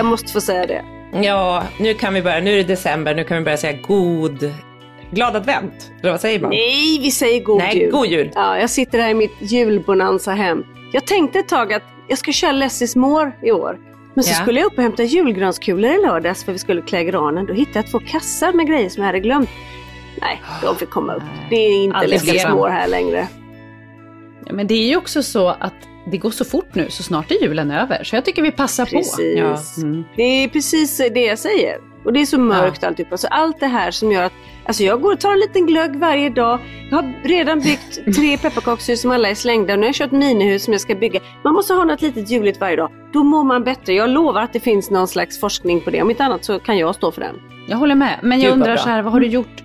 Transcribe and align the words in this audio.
Jag 0.00 0.06
måste 0.06 0.32
få 0.32 0.40
säga 0.40 0.66
det. 0.66 0.84
Ja, 1.22 1.64
nu 1.80 1.94
kan 1.94 2.14
vi 2.14 2.22
börja. 2.22 2.40
Nu 2.40 2.52
är 2.52 2.56
det 2.56 2.62
december, 2.64 3.14
nu 3.14 3.24
kan 3.24 3.36
vi 3.38 3.44
börja 3.44 3.56
säga 3.56 3.78
god... 3.88 4.52
Glad 5.12 5.36
advent, 5.36 5.90
eller 6.00 6.10
vad 6.10 6.20
säger 6.20 6.40
man? 6.40 6.50
Nej, 6.50 6.98
vi 7.02 7.10
säger 7.10 7.40
god 7.44 7.58
Nej, 7.58 7.78
jul. 7.78 7.90
god 7.92 8.06
jul. 8.06 8.30
Ja, 8.34 8.58
jag 8.58 8.70
sitter 8.70 8.98
här 8.98 9.08
i 9.10 9.14
mitt 9.14 9.32
julbonanza 9.40 10.32
hem. 10.32 10.64
Jag 10.92 11.06
tänkte 11.06 11.38
ett 11.38 11.48
tag 11.48 11.72
att 11.72 11.82
jag 12.08 12.18
ska 12.18 12.32
köra 12.32 12.52
Less 12.52 12.82
is 12.82 12.96
more 12.96 13.32
i 13.42 13.50
år. 13.52 13.78
Men 14.14 14.24
så 14.24 14.30
Ja. 14.30 14.34
skulle 14.42 14.60
jag 14.60 14.66
upp 14.66 14.76
och 14.76 14.82
hämta 14.82 15.02
julgranskulor 15.02 15.90
i 15.90 16.02
lördags 16.06 16.44
för 16.44 16.52
vi 16.52 16.58
skulle 16.58 16.82
klä 16.82 17.04
granen. 17.04 17.46
Då 17.46 17.52
hittade 17.54 17.78
jag 17.78 17.90
två 17.90 17.98
kassar 17.98 18.52
med 18.52 18.66
grejer 18.66 18.88
som 18.88 19.02
jag 19.02 19.06
hade 19.08 19.20
glömt. 19.20 19.50
Nej, 20.20 20.40
de 20.62 20.76
fick 20.76 20.90
komma 20.90 21.14
upp. 21.14 21.22
Det 21.50 21.56
är 21.56 21.84
inte 21.84 21.96
Aldrig 21.96 22.12
Less 22.24 22.34
is 22.34 22.42
glöm. 22.42 22.56
more 22.56 22.70
här 22.72 22.88
längre. 22.88 23.26
Ja, 24.46 24.52
men 24.52 24.66
det 24.66 24.74
är 24.74 24.88
ju 24.88 24.96
också 24.96 25.22
så 25.22 25.48
att 25.48 25.74
det 26.10 26.18
går 26.18 26.30
så 26.30 26.44
fort 26.44 26.74
nu, 26.74 26.86
så 26.90 27.02
snart 27.02 27.30
är 27.30 27.42
julen 27.42 27.70
över. 27.70 28.04
Så 28.04 28.16
jag 28.16 28.24
tycker 28.24 28.42
vi 28.42 28.50
passar 28.52 28.86
Precis. 28.86 29.16
på. 29.16 29.22
Ja. 29.22 29.58
Mm. 29.76 30.04
Det 30.16 30.22
är 30.22 30.48
precis 30.48 30.96
det 30.96 31.20
jag 31.24 31.38
säger. 31.38 31.78
Och 32.04 32.12
det 32.12 32.20
är 32.20 32.26
så 32.26 32.38
mörkt 32.38 32.84
alltihopa. 32.84 33.16
Så 33.16 33.26
allt 33.28 33.60
det 33.60 33.66
här 33.66 33.90
som 33.90 34.12
gör 34.12 34.22
att 34.22 34.32
Alltså 34.70 34.82
jag 34.82 35.00
går 35.00 35.12
och 35.12 35.20
tar 35.20 35.32
en 35.32 35.38
liten 35.38 35.66
glögg 35.66 35.96
varje 35.96 36.30
dag. 36.30 36.58
Jag 36.90 36.96
har 36.96 37.14
redan 37.24 37.60
byggt 37.60 38.00
tre 38.16 38.38
pepparkakshus 38.38 39.00
som 39.00 39.10
alla 39.10 39.28
är 39.28 39.34
slängda. 39.34 39.72
Och 39.72 39.78
nu 39.78 39.82
har 39.82 39.88
jag 39.88 39.94
kört 39.94 40.12
minihus 40.12 40.64
som 40.64 40.72
jag 40.72 40.80
ska 40.80 40.94
bygga. 40.94 41.20
Man 41.44 41.54
måste 41.54 41.74
ha 41.74 41.84
något 41.84 42.02
litet 42.02 42.30
juligt 42.30 42.60
varje 42.60 42.76
dag. 42.76 42.90
Då 43.12 43.22
mår 43.22 43.44
man 43.44 43.64
bättre. 43.64 43.92
Jag 43.92 44.10
lovar 44.10 44.42
att 44.42 44.52
det 44.52 44.60
finns 44.60 44.90
någon 44.90 45.08
slags 45.08 45.40
forskning 45.40 45.80
på 45.80 45.90
det. 45.90 46.02
Om 46.02 46.10
inte 46.10 46.24
annat 46.24 46.44
så 46.44 46.58
kan 46.58 46.78
jag 46.78 46.94
stå 46.94 47.12
för 47.12 47.20
den. 47.20 47.36
Jag 47.68 47.76
håller 47.76 47.94
med. 47.94 48.18
Men 48.22 48.40
jag 48.40 48.52
undrar 48.52 48.76
så 48.76 48.88
här, 48.88 49.02
vad 49.02 49.12
har 49.12 49.20
du 49.20 49.26
gjort? 49.26 49.62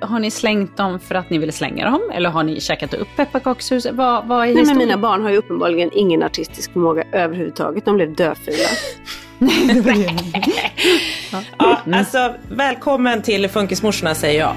Eh, 0.00 0.08
Har 0.08 0.18
ni 0.18 0.30
slängt 0.30 0.76
dem 0.76 1.00
för 1.00 1.14
att 1.14 1.30
ni 1.30 1.38
ville 1.38 1.52
slänga 1.52 1.90
dem? 1.90 2.10
Eller 2.14 2.30
har 2.30 2.42
ni 2.42 2.60
käkat 2.60 2.94
upp 2.94 3.08
pepparkakshuset? 3.16 3.94
Vad, 3.94 4.26
vad 4.26 4.48
är 4.48 4.54
Nej, 4.54 4.64
men 4.64 4.78
mina 4.78 4.98
barn 4.98 5.22
har 5.22 5.30
ju 5.30 5.36
uppenbarligen 5.36 5.90
ingen 5.92 6.22
artistisk 6.22 6.72
förmåga 6.72 7.04
överhuvudtaget. 7.12 7.84
De 7.84 7.96
blev 7.96 8.14
dödfula. 8.14 8.56
Ja, 11.58 11.78
alltså 11.92 12.34
välkommen 12.50 13.22
till 13.22 13.48
Funkismorsorna 13.48 14.14
säger 14.14 14.40
jag. 14.40 14.54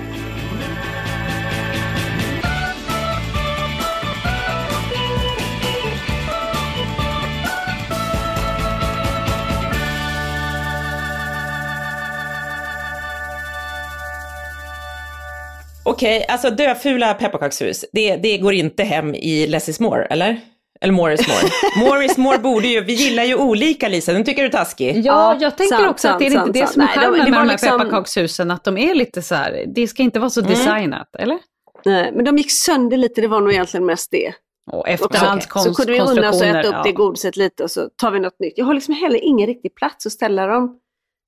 Okej, 15.83 16.25
alltså 16.29 16.49
döfula 16.49 17.13
pepparkakshus, 17.13 17.85
det, 17.91 18.15
det 18.15 18.37
går 18.37 18.53
inte 18.53 18.83
hem 18.83 19.15
i 19.15 19.47
Less 19.47 19.69
is 19.69 19.79
more, 19.79 20.05
eller? 20.05 20.39
Eller 20.83 20.93
more 20.93 21.13
is 21.13 21.27
more. 21.27 21.85
More 21.89 22.05
is 22.05 22.17
more 22.17 22.37
borde 22.37 22.67
ju, 22.67 22.81
vi 22.83 22.93
gillar 22.93 23.23
ju 23.23 23.35
olika 23.35 23.87
Lisa, 23.87 24.13
den 24.13 24.23
tycker 24.23 24.41
du 24.41 24.47
är 24.47 24.51
taskig. 24.51 24.97
Ja, 24.97 25.01
Ja, 25.03 25.37
jag 25.41 25.57
tänker 25.57 25.75
sant, 25.75 25.89
också 25.89 26.07
att 26.07 26.19
det 26.19 26.25
är 26.27 26.31
sant, 26.31 26.53
det 26.53 26.59
sant, 26.59 26.71
som 26.71 26.81
är 26.81 26.85
sant. 26.87 26.95
Nej, 26.97 27.05
de- 27.05 27.11
charmen 27.11 27.25
det 27.25 27.31
med 27.31 27.39
de 27.39 27.47
här 27.47 27.51
liksom- 27.53 27.79
pepparkakshusen, 27.79 28.51
att 28.51 28.63
de 28.63 28.77
är 28.77 28.95
lite 28.95 29.21
så 29.21 29.35
här, 29.35 29.65
det 29.75 29.87
ska 29.87 30.03
inte 30.03 30.19
vara 30.19 30.29
så 30.29 30.39
Mm. 30.39 30.51
designat, 30.51 31.15
eller? 31.19 31.39
Nej, 31.85 32.11
men 32.15 32.25
de 32.25 32.37
gick 32.37 32.51
sönder 32.51 32.97
lite. 32.97 33.21
Det 33.21 33.27
var 33.27 33.41
nog 33.41 33.51
egentligen 33.53 33.85
mest 33.85 34.11
det. 34.11 34.33
Och 34.71 34.87
efterhandskonstruktioner. 34.89 35.73
så 35.73 36.03
kunde 36.03 36.13
vi 36.13 36.19
unna 36.21 36.29
oss 36.29 36.41
att 36.41 36.47
äta 36.47 36.67
upp 36.67 36.73
ja. 36.73 36.81
det 36.83 36.91
godiset 36.91 37.37
lite 37.37 37.63
och 37.63 37.71
så 37.71 37.89
tar 38.01 38.11
vi 38.11 38.19
något 38.19 38.39
nytt. 38.39 38.53
Jag 38.55 38.65
har 38.65 38.73
liksom 38.73 38.93
heller 38.93 39.19
ingen 39.23 39.47
riktig 39.47 39.75
plats 39.75 40.05
att 40.05 40.11
ställa 40.11 40.47
dem. 40.47 40.77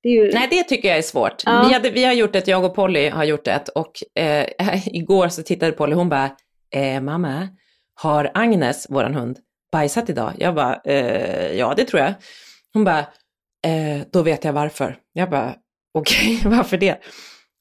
Det 0.02 0.08
är 0.08 0.12
ju... 0.12 0.32
Nej, 0.32 0.48
det 0.50 0.62
tycker 0.64 0.88
jag 0.88 0.98
är 0.98 1.02
svårt. 1.02 1.42
Ja. 1.46 1.64
Vi, 1.68 1.72
hade, 1.74 1.90
vi 1.90 2.04
har 2.04 2.12
gjort 2.12 2.36
ett, 2.36 2.48
jag 2.48 2.64
och 2.64 2.74
Polly 2.74 3.08
har 3.08 3.24
gjort 3.24 3.46
ett 3.48 3.68
och 3.68 3.92
eh, 4.22 4.46
igår 4.96 5.28
så 5.28 5.42
tittade 5.42 5.72
Polly, 5.72 5.94
hon 5.94 6.08
bara, 6.08 6.30
eh, 6.74 7.00
mamma, 7.00 7.48
har 7.94 8.30
Agnes, 8.34 8.86
våran 8.90 9.14
hund, 9.14 9.38
bajsat 9.72 10.10
idag? 10.10 10.32
Jag 10.38 10.54
bara, 10.54 10.80
eh, 10.84 11.52
ja 11.52 11.74
det 11.76 11.84
tror 11.84 12.02
jag. 12.02 12.14
Hon 12.72 12.84
bara, 12.84 12.98
eh, 13.66 14.06
då 14.12 14.22
vet 14.22 14.44
jag 14.44 14.52
varför. 14.52 14.96
Jag 15.12 15.30
bara, 15.30 15.54
okej, 15.98 16.40
varför 16.44 16.76
det? 16.76 16.98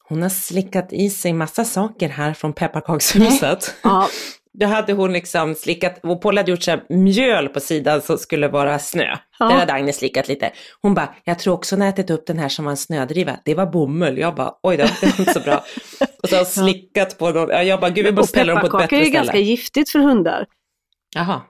Hon 0.10 0.22
har 0.22 0.30
slickat 0.30 0.94
i 0.94 1.10
sig 1.10 1.34
massa 1.34 1.66
saker 1.66 2.10
här 2.10 2.34
från 2.34 2.54
pepparkakshuset. 2.54 3.76
Ja, 3.84 4.08
Då 4.54 4.66
hade 4.66 4.94
hon 4.94 5.14
liksom 5.14 5.56
slickat, 5.56 6.00
och 6.04 6.22
Paul 6.22 6.38
hade 6.38 6.52
gjort 6.52 6.64
så 6.64 6.78
mjöl 6.90 7.48
på 7.50 7.60
sidan 7.60 8.02
som 8.02 8.18
skulle 8.18 8.48
vara 8.48 8.80
snö. 8.80 9.18
Ja. 9.40 9.48
Den 9.50 9.60
hade 9.60 9.74
Agnes 9.74 9.98
slickat 9.98 10.28
lite. 10.28 10.52
Hon 10.82 10.94
bara, 10.94 11.16
jag 11.24 11.40
tror 11.40 11.54
också 11.54 11.76
hon 11.76 11.82
har 11.82 11.90
ätit 11.90 12.10
upp 12.10 12.26
den 12.28 12.40
här 12.40 12.50
som 12.50 12.66
var 12.66 12.72
en 12.72 12.78
snödriva. 12.78 13.40
Det 13.46 13.56
var 13.56 13.66
bomull. 13.66 14.18
Jag 14.18 14.36
bara, 14.36 14.52
oj 14.64 14.78
då, 14.78 14.84
det 15.02 15.08
var 15.08 15.20
inte 15.20 15.34
så 15.34 15.40
bra. 15.40 15.64
Och 16.24 16.30
så 16.30 16.36
har 16.36 16.40
hon 16.40 16.46
slickat 16.46 17.18
på 17.18 17.32
dem. 17.32 17.48
Ja, 17.52 17.64
Jag 17.64 17.80
bara, 17.80 17.92
gud 17.92 18.06
vi 18.06 18.12
måste 18.12 18.28
ställa 18.30 18.54
dem 18.54 18.62
på 18.62 18.68
ett 18.68 18.74
är 18.74 18.88
bättre 18.88 19.06
ju 19.06 19.10
ganska 19.12 19.32
ställe. 19.32 19.44
giftigt 19.44 19.90
för 19.90 20.00
hundar. 20.00 20.46
Jaha. 21.16 21.42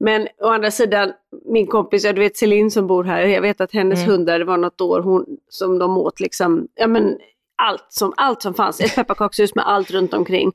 Men 0.00 0.28
å 0.42 0.48
andra 0.48 0.70
sidan, 0.70 1.12
min 1.52 1.66
kompis, 1.66 2.04
ja, 2.04 2.12
du 2.12 2.20
vet 2.20 2.36
Celine 2.36 2.70
som 2.70 2.86
bor 2.86 3.04
här, 3.04 3.20
jag 3.26 3.42
vet 3.42 3.60
att 3.60 3.72
hennes 3.72 3.98
Mm. 3.98 4.10
hundar, 4.10 4.38
det 4.38 4.44
var 4.44 4.56
något 4.56 4.80
år 4.80 5.00
hon, 5.00 5.24
som 5.48 5.78
de 5.78 5.98
åt 5.98 6.20
liksom, 6.20 6.66
ja 6.74 6.86
men 6.86 7.18
allt 7.62 7.86
som, 7.88 8.12
allt 8.16 8.42
som 8.42 8.54
fanns. 8.54 8.80
Ett 8.80 8.94
pepparkakshus 8.94 9.54
med 9.54 9.68
allt 9.68 9.90
runt 9.90 10.14
omkring. 10.14 10.52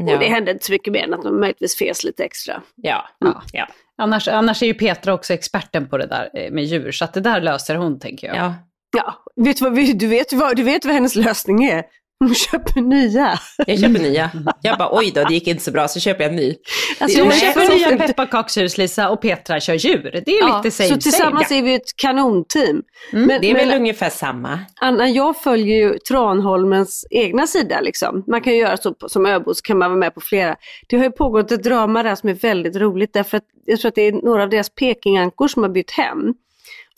Ja. 0.00 0.12
Och 0.12 0.18
det 0.18 0.26
hände 0.26 0.50
inte 0.50 0.64
så 0.64 0.72
mycket 0.72 0.92
mer 0.92 1.04
än 1.04 1.14
att 1.14 1.22
de 1.22 1.40
möjligtvis 1.40 1.76
fes 1.76 2.04
lite 2.04 2.24
extra. 2.24 2.62
Ja. 2.76 3.08
Ja. 3.18 3.42
Ja. 3.52 3.66
Annars, 3.98 4.28
annars 4.28 4.62
är 4.62 4.66
ju 4.66 4.74
Petra 4.74 5.14
också 5.14 5.34
experten 5.34 5.88
på 5.88 5.98
det 5.98 6.06
där 6.06 6.30
eh, 6.34 6.50
med 6.52 6.64
djur, 6.64 6.92
så 6.92 7.04
att 7.04 7.14
det 7.14 7.20
där 7.20 7.40
löser 7.40 7.74
hon 7.74 7.98
tänker 8.00 8.26
jag. 8.26 8.36
ja. 8.36 8.54
Ja, 8.96 9.14
vet 9.44 9.56
du, 9.56 9.64
vad, 9.64 9.98
du, 9.98 10.06
vet 10.06 10.32
vad, 10.32 10.56
du 10.56 10.62
vet 10.62 10.84
vad 10.84 10.94
hennes 10.94 11.14
lösning 11.16 11.64
är? 11.64 11.84
Hon 12.18 12.34
köper 12.34 12.80
nya. 12.80 13.38
Jag 13.66 13.78
köper 13.80 14.00
nya. 14.00 14.30
Jag 14.62 14.78
bara 14.78 14.98
oj 14.98 15.12
då, 15.14 15.24
det 15.24 15.34
gick 15.34 15.46
inte 15.46 15.64
så 15.64 15.70
bra, 15.70 15.88
så 15.88 16.00
köper 16.00 16.22
jag 16.24 16.30
en 16.30 16.36
ny. 16.36 16.54
Alltså, 16.98 17.24
Nej, 17.24 17.40
köper 17.40 17.68
nya 17.68 18.06
pepparkakshus 18.06 18.78
Lisa 18.78 19.10
och 19.10 19.20
Petra 19.22 19.60
kör 19.60 19.74
djur. 19.74 20.22
Det 20.26 20.30
är 20.38 20.40
Ja, 20.48 20.56
lite 20.56 20.70
same 20.76 20.88
så 20.88 20.96
tillsammans 20.96 21.48
same. 21.48 21.60
är 21.60 21.64
vi 21.64 21.74
ett 21.74 21.96
kanonteam. 21.96 22.82
men, 23.12 23.28
Det 23.40 23.50
är 23.50 23.54
väl 23.54 23.68
men, 23.68 23.76
ungefär 23.78 24.10
samma. 24.10 24.58
Anna, 24.80 25.08
jag 25.08 25.36
följer 25.42 25.76
ju 25.76 25.98
Tranholmens 25.98 27.06
egna 27.10 27.46
sida. 27.46 27.80
Liksom. 27.80 28.24
Man 28.26 28.40
kan 28.40 28.52
ju 28.52 28.58
göra 28.58 28.76
så 28.76 28.94
som 29.08 29.26
öbo 29.26 29.54
så 29.54 29.62
kan 29.62 29.78
man 29.78 29.90
vara 29.90 29.98
med 29.98 30.14
på 30.14 30.20
flera. 30.20 30.56
Det 30.88 30.96
har 30.96 31.04
ju 31.04 31.10
pågått 31.10 31.52
ett 31.52 31.62
drama 31.62 32.02
där 32.02 32.14
som 32.14 32.28
är 32.28 32.34
väldigt 32.34 32.76
roligt 32.76 33.12
därför 33.12 33.36
att 33.36 33.44
jag 33.64 33.80
tror 33.80 33.88
att 33.88 33.94
det 33.94 34.02
är 34.02 34.12
några 34.12 34.42
av 34.42 34.50
deras 34.50 34.70
Pekingankor 34.70 35.48
som 35.48 35.62
har 35.62 35.70
bytt 35.70 35.90
hem. 35.90 36.34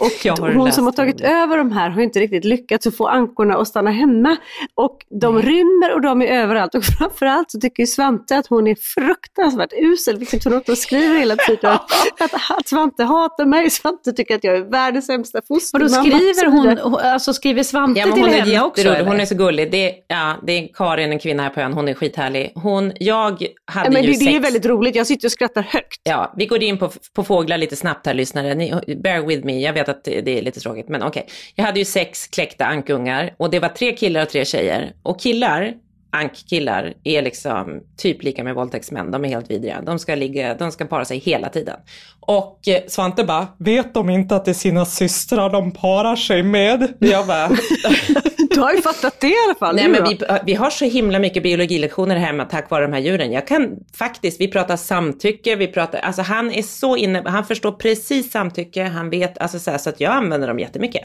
Och 0.02 0.24
Jag 0.24 0.36
har 0.36 0.52
hon 0.52 0.72
som 0.72 0.84
har 0.84 0.92
tagit 0.92 1.18
det. 1.18 1.26
över 1.28 1.58
de 1.58 1.72
här 1.72 1.90
har 1.90 2.02
inte 2.02 2.20
riktigt 2.20 2.44
lyckats 2.44 2.86
att 2.86 2.96
få 2.96 3.06
ankorna 3.06 3.56
att 3.56 3.68
stanna 3.68 3.90
hemma. 3.90 4.36
Och 4.74 4.96
de 5.20 5.42
rymmer 5.42 5.94
och 5.94 6.00
de 6.00 6.22
är 6.22 6.26
överallt. 6.26 6.74
Och 6.74 6.84
framförallt 6.98 7.50
så 7.50 7.60
tycker 7.60 7.86
Svante 7.86 8.36
att 8.38 8.46
hon 8.46 8.66
är 8.66 8.76
fruktansvärt 8.94 9.72
usel, 9.76 10.18
vilket 10.18 10.44
hon 10.44 10.54
också 10.56 10.76
skriver 10.76 11.18
hela 11.18 11.36
tiden. 11.36 11.72
Att, 12.20 12.34
att 12.58 12.68
Svante 12.68 13.04
hatar 13.04 13.46
mig, 13.46 13.70
Svante 13.70 14.12
tycker 14.12 14.34
att 14.34 14.44
jag 14.44 14.56
är 14.56 14.60
världens 14.70 15.06
sämsta 15.06 15.38
Och 15.38 15.44
fostermamma. 15.46 15.88
då 15.94 16.00
och 16.00 16.06
skriver 16.06 16.34
så 16.44 16.50
hon, 16.86 16.94
alltså 17.00 17.32
skriver 17.32 17.62
Svante 17.62 18.00
Ja, 18.00 18.06
men 18.06 18.14
till 18.14 18.24
hon 18.24 18.32
är 18.34 18.38
henne 18.40 18.60
också? 18.62 18.80
eller? 18.88 19.04
hon 19.06 19.20
är 19.20 19.24
så 19.26 19.34
gullig. 19.34 19.70
Det, 19.70 19.94
ja, 20.08 20.34
det 20.46 20.52
är 20.52 20.68
Karin, 20.74 21.12
en 21.12 21.18
kvinna 21.18 21.42
här 21.42 21.50
på 21.50 21.60
ön, 21.60 21.72
hon 21.72 21.88
är 21.88 21.94
skithärlig. 21.94 22.52
Hon, 22.54 22.92
jag 23.00 23.30
hade 23.64 23.86
Ja, 23.86 23.90
men 23.92 24.02
ju 24.04 24.12
det, 24.12 24.18
det 24.18 24.24
är 24.24 24.32
sex... 24.32 24.44
väldigt 24.44 24.66
roligt, 24.66 24.96
jag 24.96 25.06
sitter 25.06 25.28
och 25.28 25.32
skrattar 25.32 25.62
högt. 25.62 26.00
Ja, 26.02 26.32
vi 26.36 26.46
går 26.46 26.62
in 26.62 26.78
på, 26.78 26.90
på 27.14 27.24
fåglar 27.24 27.58
lite 27.58 27.76
snabbt 27.76 28.06
här 28.06 28.14
lyssnare. 28.14 28.54
Ni, 28.54 28.74
bear 29.02 29.26
with 29.26 29.46
me, 29.46 29.60
jag 29.60 29.72
vet 29.72 29.87
att 29.88 30.04
det, 30.04 30.38
är 30.38 30.42
lite 30.42 30.60
tråkigt, 30.60 30.88
men 30.88 31.02
okej. 31.02 31.26
Jag 31.54 31.64
hade 31.64 31.78
ju 31.78 31.84
sex 31.84 32.26
kläckta 32.26 32.64
ankungar 32.64 33.34
och 33.36 33.50
det 33.50 33.60
var 33.60 33.68
tre 33.68 33.92
killar 33.92 34.22
och 34.22 34.28
tre 34.28 34.44
tjejer. 34.44 34.92
Och 35.02 35.20
killar, 35.20 35.74
ankkillar, 36.10 36.94
är 37.04 37.22
liksom 37.22 37.80
typ 37.96 38.22
lika 38.22 38.44
med 38.44 38.54
våldtäktsmän. 38.54 39.10
De 39.10 39.24
är 39.24 39.28
helt 39.28 39.50
vidriga. 39.50 39.82
De 39.82 39.98
ska, 39.98 40.14
ligga, 40.14 40.54
de 40.54 40.72
ska 40.72 40.84
para 40.84 41.04
sig 41.04 41.18
hela 41.18 41.48
tiden. 41.48 41.76
Och 42.20 42.68
eh, 42.68 42.82
Svante 42.88 43.24
bara, 43.24 43.46
vet 43.58 43.94
de 43.94 44.10
inte 44.10 44.36
att 44.36 44.44
det 44.44 44.50
är 44.50 44.54
sina 44.54 44.84
systrar 44.84 45.50
de 45.50 45.70
parar 45.70 46.16
sig 46.16 46.42
med? 46.42 46.94
Jag 46.98 47.26
bara, 47.26 47.50
Du 48.58 48.62
har 48.62 48.72
ju 48.72 48.82
fattat 48.82 49.20
det 49.20 49.28
i 49.28 49.34
alla 49.46 49.54
fall. 49.54 49.76
Nej 49.76 49.88
men 49.88 50.04
vi, 50.04 50.18
vi 50.46 50.54
har 50.54 50.70
så 50.70 50.84
himla 50.84 51.18
mycket 51.18 51.42
biologilektioner 51.42 52.16
hemma 52.16 52.44
tack 52.44 52.70
vare 52.70 52.86
de 52.86 52.92
här 52.92 53.00
djuren. 53.00 53.32
Jag 53.32 53.46
kan 53.46 53.76
faktiskt, 53.98 54.40
vi 54.40 54.48
pratar 54.48 54.76
samtycke, 54.76 55.56
vi 55.56 55.66
pratar, 55.66 55.98
alltså 55.98 56.22
han 56.22 56.50
är 56.52 56.62
så 56.62 56.96
inne, 56.96 57.22
han 57.26 57.44
förstår 57.44 57.72
precis 57.72 58.30
samtycke, 58.30 58.84
han 58.84 59.10
vet, 59.10 59.38
alltså 59.38 59.58
så, 59.58 59.70
här, 59.70 59.78
så 59.78 59.90
att 59.90 60.00
jag 60.00 60.12
använder 60.12 60.48
dem 60.48 60.58
jättemycket. 60.58 61.02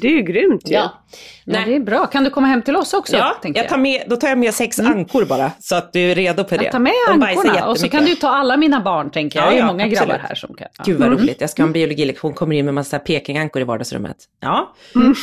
Det 0.00 0.08
är 0.08 0.12
ju 0.12 0.22
grymt 0.22 0.70
ju. 0.70 0.74
Ja. 0.74 1.02
ja, 1.44 1.58
det 1.66 1.76
är 1.76 1.80
bra. 1.80 2.06
Kan 2.06 2.24
du 2.24 2.30
komma 2.30 2.46
hem 2.46 2.62
till 2.62 2.76
oss 2.76 2.94
också? 2.94 3.16
Ja, 3.16 3.36
tänker 3.42 3.60
jag 3.60 3.68
tar 3.68 3.76
med, 3.76 4.02
då 4.06 4.16
tar 4.16 4.28
jag 4.28 4.38
med 4.38 4.54
sex 4.54 4.80
ankor 4.80 5.24
bara, 5.24 5.50
så 5.60 5.74
att 5.74 5.92
du 5.92 6.00
är 6.00 6.14
redo 6.14 6.44
på 6.44 6.56
det. 6.56 6.64
Jag 6.64 6.72
tar 6.72 6.78
med 6.78 6.92
De 7.08 7.22
ankorna 7.22 7.66
och 7.66 7.78
så 7.78 7.88
kan 7.88 8.04
du 8.04 8.14
ta 8.14 8.28
alla 8.28 8.56
mina 8.56 8.80
barn 8.80 9.10
tänker 9.10 9.38
jag. 9.38 9.46
Ja, 9.46 9.50
det 9.50 9.56
är 9.56 9.60
ja, 9.60 9.66
många 9.66 9.84
absolut. 9.84 10.08
grabbar 10.08 10.24
här 10.28 10.34
som 10.34 10.54
kan. 10.54 10.68
Ja. 10.78 10.84
Gud 10.86 10.98
vad 10.98 11.08
roligt, 11.08 11.40
jag 11.40 11.50
ska 11.50 11.62
ha 11.62 11.66
en 11.66 11.72
biologilektion, 11.72 12.34
kommer 12.34 12.56
in 12.56 12.64
med 12.64 12.74
massa 12.74 12.98
pekingankor 12.98 13.62
i 13.62 13.64
vardagsrummet. 13.64 14.16
Ja, 14.40 14.74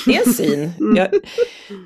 det 0.05 0.15
är 0.15 0.27
en 0.27 0.33
syn. 0.33 0.71
Jag, 0.95 1.07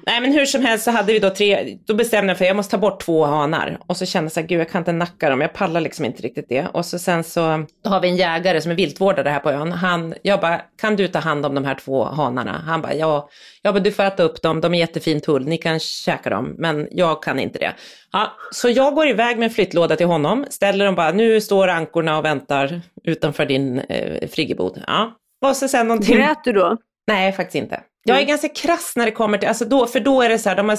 nej 0.05 0.21
men 0.21 0.33
hur 0.33 0.45
som 0.45 0.65
helst 0.65 0.85
så 0.85 0.91
hade 0.91 1.13
vi 1.13 1.19
då 1.19 1.29
tre, 1.29 1.77
då 1.87 1.93
bestämde 1.93 2.31
jag 2.31 2.37
för 2.37 2.45
att 2.45 2.49
jag 2.49 2.55
måste 2.55 2.71
ta 2.71 2.77
bort 2.77 3.03
två 3.05 3.25
hanar. 3.25 3.77
Och 3.87 3.97
så 3.97 4.05
kände 4.05 4.25
jag 4.25 4.31
så 4.31 4.39
här, 4.39 4.47
gud 4.47 4.59
jag 4.59 4.69
kan 4.69 4.81
inte 4.81 4.91
nacka 4.91 5.29
dem, 5.29 5.41
jag 5.41 5.53
pallar 5.53 5.81
liksom 5.81 6.05
inte 6.05 6.21
riktigt 6.21 6.49
det. 6.49 6.67
Och 6.73 6.85
så 6.85 6.99
sen 6.99 7.23
så 7.23 7.65
då 7.83 7.89
har 7.89 7.99
vi 7.99 8.07
en 8.07 8.15
jägare 8.15 8.61
som 8.61 8.71
är 8.71 8.75
viltvårdare 8.75 9.29
här 9.29 9.39
på 9.39 9.51
ön. 9.51 9.71
Han, 9.71 10.13
jag 10.21 10.39
bara, 10.39 10.61
kan 10.81 10.95
du 10.95 11.07
ta 11.07 11.19
hand 11.19 11.45
om 11.45 11.55
de 11.55 11.65
här 11.65 11.75
två 11.75 12.03
hanarna? 12.03 12.61
Han 12.75 12.81
bara, 12.81 12.93
ja, 12.93 13.29
ja 13.61 13.71
men 13.71 13.83
du 13.83 13.91
får 13.91 14.03
äta 14.03 14.23
upp 14.23 14.41
dem, 14.41 14.61
de 14.61 14.73
är 14.73 14.79
jättefin 14.79 15.21
tull, 15.21 15.45
ni 15.45 15.57
kan 15.57 15.79
käka 15.79 16.29
dem, 16.29 16.55
men 16.57 16.87
jag 16.91 17.23
kan 17.23 17.39
inte 17.39 17.59
det. 17.59 17.73
Ja, 18.11 18.31
så 18.51 18.69
jag 18.69 18.95
går 18.95 19.07
iväg 19.07 19.37
med 19.37 19.45
en 19.45 19.53
flyttlåda 19.53 19.95
till 19.95 20.05
honom, 20.05 20.45
ställer 20.49 20.85
dem 20.85 20.95
bara, 20.95 21.11
nu 21.11 21.41
står 21.41 21.67
ankorna 21.67 22.17
och 22.17 22.25
väntar 22.25 22.81
utanför 23.03 23.45
din 23.45 23.79
eh, 23.79 24.29
friggebod. 24.29 24.83
Ja. 24.87 25.11
Och 25.45 25.55
så 25.55 25.67
sen 25.67 25.87
någonting... 25.87 26.15
Grät 26.15 26.43
du 26.43 26.51
då? 26.51 26.77
Nej, 27.07 27.31
faktiskt 27.31 27.55
inte. 27.55 27.79
Jag 28.07 28.19
är 28.21 28.25
ganska 28.25 28.49
krass 28.49 28.93
när 28.95 29.05
det 29.05 29.11
kommer 29.11 29.37
till, 29.37 29.47
alltså 29.47 29.65
då, 29.65 29.87
för 29.87 29.99
då 29.99 30.21
är 30.21 30.29
det 30.29 30.39
så 30.39 30.49
här, 30.49 30.55
de 30.55 30.69
har, 30.69 30.77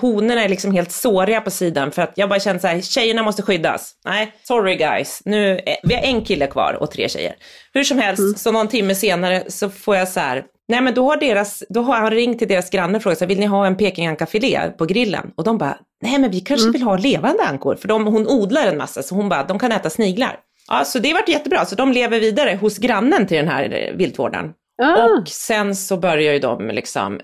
honorna 0.00 0.44
är 0.44 0.48
liksom 0.48 0.72
helt 0.72 0.92
såriga 0.92 1.40
på 1.40 1.50
sidan 1.50 1.90
för 1.92 2.02
att 2.02 2.12
jag 2.14 2.28
bara 2.28 2.40
känner 2.40 2.60
så 2.60 2.66
här, 2.66 2.80
tjejerna 2.80 3.22
måste 3.22 3.42
skyddas. 3.42 3.92
Nej, 4.04 4.32
sorry 4.42 4.76
guys, 4.76 5.22
nu, 5.24 5.50
är- 5.66 5.76
vi 5.82 5.94
har 5.94 6.02
en 6.02 6.24
kille 6.24 6.46
kvar 6.46 6.76
och 6.80 6.90
tre 6.90 7.08
tjejer. 7.08 7.34
Hur 7.72 7.84
som 7.84 7.98
helst, 7.98 8.38
så 8.38 8.52
någon 8.52 8.68
timme 8.68 8.94
senare 8.94 9.42
så 9.48 9.70
får 9.70 9.96
jag 9.96 10.08
så 10.08 10.20
här, 10.20 10.44
nej 10.68 10.80
men 10.80 10.94
då 10.94 11.04
har 11.10 11.16
deras, 11.16 11.62
då 11.68 11.82
har 11.82 11.94
han 11.96 12.10
ringt 12.10 12.38
till 12.38 12.48
deras 12.48 12.70
granne 12.70 12.96
och 12.96 13.02
frågat 13.02 13.18
så 13.18 13.24
här, 13.24 13.28
vill 13.28 13.40
ni 13.40 13.46
ha 13.46 13.66
en 13.66 13.76
pekingankafilé 13.76 14.60
på 14.78 14.84
grillen? 14.86 15.30
Och 15.36 15.44
de 15.44 15.58
bara, 15.58 15.78
nej 16.02 16.18
men 16.18 16.30
vi 16.30 16.40
kanske 16.40 16.70
vill 16.70 16.82
ha 16.82 16.96
levande 16.96 17.42
ankor, 17.42 17.76
för 17.76 17.88
de, 17.88 18.06
hon 18.06 18.26
odlar 18.28 18.66
en 18.66 18.78
massa 18.78 19.02
så 19.02 19.14
hon 19.14 19.28
bara, 19.28 19.42
de 19.44 19.58
kan 19.58 19.72
äta 19.72 19.90
sniglar. 19.90 20.36
Ja, 20.68 20.84
så 20.84 20.98
det 20.98 21.14
vart 21.14 21.28
jättebra, 21.28 21.64
så 21.66 21.74
de 21.74 21.92
lever 21.92 22.20
vidare 22.20 22.58
hos 22.60 22.78
grannen 22.78 23.26
till 23.26 23.36
den 23.36 23.48
här 23.48 23.88
eh, 23.90 23.96
viltvårdaren. 23.96 24.52
Ah. 24.82 25.04
Och 25.04 25.28
sen 25.28 25.76
så 25.76 25.96
börjar 25.96 26.32
ju 26.32 26.38
de 26.38 26.68
liksom, 26.68 27.20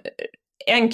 en 0.66 0.92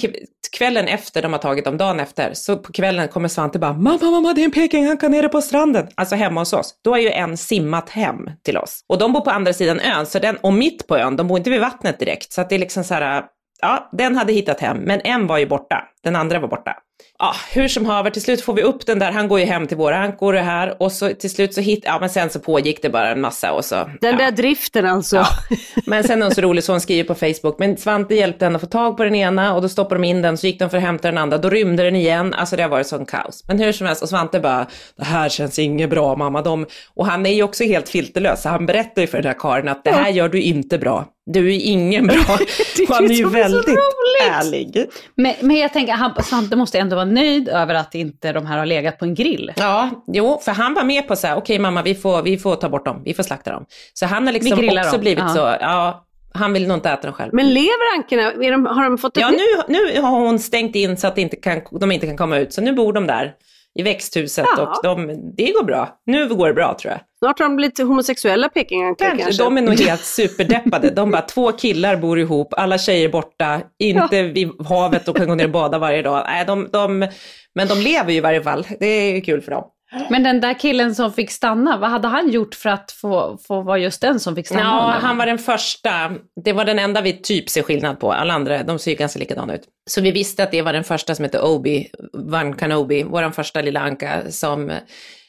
kvällen 0.57 0.87
efter 0.87 1.21
de 1.21 1.33
har 1.33 1.39
tagit 1.39 1.65
dem, 1.65 1.77
dagen 1.77 1.99
efter, 1.99 2.33
så 2.33 2.57
på 2.57 2.71
kvällen 2.71 3.07
kommer 3.07 3.27
Svante 3.27 3.59
bara 3.59 3.73
“Mamma, 3.73 4.11
mamma, 4.11 4.33
det 4.33 4.41
är 4.41 4.45
en 4.45 4.51
pekinghanka 4.51 5.07
nere 5.07 5.29
på 5.29 5.41
stranden”. 5.41 5.87
Alltså 5.95 6.15
hemma 6.15 6.41
hos 6.41 6.53
oss. 6.53 6.75
Då 6.83 6.91
har 6.91 6.97
ju 6.97 7.09
en 7.09 7.37
simmat 7.37 7.89
hem 7.89 8.29
till 8.43 8.57
oss. 8.57 8.83
Och 8.89 8.97
de 8.97 9.13
bor 9.13 9.21
på 9.21 9.29
andra 9.29 9.53
sidan 9.53 9.79
ön, 9.79 10.05
så 10.05 10.19
den, 10.19 10.37
och 10.37 10.53
mitt 10.53 10.87
på 10.87 10.97
ön, 10.97 11.15
de 11.15 11.27
bor 11.27 11.37
inte 11.37 11.49
vid 11.49 11.61
vattnet 11.61 11.99
direkt. 11.99 12.31
Så 12.31 12.41
att 12.41 12.49
det 12.49 12.55
är 12.55 12.59
liksom 12.59 12.83
så 12.83 12.93
här, 12.93 13.23
ja, 13.61 13.89
den 13.91 14.15
hade 14.15 14.33
hittat 14.33 14.59
hem, 14.59 14.77
men 14.77 15.01
en 15.03 15.27
var 15.27 15.37
ju 15.37 15.45
borta. 15.45 15.83
Den 16.03 16.15
andra 16.15 16.39
var 16.39 16.47
borta. 16.47 16.75
Ja, 17.21 17.35
hur 17.53 17.67
som 17.67 17.85
haver, 17.85 18.09
till 18.09 18.21
slut 18.21 18.41
får 18.41 18.53
vi 18.53 18.61
upp 18.61 18.85
den 18.85 18.99
där, 18.99 19.11
han 19.11 19.27
går 19.27 19.39
ju 19.39 19.45
hem 19.45 19.67
till 19.67 19.77
våra 19.77 19.97
ankor 19.97 20.33
här 20.33 20.81
och 20.81 20.91
så 20.91 21.09
till 21.09 21.29
slut 21.29 21.53
så 21.53 21.61
hit, 21.61 21.79
ja 21.83 21.99
men 21.99 22.09
sen 22.09 22.29
så 22.29 22.39
pågick 22.39 22.81
det 22.81 22.89
bara 22.89 23.11
en 23.11 23.21
massa 23.21 23.51
och 23.51 23.65
så. 23.65 23.75
Den 23.75 24.11
ja. 24.11 24.17
där 24.17 24.31
driften 24.31 24.85
alltså. 24.85 25.15
Ja. 25.15 25.27
Men 25.85 26.03
sen 26.03 26.21
är 26.21 26.25
hon 26.25 26.35
så 26.35 26.41
rolig 26.41 26.63
så 26.63 26.71
hon 26.71 26.81
skriver 26.81 27.03
på 27.03 27.15
Facebook, 27.15 27.59
men 27.59 27.77
Svante 27.77 28.15
hjälpte 28.15 28.45
henne 28.45 28.55
att 28.55 28.61
få 28.61 28.67
tag 28.67 28.97
på 28.97 29.03
den 29.03 29.15
ena 29.15 29.55
och 29.55 29.61
då 29.61 29.69
stoppade 29.69 30.01
de 30.01 30.07
in 30.07 30.21
den, 30.21 30.37
så 30.37 30.47
gick 30.47 30.59
de 30.59 30.69
för 30.69 30.77
att 30.77 30.83
hämta 30.83 31.07
den 31.07 31.17
andra, 31.17 31.37
då 31.37 31.49
rymde 31.49 31.83
den 31.83 31.95
igen, 31.95 32.33
alltså 32.33 32.55
det 32.55 32.63
har 32.63 32.69
varit 32.69 32.87
sån 32.87 33.05
kaos. 33.05 33.43
Men 33.47 33.59
hur 33.59 33.71
som 33.71 33.87
helst, 33.87 34.03
och 34.03 34.09
Svante 34.09 34.39
bara, 34.39 34.67
det 34.95 35.05
här 35.05 35.29
känns 35.29 35.59
inget 35.59 35.89
bra 35.89 36.15
mamma, 36.15 36.41
de... 36.41 36.65
och 36.95 37.05
han 37.05 37.25
är 37.25 37.33
ju 37.33 37.43
också 37.43 37.63
helt 37.63 37.89
filterlös, 37.89 38.41
så 38.41 38.49
han 38.49 38.65
berättar 38.65 39.01
ju 39.01 39.07
för 39.07 39.17
den 39.17 39.27
här 39.27 39.39
Karin 39.39 39.67
att 39.67 39.83
det 39.83 39.91
här 39.91 40.09
gör 40.09 40.29
du 40.29 40.41
inte 40.41 40.77
bra, 40.77 41.05
du 41.33 41.55
är 41.55 41.59
ingen 41.59 42.07
bra. 42.07 42.15
Och 42.89 42.95
han 42.95 43.05
är 43.05 43.13
ju 43.13 43.29
väldigt 43.29 43.67
roligt. 43.67 44.31
ärlig. 44.31 44.85
Men, 45.15 45.33
men 45.41 45.55
jag 45.55 45.73
tänker, 45.73 45.93
han, 45.93 46.23
Svante 46.23 46.55
måste 46.55 46.79
ändå 46.79 46.95
vara 46.95 47.05
nöjd 47.09 47.49
över 47.49 47.75
att 47.75 47.95
inte 47.95 48.31
de 48.31 48.45
här 48.45 48.57
har 48.57 48.65
legat 48.65 48.99
på 48.99 49.05
en 49.05 49.15
grill. 49.15 49.53
Ja, 49.57 49.89
jo, 50.07 50.39
för 50.45 50.51
han 50.51 50.73
var 50.73 50.83
med 50.83 51.07
på 51.07 51.15
så 51.15 51.27
här, 51.27 51.37
okej 51.37 51.59
mamma, 51.59 51.81
vi 51.81 51.95
får, 51.95 52.21
vi 52.21 52.37
får 52.37 52.55
ta 52.55 52.69
bort 52.69 52.85
dem, 52.85 53.01
vi 53.05 53.13
får 53.13 53.23
slakta 53.23 53.51
dem. 53.51 53.65
Så 53.93 54.05
han 54.05 54.25
har 54.25 54.33
liksom 54.33 54.59
också 54.59 54.91
dem. 54.91 55.01
blivit 55.01 55.23
Ja. 55.27 55.29
så, 55.29 55.39
ja, 55.61 56.05
han 56.33 56.53
vill 56.53 56.67
nog 56.67 56.77
inte 56.77 56.89
äta 56.89 57.01
dem 57.07 57.13
själv. 57.13 57.33
Men 57.33 57.53
lever 57.53 57.97
ankorna? 57.97 58.69
Har 58.69 58.83
de 58.83 58.97
fått 58.97 59.17
ett 59.17 59.21
Ja, 59.21 59.29
nu, 59.29 59.73
nu 59.73 60.01
har 60.01 60.09
hon 60.09 60.39
stängt 60.39 60.75
in 60.75 60.97
så 60.97 61.07
att 61.07 61.17
inte 61.17 61.35
kan, 61.35 61.61
de 61.71 61.91
inte 61.91 62.07
kan 62.07 62.17
komma 62.17 62.37
ut, 62.37 62.53
så 62.53 62.61
nu 62.61 62.73
bor 62.73 62.93
de 62.93 63.07
där 63.07 63.33
i 63.79 63.83
växthuset 63.83 64.45
Ja. 64.57 64.61
och 64.63 64.83
de, 64.83 65.07
det 65.37 65.51
går 65.51 65.63
bra. 65.63 65.99
Nu 66.05 66.27
går 66.35 66.47
det 66.47 66.53
bra 66.53 66.77
tror 66.81 66.91
jag. 66.91 67.01
Snart 67.19 67.39
har 67.39 67.45
de 67.45 67.55
blivit 67.55 67.79
homosexuella 67.79 68.49
pekingankor 68.49 69.05
Kanske. 69.05 69.23
kanske. 69.23 69.43
De 69.43 69.57
är 69.57 69.61
nog 69.61 69.79
helt 69.79 70.03
superdeppade. 70.05 70.89
De 70.89 71.11
bara, 71.11 71.21
två 71.21 71.51
killar 71.51 71.95
bor 71.95 72.19
ihop, 72.19 72.53
alla 72.57 72.77
tjejer 72.77 73.09
borta, 73.09 73.61
inte 73.79 74.23
vid 74.23 74.49
havet 74.69 75.07
och 75.07 75.15
kan 75.17 75.27
gå 75.27 75.35
ner 75.35 75.43
och 75.45 75.51
bada 75.51 75.77
varje 75.77 76.01
dag. 76.01 76.23
Nej, 76.27 76.45
de, 76.45 76.69
de, 76.71 77.07
men 77.55 77.67
de 77.67 77.79
lever 77.79 78.11
ju 78.11 78.17
i 78.17 78.21
varje 78.21 78.43
fall. 78.43 78.67
Det 78.79 78.85
är 78.85 79.21
kul 79.21 79.41
för 79.41 79.51
dem. 79.51 79.63
Men 80.09 80.23
den 80.23 80.41
där 80.41 80.59
killen 80.59 80.95
som 80.95 81.13
fick 81.13 81.31
stanna, 81.31 81.77
vad 81.77 81.89
hade 81.89 82.07
han 82.07 82.29
gjort 82.29 82.55
för 82.55 82.69
att 82.69 82.91
få, 82.91 83.37
få 83.47 83.61
vara 83.61 83.77
just 83.77 84.01
den 84.01 84.19
som 84.19 84.35
fick 84.35 84.47
stanna? 84.47 84.61
Ja, 84.61 84.95
han 85.01 85.17
var 85.17 85.25
den 85.25 85.37
första. 85.37 86.11
Det 86.43 86.53
var 86.53 86.65
den 86.65 86.79
enda 86.79 87.01
vi 87.01 87.13
typ 87.13 87.49
ser 87.49 87.63
skillnad 87.63 87.99
på. 87.99 88.13
Alla 88.13 88.33
andra, 88.33 88.63
de 88.63 88.79
ser 88.79 88.91
ju 88.91 88.97
ganska 88.97 89.19
likadana 89.19 89.55
ut. 89.55 89.61
Så 89.89 90.01
vi 90.01 90.11
visste 90.11 90.43
att 90.43 90.51
det 90.51 90.61
var 90.61 90.73
den 90.73 90.83
första 90.83 91.15
som 91.15 91.25
hette 91.25 91.39
Obi, 91.39 91.87
Van 92.13 92.53
Kanobi, 92.53 93.03
vår 93.03 93.31
första 93.31 93.61
lilla 93.61 93.79
anka 93.79 94.31
som 94.31 94.71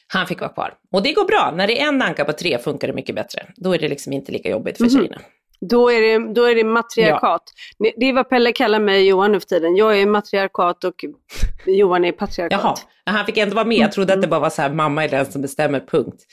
han 0.07 0.27
fick 0.27 0.39
vara 0.39 0.53
kvar. 0.53 0.73
Och 0.93 1.03
det 1.03 1.13
går 1.13 1.25
bra. 1.25 1.53
När 1.55 1.67
det 1.67 1.81
är 1.81 1.87
en 1.87 2.01
anka 2.01 2.25
på 2.25 2.33
tre 2.33 2.57
funkar 2.57 2.87
det 2.87 2.93
mycket 2.93 3.15
bättre. 3.15 3.45
Då 3.55 3.73
är 3.73 3.79
det 3.79 3.89
liksom 3.89 4.13
inte 4.13 4.31
lika 4.31 4.49
jobbigt 4.49 4.77
för 4.77 4.89
tjejerna. 4.89 5.21
Då 5.69 5.91
är 5.91 6.01
det, 6.01 6.33
då 6.33 6.43
är 6.43 6.55
det 6.55 6.63
matriarkat. 6.63 7.43
Det 7.97 8.05
är 8.05 8.13
vad 8.13 8.29
Pelle 8.29 8.51
kallar 8.51 8.79
mig 8.79 8.97
och 9.01 9.07
Johan 9.07 9.31
nu 9.31 9.39
för 9.39 9.47
tiden. 9.47 9.75
Jag 9.75 10.01
är 10.01 10.05
matriarkat 10.05 10.83
och 10.83 11.05
Johan 11.65 12.05
är 12.05 12.11
patriarkat. 12.11 12.61
Jaha, 12.63 12.75
han 13.05 13.25
fick 13.25 13.37
ändå 13.37 13.55
vara 13.55 13.65
med. 13.65 13.77
Jag 13.77 13.91
trodde 13.91 14.13
att 14.13 14.21
det 14.21 14.27
bara 14.27 14.39
var 14.39 14.49
så 14.49 14.61
här, 14.61 14.73
mamma 14.73 15.03
är 15.03 15.09
den 15.09 15.25
som 15.31 15.41
bestämmer, 15.41 15.79
punkt. 15.79 16.23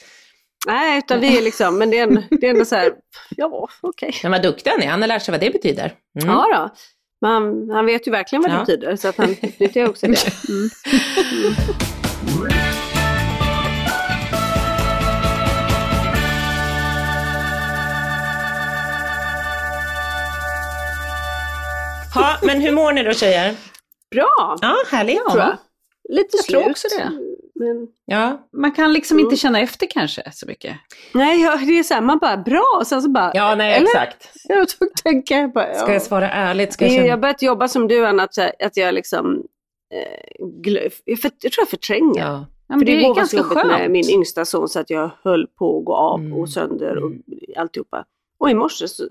Nej, 0.67 0.99
utan 0.99 1.21
vi 1.21 1.39
är 1.39 1.43
liksom, 1.43 1.79
men 1.79 1.91
det 1.91 1.99
är, 1.99 2.03
en, 2.03 2.23
det 2.31 2.47
är 2.47 2.51
ändå 2.51 2.65
så 2.65 2.77
här, 2.77 2.93
ja 3.37 3.69
okej. 3.81 4.15
Men 4.23 4.33
vad 4.33 4.43
duktig 4.43 4.71
han 4.71 4.83
är, 4.83 4.89
han 4.89 5.01
har 5.01 5.09
lärt 5.09 5.23
sig 5.23 5.33
vad 5.33 5.41
det 5.41 5.51
betyder. 5.51 5.93
Mm. 6.23 6.35
Ja 6.35 6.47
då. 6.57 6.75
Men 7.21 7.31
han, 7.31 7.71
han 7.71 7.87
vet 7.87 8.07
ju 8.07 8.11
verkligen 8.11 8.43
vad 8.43 8.51
det 8.51 8.55
Ja. 8.55 8.61
betyder 8.61 8.97
så 8.97 9.09
att 9.09 9.17
han 9.17 9.31
utnyttjar 9.31 9.89
också 9.89 10.07
det. 10.07 10.17
Mm. 12.39 12.68
Ha, 22.19 22.37
men 22.43 22.61
hur 22.61 22.73
mår 22.73 22.93
ni 22.93 23.03
då 23.03 23.13
tjejer? 23.13 23.55
bra, 24.11 24.57
Ja, 24.61 24.75
härligt. 24.91 25.25
tror 25.27 25.39
jag. 25.39 25.57
Lite 26.09 26.37
Jag 26.37 26.45
tror 26.47 26.61
slut. 26.63 26.71
också 26.71 26.89
det. 26.99 27.11
Men, 27.55 27.89
Ja. 28.05 28.49
Man 28.53 28.73
kan 28.73 28.93
liksom 28.93 29.19
inte 29.21 29.37
känna 29.37 29.61
efter 29.61 29.87
kanske 29.91 30.23
så 30.33 30.47
mycket. 30.47 30.77
nej, 31.15 31.41
ja, 31.43 31.57
det 31.57 31.79
är 31.79 31.83
så 31.83 31.95
här, 31.95 32.01
man 32.01 32.19
bara 32.19 32.37
bra 32.37 32.65
och 32.81 32.87
sen 32.87 33.03
så 33.03 33.09
bara... 33.11 33.31
ja, 33.35 33.55
nej 33.55 33.75
eller? 33.77 33.87
exakt. 33.87 34.31
Jag 34.49 34.69
tog 34.69 34.95
tänka, 34.95 35.35
jag 35.39 35.53
bara, 35.53 35.69
ja. 35.69 35.75
Ska 35.75 35.93
jag 35.93 36.03
svara 36.03 36.31
ärligt? 36.31 36.73
Ska 36.73 36.85
jag 36.85 36.93
känna... 36.95 37.07
Jag 37.07 37.13
har 37.13 37.19
börjat 37.21 37.43
jobba 37.43 37.69
som 37.69 37.89
du 37.89 38.07
Anna, 38.07 38.23
att, 38.23 38.39
att 38.39 38.77
jag 38.77 38.95
liksom... 38.95 39.43
Eh, 39.95 40.47
glö, 40.63 40.89
jag, 41.05 41.19
för, 41.19 41.31
jag 41.43 41.53
tror 41.53 41.63
jag 41.63 41.69
förtränger. 41.69 42.21
Ja. 42.21 42.47
För 42.69 42.79
det, 42.79 42.85
det 42.85 43.05
är 43.07 43.15
ganska 43.15 43.43
skönt. 43.43 43.67
med 43.69 43.91
min 43.91 44.11
yngsta 44.11 44.45
son 44.45 44.69
så 44.69 44.81
att 44.81 44.91
jag 44.91 45.11
höll 45.25 45.47
på 45.47 45.79
att 45.79 45.85
gå 45.85 45.95
av 45.95 46.21
Mm. 46.21 46.33
och 46.39 46.51
sönder 46.51 46.97
och 47.05 47.13
alltihopa. 47.57 48.05
Och 48.39 48.51
i 48.51 48.55
morse 48.55 48.89
så, 48.89 49.05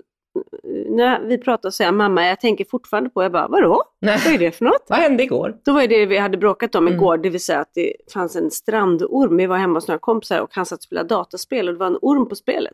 när 0.88 1.20
vi 1.20 1.38
pratade 1.38 1.72
så 1.72 1.76
sa 1.76 1.84
jag, 1.84 1.94
mamma 1.94 2.26
jag 2.26 2.40
tänker 2.40 2.64
fortfarande 2.64 3.10
på, 3.10 3.22
jag 3.22 3.32
bara 3.32 3.48
vadå? 3.48 3.82
Nej. 4.00 4.18
Vad 4.24 4.34
är 4.34 4.38
det 4.38 4.50
för 4.52 4.64
något? 4.64 4.84
Vad 4.88 4.98
hände 4.98 5.22
igår? 5.22 5.56
Då 5.64 5.72
var 5.72 5.86
det 5.86 6.06
vi 6.06 6.18
hade 6.18 6.36
bråkat 6.38 6.74
om 6.74 6.86
Mm. 6.86 6.94
igår, 6.98 7.18
det 7.18 7.30
vill 7.30 7.40
säga 7.44 7.60
att 7.60 7.70
det 7.74 7.92
fanns 8.14 8.36
en 8.36 8.50
strandorm. 8.50 9.36
Vi 9.36 9.46
var 9.46 9.56
hemma 9.56 9.74
hos 9.76 9.88
några 9.88 9.98
kompisar 9.98 10.40
och 10.40 10.48
han 10.52 10.66
satt 10.66 10.78
och 10.78 10.82
spelade 10.82 11.08
dataspel 11.08 11.68
och 11.68 11.74
det 11.74 11.78
var 11.78 11.86
en 11.86 11.98
orm 12.02 12.28
på 12.28 12.34
spelet. 12.34 12.72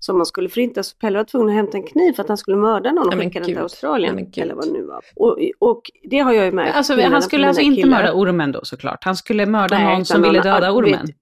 Som 0.00 0.16
man 0.16 0.26
skulle 0.26 0.48
förinta, 0.48 0.82
så 0.82 0.96
Pelle 0.96 1.18
var 1.18 1.24
tvungen 1.24 1.48
att 1.48 1.54
hämta 1.54 1.76
en 1.76 1.82
kniv 1.82 2.12
för 2.12 2.22
att 2.22 2.28
han 2.28 2.36
skulle 2.36 2.56
mörda 2.56 2.92
någon 2.92 3.06
och 3.08 3.14
skicka 3.14 3.38
den 3.38 3.46
till. 3.48 3.58
Australien. 3.58 4.16
Gud. 4.16 4.38
eller 4.38 4.54
vad 4.54 4.64
det 4.66 4.72
nu 4.72 4.82
var. 4.82 5.00
Och, 5.16 5.38
och 5.58 5.82
det 6.02 6.18
har 6.18 6.32
jag 6.32 6.44
ju 6.44 6.52
märkt. 6.52 6.76
Alltså, 6.76 7.00
han 7.00 7.22
skulle 7.22 7.46
alltså 7.48 7.62
inte 7.62 7.82
killar. 7.82 7.96
mörda 8.02 8.12
ormen 8.14 8.52
då 8.52 8.60
såklart. 8.62 9.04
Han 9.04 9.16
skulle 9.16 9.46
mörda 9.46 9.78
Nej, 9.78 9.94
någon 9.96 10.04
som 10.04 10.22
ville 10.22 10.40
döda 10.42 10.66
ja, 10.66 10.72
ormen. 10.72 10.92
vet- 11.06 11.16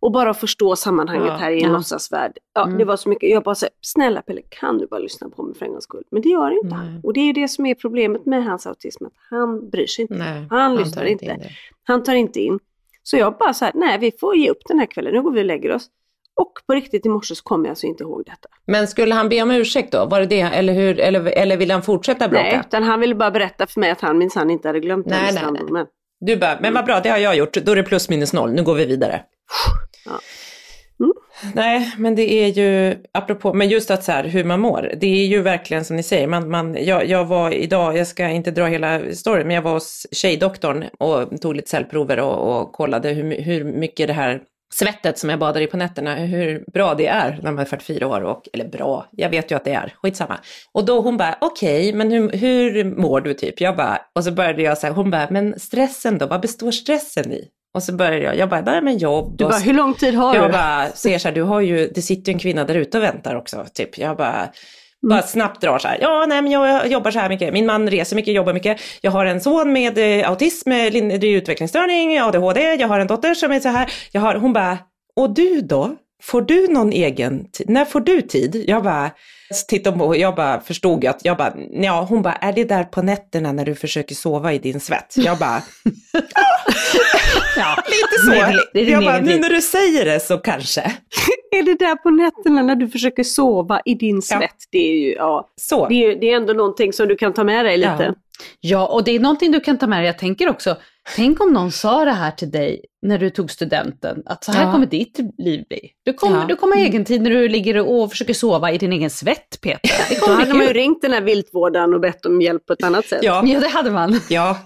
Och 0.00 0.12
bara 0.12 0.34
förstå 0.34 0.76
sammanhanget 0.76 1.26
Ja, 1.26 1.32
här 1.36 1.50
i 1.50 1.62
en 1.62 1.70
ja. 1.70 1.76
låtsasvärld. 1.76 2.32
Ja, 2.54 2.64
Mm. 2.64 2.78
Det 2.78 2.84
var 2.84 2.96
så 2.96 3.08
mycket, 3.08 3.30
jag 3.30 3.42
bara 3.42 3.54
säger, 3.54 3.74
snälla 3.80 4.22
Pelle 4.22 4.40
kan 4.48 4.78
du 4.78 4.86
bara 4.86 5.00
lyssna 5.00 5.28
på 5.28 5.42
mig 5.42 5.54
för 5.54 5.64
en 5.66 5.70
gångs 5.72 5.84
skull? 5.84 6.04
Men 6.10 6.22
det 6.22 6.28
gör 6.28 6.50
inte 6.64 6.74
han. 6.74 6.92
Nej. 6.92 7.00
Och 7.04 7.12
det 7.12 7.20
är 7.20 7.26
ju 7.26 7.32
det 7.32 7.48
som 7.48 7.66
är 7.66 7.74
problemet 7.74 8.26
med 8.26 8.44
hans 8.44 8.66
autism, 8.66 9.06
att 9.06 9.12
han 9.30 9.70
bryr 9.70 9.86
sig 9.86 10.02
inte. 10.02 10.14
Nej, 10.14 10.46
han 10.50 10.76
lyssnar 10.76 11.02
tar 11.02 11.10
inte. 11.10 11.24
in 11.24 11.30
det. 11.38 11.50
Han 11.84 12.02
tar 12.02 12.14
inte 12.14 12.40
in. 12.40 12.58
Så 13.02 13.16
jag 13.16 13.36
bara 13.38 13.54
så 13.54 13.64
här, 13.64 13.72
nej 13.74 13.98
vi 13.98 14.12
får 14.20 14.36
ge 14.36 14.50
upp 14.50 14.62
den 14.68 14.78
här 14.78 14.86
kvällen, 14.86 15.12
nu 15.14 15.22
går 15.22 15.30
vi 15.32 15.40
och 15.40 15.44
lägger 15.44 15.74
oss. 15.74 15.86
Och 16.40 16.52
på 16.66 16.74
riktigt 16.74 17.06
i 17.06 17.08
morse 17.08 17.34
så 17.34 17.42
kommer 17.42 17.64
jag 17.64 17.70
alltså 17.70 17.86
inte 17.86 18.02
ihåg 18.02 18.22
detta. 18.26 18.48
Men 18.66 18.86
skulle 18.88 19.14
han 19.14 19.28
be 19.28 19.42
om 19.42 19.50
ursäkt 19.50 19.92
då? 19.92 20.06
Var 20.06 20.20
det 20.20 20.26
det? 20.26 20.40
Eller, 20.40 20.72
hur, 20.72 21.00
eller, 21.00 21.26
eller 21.26 21.56
vill 21.56 21.70
han 21.70 21.82
fortsätta 21.82 22.28
bråka? 22.28 22.42
Nej, 22.42 22.60
utan 22.66 22.82
han 22.82 23.00
ville 23.00 23.14
bara 23.14 23.30
berätta 23.30 23.66
för 23.66 23.80
mig 23.80 23.90
att 23.90 24.00
han 24.00 24.18
minsann 24.18 24.50
inte 24.50 24.68
hade 24.68 24.80
glömt 24.80 25.06
Nej, 25.06 25.16
den 25.16 25.24
nej, 25.24 25.36
strandormen. 25.36 25.86
Du 26.20 26.36
bara, 26.36 26.58
men 26.60 26.74
vad 26.74 26.84
bra, 26.84 27.00
det 27.00 27.08
har 27.08 27.18
jag 27.18 27.36
gjort. 27.36 27.52
Då 27.54 27.72
är 27.72 27.76
det 27.76 27.82
plus 27.82 28.08
minus 28.08 28.32
noll. 28.32 28.52
Nu 28.52 28.62
går 28.62 28.74
vi 28.74 28.84
vidare. 28.86 29.22
Ja. 30.08 30.20
Mm. 31.00 31.12
Nej, 31.54 31.94
men 31.98 32.14
det 32.14 32.32
är 32.32 32.46
ju, 32.46 32.96
apropå, 33.12 33.52
men 33.54 33.68
just 33.68 33.90
att 33.90 34.04
så 34.04 34.12
här, 34.12 34.24
hur 34.24 34.44
man 34.44 34.60
mår. 34.60 34.92
Det 35.00 35.06
är 35.06 35.26
ju 35.26 35.42
verkligen 35.42 35.84
som 35.84 35.96
ni 35.96 36.02
säger, 36.02 36.26
man, 36.26 36.50
man, 36.50 36.84
jag, 36.84 37.06
jag 37.06 37.24
var 37.24 37.50
idag, 37.50 37.96
jag 37.96 38.06
ska 38.06 38.28
inte 38.28 38.50
dra 38.50 38.66
hela 38.66 39.00
storyn, 39.14 39.46
men 39.46 39.54
jag 39.54 39.62
var 39.62 39.72
hos 39.72 40.06
tjejdoktorn 40.12 40.84
och 40.98 41.40
tog 41.40 41.54
lite 41.54 41.70
cellprover 41.70 42.20
och, 42.20 42.60
och 42.60 42.72
kollade 42.72 43.08
hur, 43.08 43.40
hur 43.40 43.64
mycket 43.64 44.06
det 44.06 44.12
här 44.12 44.42
svettet 44.74 45.18
som 45.18 45.30
jag 45.30 45.38
badar 45.38 45.60
i 45.60 45.66
på 45.66 45.76
nätterna, 45.76 46.14
hur 46.14 46.64
bra 46.72 46.94
det 46.94 47.06
är 47.06 47.38
när 47.42 47.52
man 47.52 47.58
är 47.58 47.64
44 47.64 48.06
år. 48.06 48.20
Och, 48.20 48.48
eller 48.52 48.68
bra, 48.68 49.06
jag 49.10 49.30
vet 49.30 49.50
ju 49.50 49.56
att 49.56 49.64
det 49.64 49.72
är, 49.72 49.94
skitsamma. 50.02 50.38
Och 50.72 50.84
då 50.84 51.00
hon 51.00 51.16
bara, 51.16 51.38
okej, 51.40 51.92
men 51.92 52.10
hur, 52.10 52.32
hur 52.32 52.84
mår 52.84 53.20
du 53.20 53.34
typ? 53.34 53.60
Jag 53.60 53.76
bara, 53.76 54.00
och 54.14 54.24
så 54.24 54.32
började 54.32 54.62
jag 54.62 54.78
säga, 54.78 54.92
hon 54.92 55.10
bara, 55.10 55.26
men 55.30 55.60
stressen 55.60 56.18
då, 56.18 56.26
vad 56.26 56.40
består 56.40 56.70
stressen 56.70 57.32
i? 57.32 57.48
Och 57.78 57.84
så 57.84 57.92
började 57.92 58.18
jag, 58.18 58.36
jag 58.36 58.48
bara, 58.48 58.60
nej 58.60 58.82
men 58.82 58.98
jobb. 58.98 59.34
Du 59.38 59.44
bara, 59.44 59.58
hur 59.58 59.72
lång 59.72 59.94
tid 59.94 60.14
har 60.14 60.34
jag 60.34 60.48
du? 60.48 60.52
bara 60.52 60.88
ser 60.88 61.18
så 61.18 61.28
här, 61.28 61.34
du 61.34 61.42
har 61.42 61.60
ju, 61.60 61.88
det 61.94 62.02
sitter 62.02 62.32
ju 62.32 62.34
en 62.34 62.38
kvinna 62.38 62.64
där 62.64 62.74
ute 62.74 62.98
och 62.98 63.04
väntar 63.04 63.34
också. 63.34 63.64
Typ. 63.74 63.98
Jag 63.98 64.16
bara, 64.16 64.48
bara 65.08 65.22
snabbt 65.22 65.60
drar 65.60 65.78
så 65.78 65.88
här, 65.88 65.98
ja 66.00 66.26
nej 66.28 66.42
men 66.42 66.52
jag 66.52 66.88
jobbar 66.88 67.10
så 67.10 67.18
här 67.18 67.28
mycket, 67.28 67.52
min 67.52 67.66
man 67.66 67.90
reser 67.90 68.16
mycket, 68.16 68.34
jobbar 68.34 68.52
mycket. 68.52 68.80
Jag 69.00 69.10
har 69.10 69.26
en 69.26 69.40
son 69.40 69.72
med 69.72 70.20
eh, 70.20 70.30
autism, 70.30 70.72
eh, 70.72 70.90
lindrig 70.90 71.32
utvecklingsstörning, 71.32 72.20
ADHD, 72.20 72.74
jag 72.74 72.88
har 72.88 73.00
en 73.00 73.06
dotter 73.06 73.34
som 73.34 73.52
är 73.52 73.60
så 73.60 73.68
här. 73.68 73.92
Jag 74.12 74.20
har, 74.20 74.34
hon 74.34 74.52
bara, 74.52 74.78
och 75.16 75.34
du 75.34 75.60
då? 75.60 75.96
Får 76.22 76.42
du 76.42 76.66
någon 76.68 76.92
egen 76.92 77.50
tid? 77.50 77.70
När 77.70 77.84
får 77.84 78.00
du 78.00 78.22
tid? 78.22 78.64
Jag 78.68 78.82
bara, 78.82 79.10
tittade 79.68 79.98
på, 79.98 80.16
jag 80.16 80.34
bara 80.34 80.60
förstod 80.60 81.06
att, 81.06 81.20
jag 81.22 81.36
bara, 81.36 81.52
ja, 81.70 82.06
hon 82.08 82.22
bara, 82.22 82.34
är 82.34 82.52
det 82.52 82.64
där 82.64 82.84
på 82.84 83.02
nätterna 83.02 83.52
när 83.52 83.64
du 83.64 83.74
försöker 83.74 84.14
sova 84.14 84.52
i 84.52 84.58
din 84.58 84.80
svett? 84.80 85.14
Jag 85.16 85.38
bara, 85.38 85.62
Ja. 87.56 87.76
lite 87.86 88.18
så. 88.24 88.30
Det 88.30 88.38
är- 88.38 88.70
det 88.72 88.84
din 88.84 88.92
jag 88.92 89.04
bara, 89.04 89.20
nu 89.20 89.38
när 89.40 89.50
du 89.50 89.60
säger 89.62 90.04
det 90.04 90.20
så 90.20 90.38
kanske. 90.38 90.80
Är 91.50 91.62
det 91.62 91.74
där 91.78 91.94
på 91.96 92.10
nätterna 92.10 92.62
när 92.62 92.74
du 92.76 92.88
försöker 92.88 93.22
sova 93.22 93.80
i 93.84 93.94
din 93.94 94.22
svett? 94.22 94.54
Det 94.72 94.78
är 94.78 94.94
ju, 94.94 95.12
ja, 95.14 95.48
Så. 95.56 95.88
det 95.88 95.94
är, 96.04 96.16
det 96.20 96.30
är 96.32 96.36
ändå 96.36 96.52
någonting 96.52 96.92
som 96.92 97.08
du 97.08 97.16
kan 97.16 97.32
ta 97.34 97.44
med 97.44 97.64
dig 97.64 97.76
lite. 97.76 97.96
Ja. 98.08 98.14
Ja, 98.60 98.86
och 98.86 99.04
det 99.04 99.10
är 99.10 99.20
någonting 99.20 99.52
du 99.52 99.60
kan 99.60 99.78
ta 99.78 99.86
med 99.86 99.98
dig. 99.98 100.06
Jag 100.06 100.18
tänker 100.18 100.48
också, 100.48 100.76
tänk 101.16 101.40
om 101.40 101.52
någon 101.52 101.72
sa 101.72 102.04
det 102.04 102.10
här 102.10 102.30
till 102.30 102.50
dig 102.50 102.80
när 103.02 103.18
du 103.18 103.30
tog 103.30 103.50
studenten, 103.50 104.22
att 104.26 104.44
så 104.44 104.52
här 104.52 104.64
Ja. 104.64 104.72
kommer 104.72 104.86
ditt 104.86 105.18
liv 105.38 105.64
bli. 105.68 105.80
Du 106.04 106.12
kommer, 106.12 106.36
Ja. 106.40 106.44
du 106.48 106.56
kommer 106.56 106.76
ha 106.76 106.82
egen 106.82 107.04
tid 107.04 107.22
när 107.22 107.30
du 107.30 107.48
ligger 107.48 107.78
och 107.88 108.10
försöker 108.10 108.34
sova 108.34 108.72
i 108.72 108.78
din 108.78 108.92
egen 108.92 109.10
svett, 109.10 109.60
Peter. 109.62 109.90
Det 110.08 110.20
Då 110.26 110.32
hade 110.32 110.54
man 110.54 110.66
ju 110.66 110.72
ringt 110.72 111.02
den 111.02 111.12
här 111.12 111.20
viltvårdaren 111.20 111.94
och 111.94 112.00
bett 112.00 112.26
om 112.26 112.40
hjälp 112.42 112.66
på 112.66 112.72
ett 112.72 112.84
annat 112.84 113.06
sätt. 113.06 113.20
Ja, 113.22 113.42
Ja, 113.46 113.60
det 113.60 113.68
hade 113.68 113.90
man. 113.90 114.20
ja. 114.28 114.58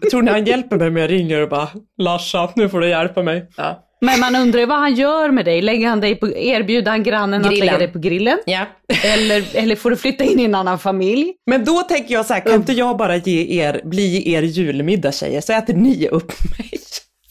Jag 0.00 0.10
tror 0.10 0.22
när 0.22 0.32
han 0.32 0.44
hjälper 0.44 0.76
mig 0.76 0.90
med 0.90 1.02
jag 1.02 1.10
ringer 1.10 1.42
och 1.42 1.48
bara 1.48 1.68
Larsa, 2.02 2.50
nu 2.56 2.68
får 2.68 2.80
du 2.80 2.88
hjälpa 2.88 3.22
mig. 3.22 3.50
Ja. 3.56 3.86
Men 4.00 4.20
man 4.20 4.36
undrar 4.36 4.60
ju 4.60 4.66
vad 4.66 4.78
han 4.78 4.94
gör 4.94 5.30
med 5.30 5.44
dig. 5.44 5.62
Lägger 5.62 5.88
han 5.88 6.00
dig 6.00 6.16
på, 6.16 6.28
erbjuder 6.36 6.90
han 6.90 7.02
grannen 7.02 7.40
att 7.44 7.50
Grillen. 7.50 7.66
lägga 7.66 7.78
dig 7.78 7.88
på 7.88 7.98
grillen? 7.98 8.38
ja. 8.46 8.66
Eller, 9.04 9.56
eller 9.56 9.76
får 9.76 9.90
du 9.90 9.96
flytta 9.96 10.24
in 10.24 10.40
i 10.40 10.44
en 10.44 10.54
annan 10.54 10.78
familj? 10.78 11.32
Men 11.46 11.64
då 11.64 11.82
tänker 11.82 12.14
jag 12.14 12.26
så 12.26 12.34
här, 12.34 12.40
kan 12.40 12.54
inte 12.54 12.72
jag 12.72 12.96
bara 12.96 13.16
ge 13.16 13.60
er, 13.62 13.80
bli 13.84 14.32
er 14.32 14.42
julmiddag 14.42 15.12
tjejer, 15.12 15.40
så 15.40 15.52
äter 15.52 15.74
ni 15.74 16.08
upp 16.08 16.32
mig. 16.58 16.70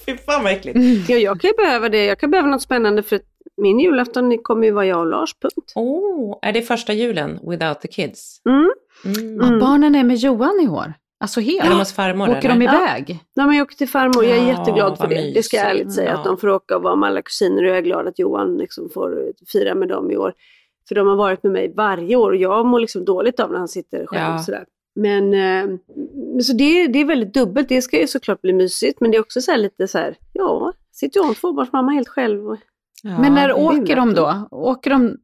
Fy 0.06 0.18
fan 0.18 0.44
vad 0.44 0.52
äckligt. 0.54 0.80
Ja, 1.10 1.18
jag 1.18 1.42
kan 1.42 1.48
ju 1.50 1.54
behöva 1.66 1.90
det. 1.90 2.06
Jag 2.06 2.20
kan 2.20 2.32
behöva 2.32 2.50
något 2.50 2.62
spännande 2.62 3.04
för 3.04 3.16
att 3.16 3.22
min 3.62 3.80
julafton 3.80 4.38
kommer 4.44 4.66
ju 4.68 4.72
vara 4.72 4.86
jag 4.86 5.00
och 5.00 5.06
Lars, 5.08 5.34
punkt. 5.42 5.72
Åh, 5.76 6.40
är 6.42 6.52
det 6.52 6.62
första 6.62 6.94
julen 6.94 7.40
without 7.50 7.82
the 7.82 7.88
kids? 7.88 8.42
Mm. 8.50 8.72
Mm. 9.06 9.38
Ja, 9.42 9.60
barnen 9.60 9.96
är 9.96 10.04
med 10.04 10.18
Johan 10.18 10.60
i 10.64 10.68
år. 10.68 10.94
Alltså 11.22 11.40
helt. 11.42 11.66
Är 11.66 11.70
de 11.70 11.80
hos 11.80 11.94
farmor 11.94 12.30
Åker 12.30 12.50
eller? 12.50 12.60
de 12.60 12.62
Ja. 12.66 12.74
iväg? 12.74 13.20
Nej, 13.36 13.46
men 13.48 13.56
jag 13.56 13.66
åker 13.66 13.76
till 13.76 13.90
farmor, 13.90 14.26
jag 14.26 14.38
är 14.38 14.42
Ja, 14.42 14.48
jätteglad 14.60 14.98
för 14.98 15.08
det. 15.08 15.32
Det 15.34 15.44
ska 15.44 15.58
jag 15.58 15.70
ärligt 15.70 15.94
säga, 15.94 16.10
Ja. 16.12 16.18
att 16.18 16.24
de 16.26 16.38
får 16.38 16.50
åka 16.50 16.76
och 16.76 16.84
vara 16.84 16.96
med 16.96 17.08
alla 17.08 17.22
kusiner 17.22 17.64
och 17.64 17.70
jag 17.70 17.78
är 17.78 17.82
glad 17.82 18.08
att 18.08 18.20
Johan 18.20 18.58
liksom 18.58 18.90
får 18.90 19.34
fira 19.52 19.76
med 19.76 19.88
dem 19.90 20.12
i 20.12 20.18
år. 20.18 20.34
För 20.88 20.96
de 20.96 21.08
har 21.08 21.16
varit 21.16 21.44
med 21.44 21.52
mig 21.52 21.74
varje 21.78 22.16
år 22.16 22.30
och 22.32 22.36
jag 22.38 22.66
mår 22.66 22.80
liksom 22.80 23.06
dåligt 23.06 23.40
av 23.40 23.52
när 23.52 23.60
han 23.60 23.68
sitter 23.68 24.06
själv. 24.06 24.32
Ja. 24.34 24.40
Sådär. 24.40 24.66
Men 24.96 25.34
eh, 25.34 25.78
så 26.44 26.54
det, 26.54 26.88
det 26.88 27.00
är 27.00 27.06
väldigt 27.06 27.34
dubbelt, 27.34 27.70
det 27.70 27.82
ska 27.82 28.00
ju 28.02 28.08
såklart 28.08 28.42
bli 28.42 28.54
mysigt 28.54 29.02
men 29.02 29.12
det 29.12 29.18
är 29.18 29.22
också 29.22 29.42
så 29.42 29.52
här 29.52 29.58
lite 29.58 29.88
så 29.88 29.98
här, 29.98 30.16
ja, 30.34 30.74
sitter 30.92 31.20
jag 31.20 31.30
en 31.30 31.36
tvåbarnsmamma 31.36 31.92
helt 31.92 32.08
själv. 32.10 32.48
Och, 32.50 32.58
Ja, 33.04 33.20
Men 33.22 33.34
när 33.34 33.54
åker 33.54 33.96
de 33.96 34.14
då? 34.14 34.48
Åker 34.52 34.90
de... 34.90 35.18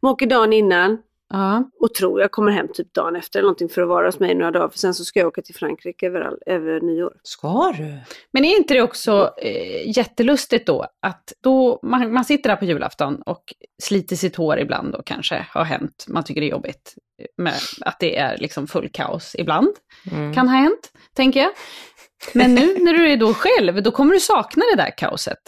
man 0.00 0.12
åker 0.12 0.26
dagen 0.26 0.52
innan 0.52 0.98
Ja. 1.28 1.70
och 1.80 1.94
tror 1.94 2.20
jag 2.20 2.30
kommer 2.30 2.52
hem 2.52 2.68
typ 2.74 2.94
dagen 2.94 3.16
efter 3.16 3.38
eller 3.38 3.46
någonting 3.46 3.68
för 3.68 3.82
att 3.82 3.88
vara 3.88 4.06
hos 4.06 4.20
mig 4.20 4.34
några 4.34 4.50
dagar 4.50 4.68
för 4.68 4.78
sen 4.78 4.94
så 4.94 5.04
ska 5.04 5.20
jag 5.20 5.26
åka 5.26 5.42
till 5.42 5.54
Frankrike 5.54 6.06
över, 6.06 6.20
all, 6.20 6.38
över 6.46 6.80
nyår. 6.80 7.12
Ska 7.22 7.74
du? 7.76 7.98
Men 8.32 8.44
är 8.44 8.56
inte 8.56 8.74
det 8.74 8.82
också 8.82 9.34
eh, 9.42 9.96
jättelustigt 9.96 10.66
då 10.66 10.86
att 11.02 11.32
då 11.42 11.80
man, 11.82 12.12
man 12.12 12.24
sitter 12.24 12.50
där 12.50 12.56
på 12.56 12.64
julafton 12.64 13.22
och 13.22 13.42
sliter 13.82 14.16
sitt 14.16 14.36
hår 14.36 14.58
ibland 14.58 14.92
då 14.92 15.02
kanske 15.02 15.46
har 15.50 15.64
hänt. 15.64 16.04
Man 16.08 16.24
tycker 16.24 16.40
det 16.40 16.46
är 16.46 16.50
jobbigt 16.50 16.94
med 17.36 17.54
att 17.80 18.00
det 18.00 18.16
är 18.16 18.38
liksom 18.38 18.66
full 18.66 18.88
kaos 18.92 19.34
ibland. 19.38 19.68
Mm. 20.12 20.34
Kan 20.34 20.48
ha 20.48 20.56
hänt, 20.56 20.92
tänker 21.14 21.40
jag. 21.40 21.50
Men 22.32 22.54
nu 22.54 22.78
när 22.78 22.92
du 22.92 23.12
är 23.12 23.16
då 23.16 23.34
själv, 23.34 23.82
då 23.82 23.90
kommer 23.90 24.14
du 24.14 24.20
sakna 24.20 24.64
det 24.74 24.82
där 24.82 24.98
kaoset. 24.98 25.38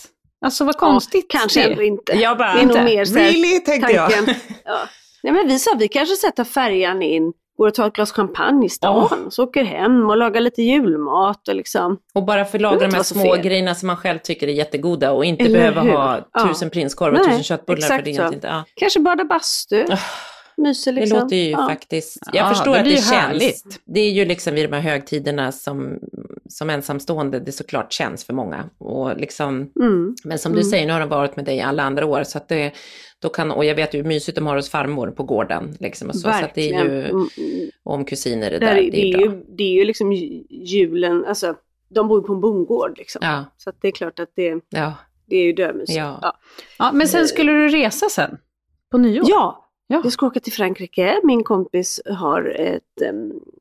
Alltså 0.44 0.64
vad 0.64 0.76
konstigt. 0.76 1.26
Ja, 1.28 1.38
kanske 1.38 1.60
det. 1.60 1.70
ändå 1.70 1.82
inte. 1.82 2.12
Jag 2.12 2.38
bara, 2.38 2.54
det 2.54 2.60
är 2.60 2.66
nog 2.66 2.84
mer 2.84 3.04
så 3.04 3.18
här, 3.18 3.32
really 3.32 3.60
tänkte 3.60 3.92
jag. 3.92 4.10
tanken. 4.12 4.34
Ja. 4.64 4.78
Nej, 5.22 5.32
men 5.32 5.48
vi 5.48 5.58
sa 5.58 5.70
vi 5.78 5.88
kanske 5.88 6.16
sätter 6.16 6.44
färjan 6.44 7.02
in, 7.02 7.32
går 7.58 7.66
och 7.68 7.74
tar 7.74 7.86
ett 7.86 7.92
glas 7.92 8.12
champagne 8.12 8.66
i 8.66 8.68
stan, 8.68 9.24
och 9.26 9.32
så 9.32 9.44
åker 9.44 9.64
hem 9.64 10.10
och 10.10 10.16
lagar 10.16 10.40
lite 10.40 10.62
julmat 10.62 11.48
och 11.48 11.54
liksom. 11.54 11.98
Och 12.14 12.24
bara 12.24 12.44
för 12.44 12.58
Det 12.58 12.62
laga 12.62 12.86
de 12.88 12.94
här 12.94 13.02
små 13.02 13.34
fel. 13.34 13.42
grejerna 13.42 13.74
som 13.74 13.86
man 13.86 13.96
själv 13.96 14.18
tycker 14.18 14.48
är 14.48 14.52
jättegoda 14.52 15.12
och 15.12 15.24
inte 15.24 15.44
Eller 15.44 15.58
behöva 15.58 15.80
hur? 15.80 15.92
ha 15.92 16.20
Ja. 16.32 16.48
tusen 16.48 16.70
prinskorvar 16.70 17.20
och 17.20 17.26
tusen 17.26 17.42
köttbullar 17.42 17.76
för 17.80 17.84
exakt 17.94 18.04
det 18.04 18.10
är 18.10 18.28
så. 18.28 18.34
inte... 18.34 18.46
Ja. 18.46 18.64
Kanske 18.74 19.00
bada 19.00 19.24
bastu, 19.24 19.84
Ah, 20.58 20.62
myser 20.62 20.92
Det 20.92 21.00
liksom. 21.00 21.18
låter 21.18 21.36
ju 21.36 21.50
Ja. 21.50 21.68
faktiskt... 21.68 22.18
Jag 22.32 22.44
Ja, 22.46 22.48
förstår 22.48 22.72
det 22.72 22.78
att 22.78 22.84
det 22.84 22.90
känns. 22.90 23.10
härligt. 23.10 23.80
Det 23.84 24.00
är 24.00 24.10
ju 24.10 24.24
liksom 24.24 24.54
vid 24.54 24.70
de 24.70 24.76
här 24.76 24.90
högtiderna 24.90 25.52
som, 25.52 25.98
som 26.48 26.70
ensamstående 26.70 27.40
det 27.40 27.52
såklart 27.52 27.92
känns 27.92 28.24
för 28.24 28.32
många. 28.32 28.64
Och 28.78 29.16
liksom, 29.16 29.72
Mm. 29.80 30.14
men 30.24 30.38
som 30.38 30.52
du 30.52 30.58
Mm. 30.58 30.70
säger, 30.70 30.86
nu 30.86 30.92
har 30.92 31.00
de 31.00 31.08
varit 31.08 31.36
med 31.36 31.44
dig 31.44 31.60
alla 31.60 31.82
andra 31.82 32.06
år. 32.06 32.22
Så 32.22 32.38
att 32.38 32.48
det, 32.48 32.72
då 33.18 33.28
kan, 33.28 33.50
och 33.50 33.64
jag 33.64 33.74
vet 33.74 33.94
ju 33.94 33.98
hur 33.98 34.08
mysigt 34.08 34.34
de 34.36 34.46
har 34.46 34.56
hos 34.56 34.70
farmor 34.70 35.10
på 35.10 35.22
gården. 35.22 35.76
Liksom 35.80 36.08
och 36.08 36.14
så, 36.14 36.20
så 36.20 36.28
att 36.28 36.54
det 36.54 36.70
är 36.70 36.84
ju, 36.84 37.04
Mm. 37.04 37.26
och 37.84 37.94
om 37.94 38.04
kusiner 38.04 38.50
det 38.50 38.58
Där, 38.58 38.66
där, 38.66 38.76
är- 38.76 38.82
det 38.82 38.90
det, 38.90 39.10
är 39.12 39.14
är 39.14 39.26
bra. 39.28 39.34
ju, 39.36 39.44
det 39.48 39.62
är 39.64 39.72
ju 39.72 39.84
liksom 39.84 40.12
ju- 40.12 40.42
julen, 40.50 41.24
alltså 41.24 41.54
de 41.88 42.08
bor 42.08 42.20
ju 42.20 42.26
på 42.26 42.32
en 42.32 42.40
bondgård 42.40 42.98
liksom. 42.98 43.20
Ja, 43.24 43.44
Så 43.56 43.70
att 43.70 43.76
det 43.82 43.88
är 43.88 43.92
klart 43.92 44.18
att 44.18 44.32
det, 44.36 44.60
ja, 44.68 44.94
det 45.26 45.36
är 45.36 45.42
ju 45.42 45.52
dömysigt. 45.52 45.98
Ja. 45.98 46.18
Ja. 46.22 46.38
Ja, 46.78 46.90
men 46.92 47.08
sen 47.08 47.28
skulle 47.28 47.52
du 47.52 47.68
resa 47.68 48.08
sen? 48.08 48.38
På 48.90 48.98
nyår? 48.98 49.24
ja, 49.28 49.67
Ja. 49.90 50.00
Jag 50.04 50.12
ska 50.12 50.26
åka 50.26 50.40
till 50.40 50.52
Frankrike. 50.52 51.20
Min 51.24 51.44
kompis 51.44 52.00
har 52.06 52.54
ett, 52.60 53.02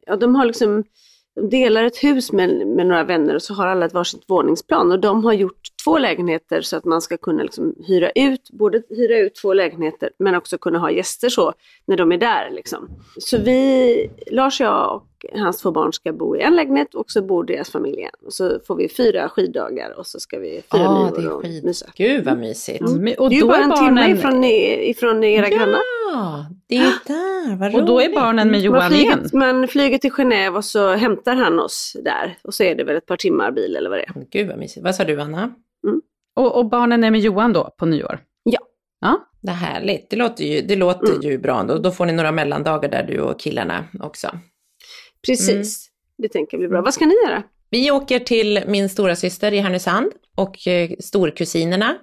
ja 0.05 0.15
de 0.15 0.35
har 0.35 0.45
liksom, 0.45 0.83
de 1.35 1.49
delar 1.49 1.83
ett 1.83 2.03
hus 2.03 2.31
med, 2.31 2.67
med 2.67 2.87
några 2.87 3.03
vänner 3.03 3.35
och 3.35 3.41
så 3.41 3.53
har 3.53 3.67
alla 3.67 3.85
ett 3.85 3.93
varsitt 3.93 4.23
våningsplan 4.27 4.91
och 4.91 4.99
de 4.99 5.23
har 5.23 5.33
gjort 5.33 5.61
två 5.87 5.97
lägenheter 5.97 6.61
så 6.61 6.77
att 6.77 6.85
man 6.85 7.01
ska 7.01 7.17
kunna 7.17 7.43
liksom 7.43 7.75
hyra 7.87 8.09
ut, 8.15 8.49
både 8.51 8.81
hyra 8.89 9.17
ut 9.19 9.35
två 9.35 9.53
lägenheter 9.53 10.09
men 10.19 10.35
också 10.35 10.57
kunna 10.57 10.79
ha 10.79 10.91
gäster 10.91 11.29
så 11.29 11.53
när 11.85 11.97
de 11.97 12.11
är 12.11 12.17
där. 12.17 12.49
Liksom. 12.51 12.89
Så 13.19 13.37
vi, 13.37 14.09
Lars, 14.31 14.59
jag 14.61 14.95
och 14.95 15.03
hans 15.39 15.61
två 15.61 15.71
barn 15.71 15.93
ska 15.93 16.13
bo 16.13 16.35
i 16.35 16.41
en 16.41 16.55
lägenhet 16.55 16.95
och 16.95 17.11
så 17.11 17.21
bor 17.21 17.43
deras 17.43 17.69
familj 17.71 17.99
i 17.99 18.03
en. 18.03 18.09
Och 18.25 18.33
så 18.33 18.59
får 18.67 18.75
vi 18.75 18.89
fyra 18.89 19.29
skiddagar 19.29 19.99
och 19.99 20.07
så 20.07 20.19
ska 20.19 20.39
vi 20.39 20.49
fira 20.71 20.81
Ja, 20.81 21.03
nyår 21.05 21.15
det 21.17 21.23
är 21.27 21.31
och 21.33 21.41
skit. 21.41 21.63
mysa. 21.63 21.85
Gud 21.95 22.25
vad 22.25 22.37
mysigt. 22.37 22.81
Mm. 22.81 23.13
Och 23.17 23.29
Det 23.29 23.35
är 23.35 23.37
ju 23.37 23.41
då 23.41 23.47
bara 23.47 23.57
är 23.57 23.61
en 23.63 23.71
timme 23.75 23.87
barnen, 24.01 24.17
ifrån, 24.17 24.43
ifrån 24.43 25.23
era 25.23 25.49
grannar. 25.49 25.79
Ja, 26.13 26.45
det 26.67 26.75
är 26.75 26.79
ju 26.79 26.91
där, 27.07 27.55
vad 27.59 27.67
roligt. 27.73 27.81
och 27.81 27.85
då 27.87 28.01
är 28.01 28.09
barnen 28.13 28.51
med 28.51 28.59
Man 28.59 28.61
Johan 28.63 28.93
igen. 28.93 29.19
flyger, 29.29 29.37
man 29.37 29.67
flyger 29.67 29.97
till 29.97 30.11
Genève 30.11 30.55
och 30.55 30.65
så 30.65 30.93
hämtar 30.93 31.35
han 31.35 31.59
oss 31.59 31.95
där. 32.03 32.37
Och 32.43 32.53
så 32.53 32.63
är 32.63 32.75
det 32.75 32.83
väl 32.83 32.95
ett 32.95 33.05
par 33.05 33.17
timmar 33.17 33.51
bil 33.51 33.75
eller 33.75 33.89
vad 33.89 33.99
det 33.99 34.03
är. 34.03 34.13
Gud 34.31 34.47
vad 34.47 34.57
mysigt. 34.57 34.83
Vad 34.83 34.95
sa 34.95 35.03
du 35.03 35.21
Anna? 35.21 35.53
Och, 36.35 36.55
och 36.57 36.69
barnen 36.69 37.03
är 37.03 37.11
med 37.11 37.19
Johan 37.19 37.53
då 37.53 37.69
på 37.77 37.85
nyår? 37.85 38.19
Ja. 38.43 38.59
Ja, 39.01 39.27
Det 39.41 39.51
är 39.51 39.55
härligt. 39.55 40.09
Det 40.09 40.15
låter 40.15 40.43
ju, 40.43 40.61
det 40.61 40.75
låter 40.75 41.23
ju 41.23 41.37
bra. 41.37 41.63
Då, 41.63 41.77
då 41.77 41.91
får 41.91 42.05
ni 42.05 42.13
några 42.13 42.31
mellandagar 42.31 42.89
där 42.89 43.03
du 43.03 43.19
och 43.19 43.39
killarna 43.39 43.85
också. 43.99 44.39
Precis. 45.27 45.49
Mm. 45.49 45.63
Det 46.17 46.29
tänker 46.29 46.57
blir 46.57 46.67
bra. 46.67 46.81
Vad 46.81 46.93
ska 46.93 47.05
ni 47.05 47.15
göra? 47.27 47.43
Vi 47.69 47.91
åker 47.91 48.19
till 48.19 48.63
min 48.67 48.89
stora 48.89 49.15
syster 49.15 49.51
i 49.53 49.59
Härnösand 49.59 50.11
och 50.35 50.67
eh, 50.67 50.89
storkusinerna. 50.99 51.95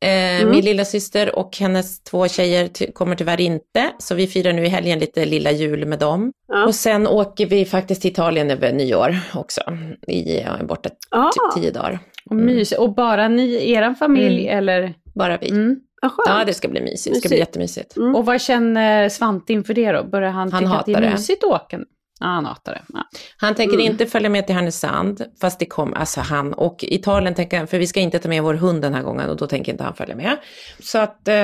Eh, 0.00 0.48
Min 0.50 0.64
lilla 0.64 0.84
syster 0.84 1.34
och 1.36 1.56
hennes 1.56 2.02
två 2.02 2.28
tjejer 2.28 2.68
ty- 2.68 2.92
kommer 2.92 3.16
tyvärr 3.16 3.40
inte, 3.40 3.92
så 3.98 4.14
vi 4.14 4.26
firar 4.26 4.52
nu 4.52 4.64
i 4.64 4.68
helgen 4.68 4.98
lite 4.98 5.24
lilla 5.24 5.50
jul 5.50 5.86
med 5.86 5.98
dem. 5.98 6.32
Ja. 6.48 6.66
Och 6.66 6.74
sen 6.74 7.06
åker 7.06 7.46
vi 7.46 7.64
faktiskt 7.64 8.02
till 8.02 8.10
Italien 8.10 8.50
över 8.50 8.72
nyår 8.72 9.16
också, 9.34 9.60
i 10.06 10.40
ja, 10.40 10.64
borta 10.64 10.90
Ah. 11.10 11.30
typ 11.32 11.62
tio 11.62 11.70
dagar. 11.70 11.98
Och 12.30 12.36
mysigt. 12.36 12.80
Och 12.80 12.94
bara 12.94 13.28
ni, 13.28 13.70
eran 13.72 13.94
familj 13.94 14.48
eller? 14.48 14.94
Bara 15.14 15.36
vi. 15.38 15.50
Mm. 15.50 15.80
Skönt. 16.02 16.12
Ja, 16.26 16.44
det 16.46 16.54
ska 16.54 16.68
bli 16.68 16.80
mysigt. 16.80 17.14
Det 17.14 17.20
ska 17.20 17.28
bli 17.28 17.36
Mysigt. 17.38 17.48
jättemysigt. 17.48 17.96
Mm. 17.96 18.14
Och 18.14 18.26
vad 18.26 18.40
känner 18.40 19.08
Svante 19.08 19.52
inför 19.52 19.74
det 19.74 19.92
då? 19.92 20.04
Börjar 20.04 20.30
han, 20.30 20.52
Han 20.52 20.62
tycka 20.62 20.74
att 20.74 20.86
det 20.86 20.92
är 20.92 21.00
det. 21.00 21.10
mysigt 21.10 21.44
att 21.44 21.50
åka? 21.50 21.80
Ja, 22.20 22.26
han 22.26 22.46
hatar 22.46 22.72
det. 22.72 22.82
Ja. 22.88 23.00
Han 23.36 23.54
tänker 23.54 23.74
Mm. 23.74 23.86
inte 23.92 24.06
följa 24.06 24.28
med 24.28 24.46
till 24.46 24.54
Härnösand, 24.56 25.22
fast 25.40 25.58
det 25.58 25.66
kommer, 25.66 25.96
alltså 25.96 26.20
han, 26.20 26.52
och 26.52 26.76
Italien 26.88 27.34
tänker 27.34 27.58
han, 27.58 27.66
för 27.66 27.78
vi 27.78 27.86
ska 27.86 28.00
inte 28.00 28.18
ta 28.18 28.28
med 28.28 28.42
vår 28.42 28.54
hund 28.54 28.82
den 28.82 28.94
här 28.94 29.02
gången 29.02 29.30
och 29.30 29.36
då 29.36 29.46
tänker 29.46 29.72
inte 29.72 29.84
han 29.84 29.94
följa 29.94 30.16
med. 30.16 30.36
Så 30.78 30.98
att, 30.98 31.28
eh, 31.28 31.34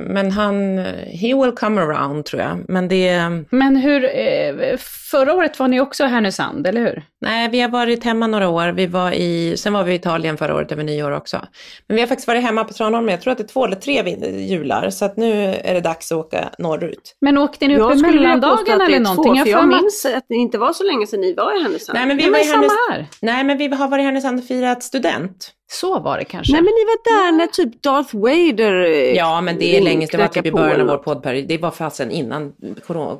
men 0.00 0.30
han, 0.30 0.78
he 1.06 1.34
will 1.42 1.52
come 1.52 1.80
around 1.80 2.24
tror 2.24 2.42
jag. 2.42 2.64
Men 2.68 2.88
det, 2.88 3.20
Men 3.50 3.76
hur, 3.76 4.04
eh, 4.04 4.76
förra 5.10 5.34
året 5.34 5.58
var 5.58 5.68
ni 5.68 5.80
också 5.80 6.04
i 6.04 6.08
Härnösand, 6.08 6.66
eller 6.66 6.80
hur? 6.80 7.02
nej 7.20 7.48
vi 7.48 7.60
har 7.60 7.68
varit 7.68 8.04
hemma 8.04 8.26
några 8.26 8.48
år, 8.48 8.68
vi 8.68 8.86
var 8.86 9.12
i, 9.12 9.54
sen 9.56 9.72
var 9.72 9.84
vi 9.84 9.92
i 9.92 9.94
Italien 9.96 10.36
förra 10.36 10.54
året 10.54 10.72
över 10.72 10.84
nyår 10.84 11.10
också. 11.12 11.40
Men 11.88 11.94
vi 11.94 12.00
har 12.00 12.06
faktiskt 12.08 12.28
varit 12.28 12.42
hemma 12.42 12.64
på 12.64 12.72
Tranholm, 12.72 13.08
jag 13.08 13.20
tror 13.20 13.32
att 13.32 13.38
det 13.38 13.44
är 13.44 13.48
två 13.48 13.64
eller 13.64 13.76
tre 13.76 14.16
jular, 14.46 14.90
så 14.90 15.04
att 15.04 15.16
nu 15.16 15.54
är 15.64 15.74
det 15.74 15.80
dags 15.80 16.12
att 16.12 16.18
åka 16.18 16.48
norrut. 16.58 17.16
Men 17.20 17.38
åkte 17.38 17.68
ni 17.68 17.74
upp 17.74 17.78
i 17.78 17.82
Jag 17.82 17.92
påstå 17.92 18.06
mellandagen 18.06 18.80
eller 18.80 19.00
någonting? 19.00 19.24
Två, 19.44 19.50
jag 19.50 19.60
för 19.60 19.74
att- 19.76 19.82
minns 19.82 20.06
att 20.16 20.24
det 20.28 20.34
inte 20.34 20.58
var 20.58 20.72
så 20.72 20.84
länge 20.84 21.06
sedan 21.06 21.20
ni 21.20 21.34
var 21.34 21.60
i 21.60 21.62
Härnösand. 21.62 21.98
Nej 21.98 22.06
men 22.06 22.16
vi, 22.16 22.24
Ja, 22.24 22.30
var 22.30 22.38
i 22.38 22.44
samma 22.44 22.62
Härnös- 22.62 22.90
här. 22.90 23.06
nej, 23.22 23.44
men 23.44 23.58
vi 23.58 23.68
har 23.68 23.88
varit 23.88 24.02
i 24.02 24.04
Härnösand 24.04 24.38
och 24.38 24.44
firat 24.46 24.82
student. 24.82 25.52
Så 25.72 25.98
var 26.00 26.18
det 26.18 26.24
kanske. 26.24 26.52
Nej 26.52 26.62
men 26.62 26.72
ni 26.74 26.84
var 26.84 27.24
där 27.24 27.32
när 27.32 27.46
typ 27.46 27.82
Darth 27.82 28.16
Vader 28.16 28.84
eh, 28.84 29.16
Ja, 29.16 29.40
men 29.40 29.58
det 29.58 29.76
är 29.76 29.82
länge 29.82 30.06
det 30.10 30.16
var 30.18 30.28
typ 30.28 30.46
i 30.46 30.52
början 30.52 30.80
av 30.80 30.86
vår 30.86 30.96
poddperiod. 30.98 31.48
Det 31.48 31.58
var 31.58 31.70
fasen 31.70 32.10
innan 32.10 32.52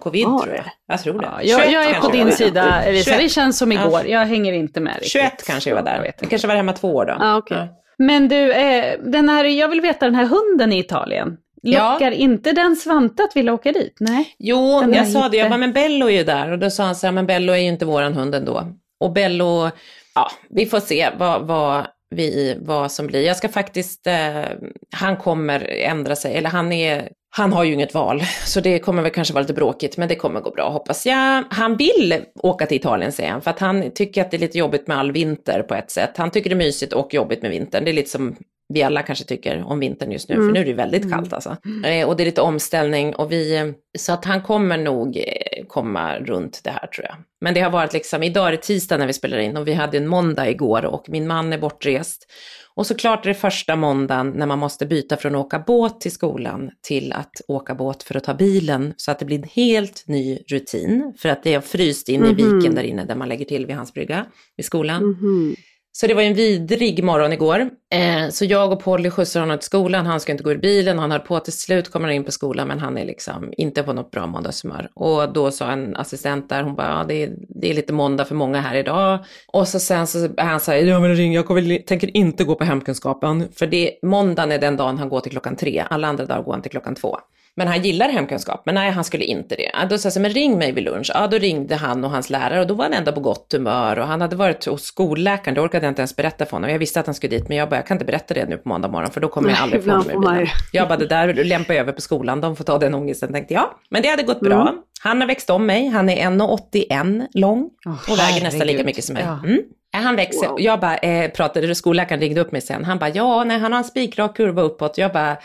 covid 0.00 0.26
Var 0.26 0.38
tror 0.42 0.54
jag. 0.54 0.64
Jag 0.88 1.02
tror 1.02 1.20
det. 1.20 1.28
Ja, 1.42 1.42
jag, 1.42 1.72
jag 1.72 1.84
är 1.84 1.88
21 1.88 2.00
på 2.02 2.08
din 2.10 2.32
sida 2.32 2.82
Elisa, 2.82 3.10
21. 3.10 3.20
det 3.22 3.28
känns 3.28 3.58
som 3.58 3.72
igår. 3.72 3.92
Ja. 3.92 4.06
Jag 4.06 4.26
hänger 4.26 4.52
inte 4.52 4.80
med 4.80 4.92
riktigt. 4.94 5.12
21 5.12 5.46
kanske 5.46 5.70
jag 5.70 5.74
var 5.76 5.82
där. 5.82 6.12
Jag 6.20 6.30
kanske 6.30 6.48
var 6.48 6.54
hemma 6.54 6.72
två 6.72 6.94
år 6.94 7.04
då. 7.04 7.16
Ja, 7.20 7.36
okej. 7.36 7.68
Men 7.98 8.28
du, 8.28 8.52
eh, 8.52 8.98
den 9.04 9.28
här, 9.28 9.44
jag 9.44 9.68
vill 9.68 9.80
veta 9.80 10.04
den 10.06 10.14
här 10.14 10.24
hunden 10.26 10.72
i 10.72 10.78
Italien. 10.78 11.36
Ja. 11.66 11.92
Lockar 11.92 12.10
inte 12.10 12.52
den 12.52 12.76
Svante 12.76 13.22
att 13.22 13.36
vilja 13.36 13.54
åka 13.54 13.72
dit? 13.72 13.96
Nej. 14.00 14.34
Jo, 14.38 14.80
Den 14.80 14.92
jag 14.92 15.08
sa 15.08 15.28
det, 15.28 15.36
jag 15.36 15.50
bara, 15.50 15.58
men 15.58 15.72
Bello 15.72 16.06
är 16.06 16.10
ju 16.10 16.24
där. 16.24 16.52
Och 16.52 16.58
då 16.58 16.70
sa 16.70 16.84
han 16.84 16.96
så 16.96 17.06
här, 17.06 17.12
men 17.12 17.26
Bello 17.26 17.52
är 17.52 17.56
ju 17.56 17.68
inte 17.68 17.84
våran 17.84 18.14
hund 18.14 18.34
ändå. 18.34 18.66
Och 19.00 19.12
Bello, 19.12 19.70
ja, 20.14 20.30
vi 20.50 20.66
får 20.66 20.80
se 20.80 21.10
vad, 21.18 21.46
vad, 21.46 21.86
vi, 22.10 22.56
vad 22.60 22.92
som 22.92 23.06
blir. 23.06 23.26
Jag 23.26 23.36
ska 23.36 23.48
faktiskt, 23.48 24.06
eh, 24.06 24.44
han 24.92 25.16
kommer 25.16 25.60
ändra 25.70 26.16
sig, 26.16 26.36
eller 26.36 26.50
han 26.50 26.72
är, 26.72 27.08
han 27.36 27.52
har 27.52 27.64
ju 27.64 27.72
inget 27.72 27.94
val, 27.94 28.22
så 28.44 28.60
det 28.60 28.78
kommer 28.78 29.02
väl 29.02 29.12
kanske 29.12 29.34
vara 29.34 29.42
lite 29.42 29.54
bråkigt, 29.54 29.96
men 29.96 30.08
det 30.08 30.14
kommer 30.14 30.40
gå 30.40 30.50
bra 30.50 30.70
hoppas 30.70 31.06
jag. 31.06 31.44
Han 31.50 31.76
vill 31.76 32.20
åka 32.42 32.66
till 32.66 32.76
Italien 32.76 33.12
säger 33.12 33.30
han, 33.30 33.42
för 33.42 33.50
att 33.50 33.58
han 33.58 33.90
tycker 33.90 34.20
att 34.20 34.30
det 34.30 34.36
är 34.36 34.38
lite 34.38 34.58
jobbigt 34.58 34.86
med 34.86 34.98
all 34.98 35.12
vinter 35.12 35.62
på 35.62 35.74
ett 35.74 35.90
sätt. 35.90 36.10
Han 36.16 36.30
tycker 36.30 36.50
det 36.50 36.54
är 36.54 36.66
mysigt 36.66 36.92
och 36.92 37.14
jobbigt 37.14 37.42
med 37.42 37.50
vintern. 37.50 37.84
Det 37.84 37.90
är 37.90 37.94
lite 37.94 38.10
som 38.10 38.36
vi 38.68 38.82
alla 38.82 39.02
kanske 39.02 39.24
tycker 39.24 39.62
om 39.62 39.78
vintern 39.78 40.12
just 40.12 40.28
nu, 40.28 40.34
för 40.34 40.42
nu 40.42 40.60
är 40.60 40.64
det 40.64 40.72
väldigt 40.72 41.10
kallt 41.10 41.32
alltså. 41.32 41.56
Eh, 41.84 42.08
och 42.08 42.16
det 42.16 42.22
är 42.22 42.24
lite 42.24 42.40
omställning 42.40 43.14
och 43.14 43.32
vi, 43.32 43.56
eh, 43.56 43.66
så 43.98 44.12
att 44.12 44.24
han 44.24 44.42
kommer 44.42 44.78
nog 44.78 45.16
eh, 45.16 45.66
komma 45.68 46.18
runt 46.18 46.60
det 46.64 46.70
här 46.70 46.86
tror 46.86 47.06
jag. 47.06 47.16
Men 47.40 47.54
det 47.54 47.60
har 47.60 47.70
varit 47.70 47.92
liksom, 47.92 48.22
idag 48.22 48.48
är 48.48 48.52
det 48.52 48.56
tisdag 48.56 48.96
när 48.96 49.06
vi 49.06 49.12
spelar 49.12 49.38
in 49.38 49.56
och 49.56 49.68
vi 49.68 49.72
hade 49.72 49.96
en 49.96 50.08
måndag 50.08 50.50
igår 50.50 50.84
och 50.84 51.08
min 51.08 51.26
man 51.26 51.52
är 51.52 51.58
bortrest. 51.58 52.26
Och 52.74 52.86
såklart 52.86 53.24
är 53.24 53.28
det 53.28 53.34
första 53.34 53.76
måndagen 53.76 54.30
när 54.30 54.46
man 54.46 54.58
måste 54.58 54.86
byta 54.86 55.16
från 55.16 55.34
att 55.34 55.46
åka 55.46 55.58
båt 55.58 56.00
till 56.00 56.12
skolan 56.12 56.70
till 56.82 57.12
att 57.12 57.32
åka 57.48 57.74
båt 57.74 58.02
för 58.02 58.16
att 58.16 58.24
ta 58.24 58.34
bilen. 58.34 58.94
Så 58.96 59.10
att 59.10 59.18
det 59.18 59.24
blir 59.24 59.38
en 59.38 59.48
helt 59.54 60.04
ny 60.06 60.38
rutin. 60.48 61.14
För 61.18 61.28
att 61.28 61.42
det 61.42 61.54
är 61.54 61.60
fryst 61.60 62.08
in 62.08 62.24
i 62.24 62.34
viken 62.34 62.74
där 62.74 62.82
inne 62.82 63.04
där 63.04 63.14
man 63.14 63.28
lägger 63.28 63.44
till 63.44 63.66
vid 63.66 63.76
hans 63.76 63.94
brygga, 63.94 64.26
vid 64.56 64.66
skolan. 64.66 65.04
Mhm. 65.04 65.56
Så 66.00 66.06
det 66.06 66.14
var 66.14 66.22
en 66.22 66.34
vidrig 66.34 67.04
morgon 67.04 67.32
igår. 67.32 67.70
Eh, 67.92 68.28
så 68.30 68.44
jag 68.44 68.72
och 68.72 68.80
Polly 68.80 69.10
skjutsar 69.10 69.40
honom 69.40 69.58
till 69.58 69.66
skolan, 69.66 70.06
han 70.06 70.20
ska 70.20 70.32
inte 70.32 70.44
gå 70.44 70.50
ur 70.50 70.58
bilen, 70.58 70.98
han 70.98 71.10
höll 71.10 71.20
på 71.20 71.40
till 71.40 71.52
slut 71.52 71.90
kommer 71.90 72.08
han 72.08 72.14
in 72.14 72.24
på 72.24 72.32
skolan 72.32 72.68
men 72.68 72.78
han 72.78 72.98
är 72.98 73.04
liksom 73.04 73.52
inte 73.56 73.82
på 73.82 73.92
något 73.92 74.10
bra 74.10 74.26
måndagshumör. 74.26 74.90
Och 74.94 75.32
då 75.32 75.50
sa 75.50 75.70
en 75.70 75.96
assistent 75.96 76.48
där, 76.48 76.62
hon 76.62 76.74
bara, 76.74 76.88
ja, 76.88 77.04
det, 77.08 77.22
är, 77.22 77.30
det 77.48 77.70
är 77.70 77.74
lite 77.74 77.92
måndag 77.92 78.24
för 78.24 78.34
många 78.34 78.60
här 78.60 78.74
idag. 78.76 79.24
Och 79.46 79.68
så 79.68 79.80
sen 79.80 80.06
så 80.06 80.18
är 80.18 80.44
han 80.44 80.60
såhär, 80.60 80.78
ja 80.78 81.00
men 81.00 81.16
ring, 81.16 81.32
jag 81.32 81.46
kommer, 81.46 81.78
tänker 81.82 82.16
inte 82.16 82.44
gå 82.44 82.54
på 82.54 82.64
hemkunskapen. 82.64 83.48
För 83.52 83.66
det, 83.66 83.98
måndagen 84.02 84.52
är 84.52 84.58
den 84.58 84.76
dagen 84.76 84.98
han 84.98 85.08
går 85.08 85.20
till 85.20 85.32
klockan 85.32 85.56
tre, 85.56 85.84
alla 85.90 86.08
andra 86.08 86.24
dagar 86.24 86.42
går 86.42 86.52
han 86.52 86.62
till 86.62 86.70
klockan 86.70 86.94
två. 86.94 87.18
Men 87.56 87.68
han 87.68 87.82
gillar 87.82 88.08
hemkunskap, 88.08 88.62
men 88.66 88.74
nej 88.74 88.90
han 88.90 89.04
skulle 89.04 89.24
inte 89.24 89.56
det. 89.56 89.70
Då 89.90 89.98
sa 89.98 90.10
jag 90.14 90.22
men 90.22 90.30
ring 90.30 90.58
mig 90.58 90.72
vid 90.72 90.84
lunch. 90.84 91.10
Ja 91.14 91.26
då 91.26 91.38
ringde 91.38 91.76
han 91.76 92.04
och 92.04 92.10
hans 92.10 92.30
lärare 92.30 92.60
och 92.60 92.66
då 92.66 92.74
var 92.74 92.84
han 92.84 92.92
ändå 92.92 93.12
på 93.12 93.20
gott 93.20 93.52
humör 93.52 93.98
och 93.98 94.06
han 94.06 94.20
hade 94.20 94.36
varit 94.36 94.64
hos 94.64 94.82
skolläkaren, 94.82 95.54
det 95.54 95.60
orkade 95.60 95.86
jag 95.86 95.90
inte 95.90 96.02
ens 96.02 96.16
berätta 96.16 96.44
för 96.44 96.52
honom. 96.52 96.70
Jag 96.70 96.78
visste 96.78 97.00
att 97.00 97.06
han 97.06 97.14
skulle 97.14 97.36
dit 97.36 97.48
men 97.48 97.56
jag 97.56 97.68
bara, 97.68 97.76
jag 97.76 97.86
kan 97.86 97.94
inte 97.94 98.04
berätta 98.04 98.34
det 98.34 98.46
nu 98.46 98.56
på 98.56 98.68
måndag 98.68 98.88
morgon 98.88 99.10
för 99.10 99.20
då 99.20 99.28
kommer 99.28 99.50
jag 99.50 99.58
aldrig 99.58 99.84
få 99.84 99.90
honom 99.90 100.38
ju. 100.38 100.46
Jag 100.72 100.88
bara, 100.88 100.98
det 100.98 101.06
där 101.06 101.44
lämpar 101.44 101.74
jag 101.74 101.80
över 101.80 101.92
på 101.92 102.00
skolan, 102.00 102.40
de 102.40 102.56
får 102.56 102.64
ta 102.64 102.78
den 102.78 102.94
ångesten 102.94 103.32
tänkte 103.32 103.54
jag. 103.54 103.66
Men 103.90 104.02
det 104.02 104.08
hade 104.08 104.22
gått 104.22 104.40
bra. 104.40 104.74
Han 105.00 105.20
har 105.20 105.28
växt 105.28 105.50
om 105.50 105.66
mig, 105.66 105.88
han 105.88 106.08
är 106.08 106.30
1,81 106.30 107.26
lång 107.34 107.70
Åh, 107.86 108.10
och 108.10 108.18
väger 108.18 108.44
nästan 108.44 108.66
lika 108.66 108.84
mycket 108.84 109.04
som 109.04 109.14
mig. 109.14 109.24
Ja. 109.26 109.40
Mm. 109.44 109.62
Han 109.92 110.16
växer. 110.16 110.48
Wow. 110.48 110.60
Jag 110.60 110.80
bara 110.80 110.96
eh, 110.96 111.30
pratade, 111.30 111.74
skolläkaren 111.74 112.20
ringde 112.20 112.40
upp 112.40 112.52
mig 112.52 112.60
sen. 112.60 112.84
Han 112.84 112.98
bara, 112.98 113.10
ja, 113.10 113.44
nej, 113.44 113.58
han 113.58 113.72
har 113.72 113.78
en 113.78 113.84
spikrak 113.84 114.36
kurva 114.36 114.62
uppåt. 114.62 114.98
Jag 114.98 115.12
bara, 115.12 115.36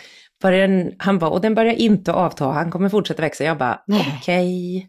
den, 0.49 0.91
han 0.97 1.19
bara, 1.19 1.29
och 1.29 1.41
den 1.41 1.55
börjar 1.55 1.73
inte 1.73 2.13
avta. 2.13 2.45
Han 2.45 2.71
kommer 2.71 2.89
fortsätta 2.89 3.21
växa. 3.21 3.43
Jag 3.43 3.57
bara, 3.57 3.79
okej. 4.17 4.87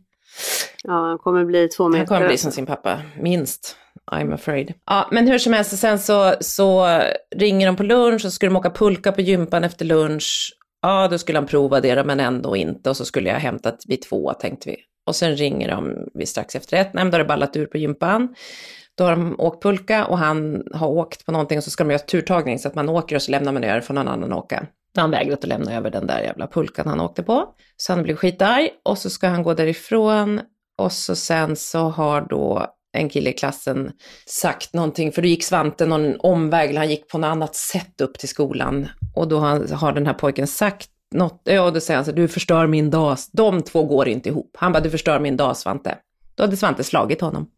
Ja, 0.84 0.92
han 0.92 1.18
kommer 1.18 1.44
bli 1.44 1.68
två 1.68 1.88
meter. 1.88 1.98
Han 1.98 2.06
kommer 2.06 2.20
bli 2.20 2.30
alltså. 2.30 2.42
som 2.42 2.52
sin 2.52 2.66
pappa, 2.66 2.98
minst. 3.20 3.76
I'm 4.12 4.34
afraid. 4.34 4.74
Ja, 4.86 5.08
men 5.10 5.28
hur 5.28 5.38
som 5.38 5.52
helst, 5.52 5.78
sen 5.78 5.98
så, 5.98 6.34
så 6.40 7.00
ringer 7.36 7.66
de 7.66 7.76
på 7.76 7.82
lunch 7.82 8.14
och 8.14 8.20
så 8.20 8.30
skulle 8.30 8.50
de 8.50 8.56
åka 8.56 8.70
pulka 8.70 9.12
på 9.12 9.20
gympan 9.20 9.64
efter 9.64 9.84
lunch. 9.84 10.56
Ja, 10.82 11.08
då 11.08 11.18
skulle 11.18 11.38
han 11.38 11.46
prova 11.46 11.80
det 11.80 12.04
men 12.04 12.20
ändå 12.20 12.56
inte. 12.56 12.90
Och 12.90 12.96
så 12.96 13.04
skulle 13.04 13.28
jag 13.28 13.36
hämtat 13.36 13.84
vid 13.88 14.02
två, 14.02 14.32
tänkte 14.32 14.70
vi. 14.70 14.76
Och 15.06 15.16
sen 15.16 15.36
ringer 15.36 15.68
de 15.68 16.08
vid 16.14 16.28
strax 16.28 16.56
efter 16.56 16.76
ett. 16.76 16.94
Nej, 16.94 17.04
men 17.04 17.10
då 17.10 17.14
har 17.14 17.18
det 17.22 17.28
ballat 17.28 17.56
ur 17.56 17.66
på 17.66 17.78
gympan. 17.78 18.34
Då 18.94 19.04
har 19.04 19.10
de 19.10 19.40
åkt 19.40 19.62
pulka 19.62 20.04
och 20.04 20.18
han 20.18 20.62
har 20.74 20.88
åkt 20.88 21.26
på 21.26 21.32
någonting 21.32 21.58
och 21.58 21.64
så 21.64 21.70
ska 21.70 21.84
de 21.84 21.90
göra 21.90 21.98
turtagning 21.98 22.58
så 22.58 22.68
att 22.68 22.74
man 22.74 22.88
åker 22.88 23.16
och 23.16 23.22
så 23.22 23.30
lämnar 23.30 23.52
man 23.52 23.64
över 23.64 23.80
för 23.80 23.94
någon 23.94 24.08
annan 24.08 24.32
att 24.32 24.38
åka. 24.38 24.66
Då 24.94 25.00
har 25.00 25.02
han 25.02 25.10
vägrat 25.10 25.38
att 25.38 25.48
lämna 25.48 25.74
över 25.74 25.90
den 25.90 26.06
där 26.06 26.20
jävla 26.20 26.46
pulkan 26.46 26.88
han 26.88 27.00
åkte 27.00 27.22
på. 27.22 27.54
Så 27.76 27.92
han 27.92 28.02
blir 28.02 28.16
skitarg 28.16 28.70
och 28.82 28.98
så 28.98 29.10
ska 29.10 29.28
han 29.28 29.42
gå 29.42 29.54
därifrån 29.54 30.40
och 30.78 30.92
så 30.92 31.16
sen 31.16 31.56
så 31.56 31.78
har 31.78 32.20
då 32.20 32.66
en 32.92 33.08
kille 33.08 33.30
i 33.30 33.32
klassen 33.32 33.92
sagt 34.26 34.74
någonting, 34.74 35.12
för 35.12 35.22
då 35.22 35.28
gick 35.28 35.44
Svante 35.44 35.86
någon 35.86 36.20
omväg, 36.20 36.70
eller 36.70 36.80
han 36.80 36.90
gick 36.90 37.08
på 37.08 37.18
något 37.18 37.28
annat 37.28 37.54
sätt 37.54 38.00
upp 38.00 38.18
till 38.18 38.28
skolan. 38.28 38.88
Och 39.14 39.28
då 39.28 39.38
har, 39.38 39.74
har 39.74 39.92
den 39.92 40.06
här 40.06 40.14
pojken 40.14 40.46
sagt 40.46 40.88
något, 41.14 41.40
ja 41.44 41.70
då 41.70 41.80
säger 41.80 41.98
han 41.98 42.04
så 42.04 42.12
du 42.12 42.28
förstör 42.28 42.66
min 42.66 42.90
dag, 42.90 43.16
de 43.32 43.62
två 43.62 43.84
går 43.84 44.08
inte 44.08 44.28
ihop. 44.28 44.56
Han 44.58 44.72
bara, 44.72 44.80
du 44.80 44.90
förstör 44.90 45.20
min 45.20 45.36
dag 45.36 45.56
Svante. 45.56 45.98
Då 46.34 46.42
hade 46.42 46.56
Svante 46.56 46.84
slagit 46.84 47.20
honom. 47.20 47.50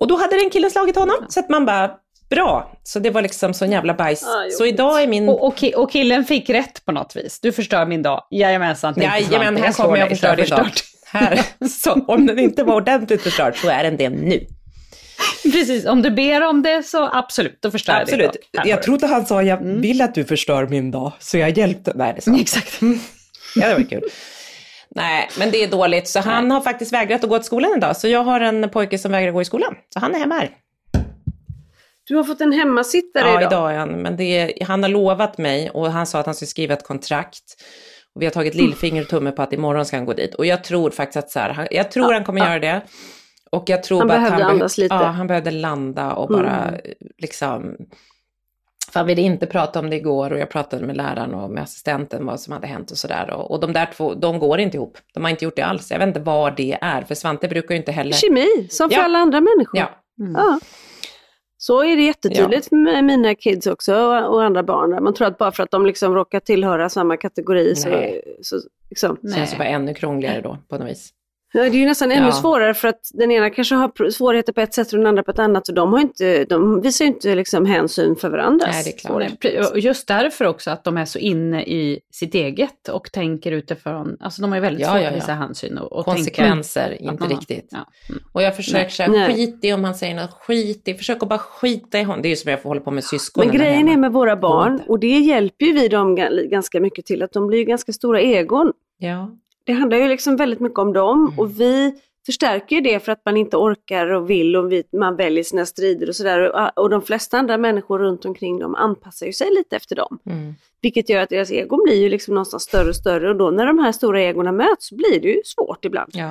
Och 0.00 0.08
då 0.08 0.16
hade 0.16 0.36
den 0.36 0.50
killen 0.50 0.70
slagit 0.70 0.96
honom, 0.96 1.16
så 1.28 1.40
att 1.40 1.48
man 1.48 1.66
bara, 1.66 1.90
bra. 2.30 2.72
Så 2.82 2.98
det 2.98 3.10
var 3.10 3.22
liksom 3.22 3.54
sån 3.54 3.72
jävla 3.72 3.94
bajs. 3.94 4.22
Ah, 4.22 4.50
så 4.50 4.66
idag 4.66 5.02
är 5.02 5.06
min... 5.06 5.28
Och, 5.28 5.46
och, 5.46 5.64
och 5.76 5.90
killen 5.92 6.24
fick 6.24 6.50
rätt 6.50 6.84
på 6.84 6.92
något 6.92 7.16
vis. 7.16 7.40
Du 7.40 7.52
förstör 7.52 7.86
min 7.86 8.02
dag. 8.02 8.26
Jajamensan, 8.30 8.94
Jajamän, 8.96 9.56
här 9.56 9.72
kommer 9.72 9.96
jag 9.96 10.08
dig, 10.08 10.16
förstör 10.16 10.30
så 10.30 10.36
din 10.36 10.48
dag. 10.50 10.64
förstört. 10.66 10.84
här, 11.12 11.40
så 11.68 11.92
om 11.92 12.26
den 12.26 12.38
inte 12.38 12.64
var 12.64 12.74
ordentligt 12.74 13.22
förstörd 13.22 13.56
så 13.56 13.68
är 13.68 13.82
den 13.84 13.96
det 13.96 14.08
nu. 14.08 14.46
Precis, 15.42 15.86
om 15.86 16.02
du 16.02 16.10
ber 16.10 16.40
om 16.46 16.62
det 16.62 16.82
så 16.82 17.10
absolut, 17.12 17.58
då 17.62 17.70
förstör 17.70 17.92
Absolut. 18.00 18.22
jag 18.24 18.32
det. 18.32 18.38
då. 18.52 18.60
Här 18.60 18.68
Jag 18.68 18.82
trodde 18.82 19.06
han 19.06 19.26
sa, 19.26 19.42
jag 19.42 19.60
Mm. 19.62 19.80
vill 19.80 20.02
att 20.02 20.14
du 20.14 20.24
förstör 20.24 20.66
min 20.66 20.90
dag, 20.90 21.12
så 21.18 21.38
jag 21.38 21.58
hjälpte. 21.58 21.92
Nej, 21.94 22.12
det 22.16 22.22
sa 22.22 22.30
han. 22.30 22.40
Exakt. 22.40 22.80
Ja, 23.56 23.68
det 23.68 23.74
var 23.74 23.82
kul. 23.90 24.02
Nej, 24.94 25.28
men 25.38 25.50
det 25.50 25.62
är 25.64 25.68
dåligt. 25.68 26.08
Så 26.08 26.20
han 26.20 26.50
har 26.50 26.60
faktiskt 26.60 26.92
vägrat 26.92 27.24
att 27.24 27.30
gå 27.30 27.38
till 27.38 27.46
skolan 27.46 27.72
idag. 27.76 27.96
Så 27.96 28.08
jag 28.08 28.24
har 28.24 28.40
en 28.40 28.70
pojke 28.70 28.98
som 28.98 29.12
vägrar 29.12 29.30
gå 29.32 29.42
i 29.42 29.44
skolan. 29.44 29.74
Så 29.92 30.00
han 30.00 30.14
är 30.14 30.18
hemma 30.18 30.34
här. 30.34 30.50
Du 32.08 32.16
har 32.16 32.24
fått 32.24 32.40
en 32.40 32.52
hemmasittare 32.52 33.24
Ja, 33.28 33.40
idag. 33.40 33.52
idag 33.52 33.72
är 33.74 33.78
han. 33.78 33.88
Men 34.02 34.16
det 34.16 34.52
han 34.66 34.82
har 34.82 34.90
lovat 34.90 35.38
mig 35.38 35.70
och 35.70 35.90
han 35.90 36.06
sa 36.06 36.18
att 36.18 36.26
han 36.26 36.34
skulle 36.34 36.46
skriva 36.48 36.74
ett 36.74 36.86
kontrakt. 36.86 37.42
Och 38.14 38.22
vi 38.22 38.26
har 38.26 38.32
tagit 38.32 38.54
lillfinger 38.54 39.02
och 39.02 39.08
tumme 39.08 39.30
på 39.32 39.42
att 39.42 39.52
imorgon 39.52 39.84
ska 39.86 39.96
han 39.96 40.06
gå 40.06 40.12
dit. 40.12 40.34
Och 40.34 40.46
jag 40.46 40.64
tror 40.64 40.90
faktiskt 40.90 41.16
att 41.16 41.30
så 41.30 41.38
här, 41.40 41.68
jag 41.70 41.90
tror 41.90 42.12
han 42.12 42.24
kommer 42.24 42.40
göra 42.46 42.58
det. 42.58 42.80
Och 43.50 43.64
jag 43.66 43.82
tror 43.82 43.98
Han 43.98 44.08
bara 44.08 44.14
att 44.18 44.22
behövde 44.24 44.44
han 44.44 44.52
andas 44.52 44.78
lite. 44.78 44.94
Ja, 44.94 45.04
han 45.04 45.26
behövde 45.26 45.50
landa 45.50 46.12
och 46.12 46.28
bara 46.28 46.64
Mm. 46.68 46.80
liksom... 47.18 47.76
För 48.92 49.00
han 49.00 49.06
ville 49.06 49.22
inte 49.22 49.46
prata 49.46 49.78
om 49.78 49.90
det 49.90 49.96
igår 49.96 50.32
och 50.32 50.38
jag 50.38 50.50
pratade 50.50 50.86
med 50.86 50.96
läraren 50.96 51.34
och 51.34 51.50
med 51.50 51.62
assistenten 51.62 52.26
vad 52.26 52.40
som 52.40 52.52
hade 52.52 52.66
hänt 52.66 52.90
och 52.90 52.96
sådär. 52.98 53.30
Och, 53.30 53.50
och 53.50 53.60
de 53.60 53.72
där 53.72 53.90
två, 53.96 54.14
de 54.14 54.38
går 54.38 54.58
inte 54.60 54.76
ihop. 54.76 54.98
De 55.14 55.22
har 55.24 55.30
inte 55.30 55.44
gjort 55.44 55.56
det 55.56 55.62
alls. 55.62 55.90
Jag 55.90 55.98
vet 55.98 56.08
inte 56.08 56.20
vad 56.20 56.56
det 56.56 56.78
är, 56.80 57.02
för 57.02 57.14
Svante 57.14 57.48
brukar 57.48 57.74
ju 57.74 57.76
inte 57.78 57.92
heller... 57.92 58.12
Kemi, 58.12 58.68
som 58.70 58.90
för 58.90 58.96
Ja. 58.96 59.04
alla 59.04 59.18
andra 59.18 59.40
människor. 59.40 59.80
Ja, 59.80 59.90
Ja. 60.34 60.58
Så 61.58 61.84
är 61.84 61.96
det 61.96 62.02
jättetydligt 62.02 62.72
med 62.72 63.04
mina 63.04 63.34
kids 63.34 63.66
också 63.66 63.94
och, 63.96 64.34
och 64.34 64.44
andra 64.44 64.62
barn. 64.62 65.04
Man 65.04 65.14
tror 65.14 65.28
att 65.28 65.38
bara 65.38 65.52
för 65.52 65.62
att 65.62 65.70
de 65.70 65.86
liksom 65.86 66.14
råkar 66.14 66.40
tillhöra 66.40 66.88
samma 66.88 67.16
kategori 67.16 67.74
så, 67.74 67.88
Nej. 67.88 68.36
så 68.42 68.56
liksom. 68.90 69.18
känns 69.34 69.54
ju 69.54 69.58
bara 69.58 69.68
ännu 69.68 69.94
krångligare 69.94 70.40
då 70.40 70.58
på 70.68 70.78
något 70.78 70.88
vis. 70.88 71.12
Ja, 71.56 71.62
det 71.62 71.76
är 71.76 71.80
ju 71.80 71.86
nästan 71.86 72.12
ännu 72.12 72.26
Ja. 72.26 72.32
svårare 72.32 72.74
för 72.74 72.88
att 72.88 73.00
den 73.14 73.30
ena 73.30 73.50
kanske 73.50 73.74
har 73.74 74.10
svårigheter 74.10 74.52
på 74.52 74.60
ett 74.60 74.74
sätt 74.74 74.92
och 74.92 74.98
den 74.98 75.06
andra 75.06 75.22
på 75.22 75.30
ett 75.30 75.38
annat. 75.38 75.68
Och 75.68 75.74
de, 75.74 75.92
har 75.92 76.00
inte, 76.00 76.44
de 76.44 76.80
visar 76.80 77.04
ju 77.04 77.10
inte 77.10 77.34
liksom 77.34 77.66
hänsyn 77.66 78.16
för 78.16 78.28
varandras 78.28 78.70
Nej, 78.72 78.84
det 78.84 78.90
är 78.90 78.98
klart. 78.98 79.62
Nej, 79.74 79.84
just 79.84 80.08
därför 80.08 80.44
också 80.44 80.70
att 80.70 80.84
de 80.84 80.96
är 80.96 81.04
så 81.04 81.18
inne 81.18 81.62
i 81.62 82.00
sitt 82.12 82.34
eget 82.34 82.88
och 82.88 83.12
tänker 83.12 83.52
utifrån, 83.52 84.16
alltså 84.20 84.42
de 84.42 84.50
har 84.50 84.56
ju 84.56 84.62
väldigt 84.62 84.80
Ja, 84.82 84.88
svårt 84.88 85.00
ja, 85.00 85.06
att 85.08 85.12
ja. 85.14 85.20
visa 85.20 85.32
hänsyn 85.32 85.78
och, 85.78 85.92
och 85.92 86.04
Konsekvenser, 86.04 86.88
tänka 86.88 87.12
att 87.12 87.20
inte 87.20 87.34
riktigt. 87.34 87.68
Ja. 87.70 87.78
Mm. 88.08 88.22
Och 88.32 88.42
jag 88.42 88.56
försöker 88.56 88.88
säga, 88.88 89.26
skit 89.28 89.58
i 89.62 89.72
om 89.72 89.84
han 89.84 89.94
säger 89.94 90.14
något, 90.14 90.32
skit 90.40 90.88
i, 90.88 90.94
försök 90.94 91.22
att 91.22 91.28
bara 91.28 91.38
skita 91.38 91.98
i 91.98 92.02
honom. 92.02 92.22
Det 92.22 92.28
är 92.28 92.30
ju 92.30 92.36
som 92.36 92.50
jag 92.50 92.62
får 92.62 92.70
hålla 92.70 92.80
på 92.80 92.90
med 92.90 93.04
syskonen. 93.04 93.48
Men 93.48 93.56
grejen 93.58 93.88
är 93.88 93.96
med 93.96 94.12
våra 94.12 94.36
barn, 94.36 94.82
och 94.88 94.98
det 95.00 95.18
hjälper 95.18 95.66
ju 95.66 95.72
vi 95.72 95.88
dem 95.88 96.18
ga- 96.18 96.48
ganska 96.48 96.80
mycket 96.80 97.06
till, 97.06 97.22
att 97.22 97.32
de 97.32 97.46
blir 97.46 97.64
ganska 97.64 97.92
stora 97.92 98.20
egon. 98.20 98.72
Ja, 98.98 99.30
Det 99.66 99.72
handlar 99.72 99.98
ju 99.98 100.08
liksom 100.08 100.36
väldigt 100.36 100.60
mycket 100.60 100.78
om 100.78 100.92
dem 100.92 101.26
Mm. 101.26 101.38
och 101.38 101.60
vi 101.60 101.94
förstärker 102.26 102.76
ju 102.76 102.82
det 102.82 103.00
för 103.00 103.12
att 103.12 103.22
man 103.24 103.36
inte 103.36 103.56
orkar 103.56 104.06
och 104.12 104.30
vill 104.30 104.56
och 104.56 104.72
man 104.92 105.16
väljer 105.16 105.44
sina 105.44 105.66
strider 105.66 106.08
och 106.08 106.16
sådär. 106.16 106.40
Och, 106.52 106.82
och 106.82 106.90
de 106.90 107.02
flesta 107.02 107.38
andra 107.38 107.58
människor 107.58 107.98
runt 107.98 108.24
omkring 108.24 108.58
dem 108.58 108.74
anpassar 108.74 109.26
ju 109.26 109.32
sig 109.32 109.50
lite 109.50 109.76
efter 109.76 109.96
dem. 109.96 110.18
mm. 110.26 110.54
Vilket 110.80 111.08
gör 111.08 111.20
att 111.22 111.28
deras 111.28 111.50
egon 111.50 111.80
blir 111.84 112.02
ju 112.02 112.08
liksom 112.08 112.34
någonstans 112.34 112.62
större 112.62 112.88
och 112.88 112.96
större 112.96 113.28
och 113.30 113.36
då 113.36 113.50
när 113.50 113.66
de 113.66 113.78
här 113.78 113.92
stora 113.92 114.22
egorna 114.22 114.52
möts 114.52 114.92
blir 114.92 115.20
det 115.20 115.28
ju 115.28 115.40
svårt 115.44 115.84
ibland. 115.84 116.10
ja. 116.14 116.30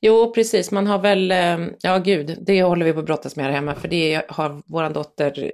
Jo, 0.00 0.32
precis. 0.34 0.70
Man 0.70 0.86
har 0.86 0.98
väl, 0.98 1.30
eh, 1.30 1.58
ja 1.80 1.98
gud, 1.98 2.38
det 2.46 2.62
håller 2.62 2.84
vi 2.84 2.92
på 2.92 2.98
att 2.98 3.06
brottas 3.06 3.36
med 3.36 3.44
här 3.44 3.52
hemma. 3.52 3.74
För 3.74 3.88
det 3.88 4.22
har 4.28 4.62
våran 4.66 4.92
dotter, 4.92 5.52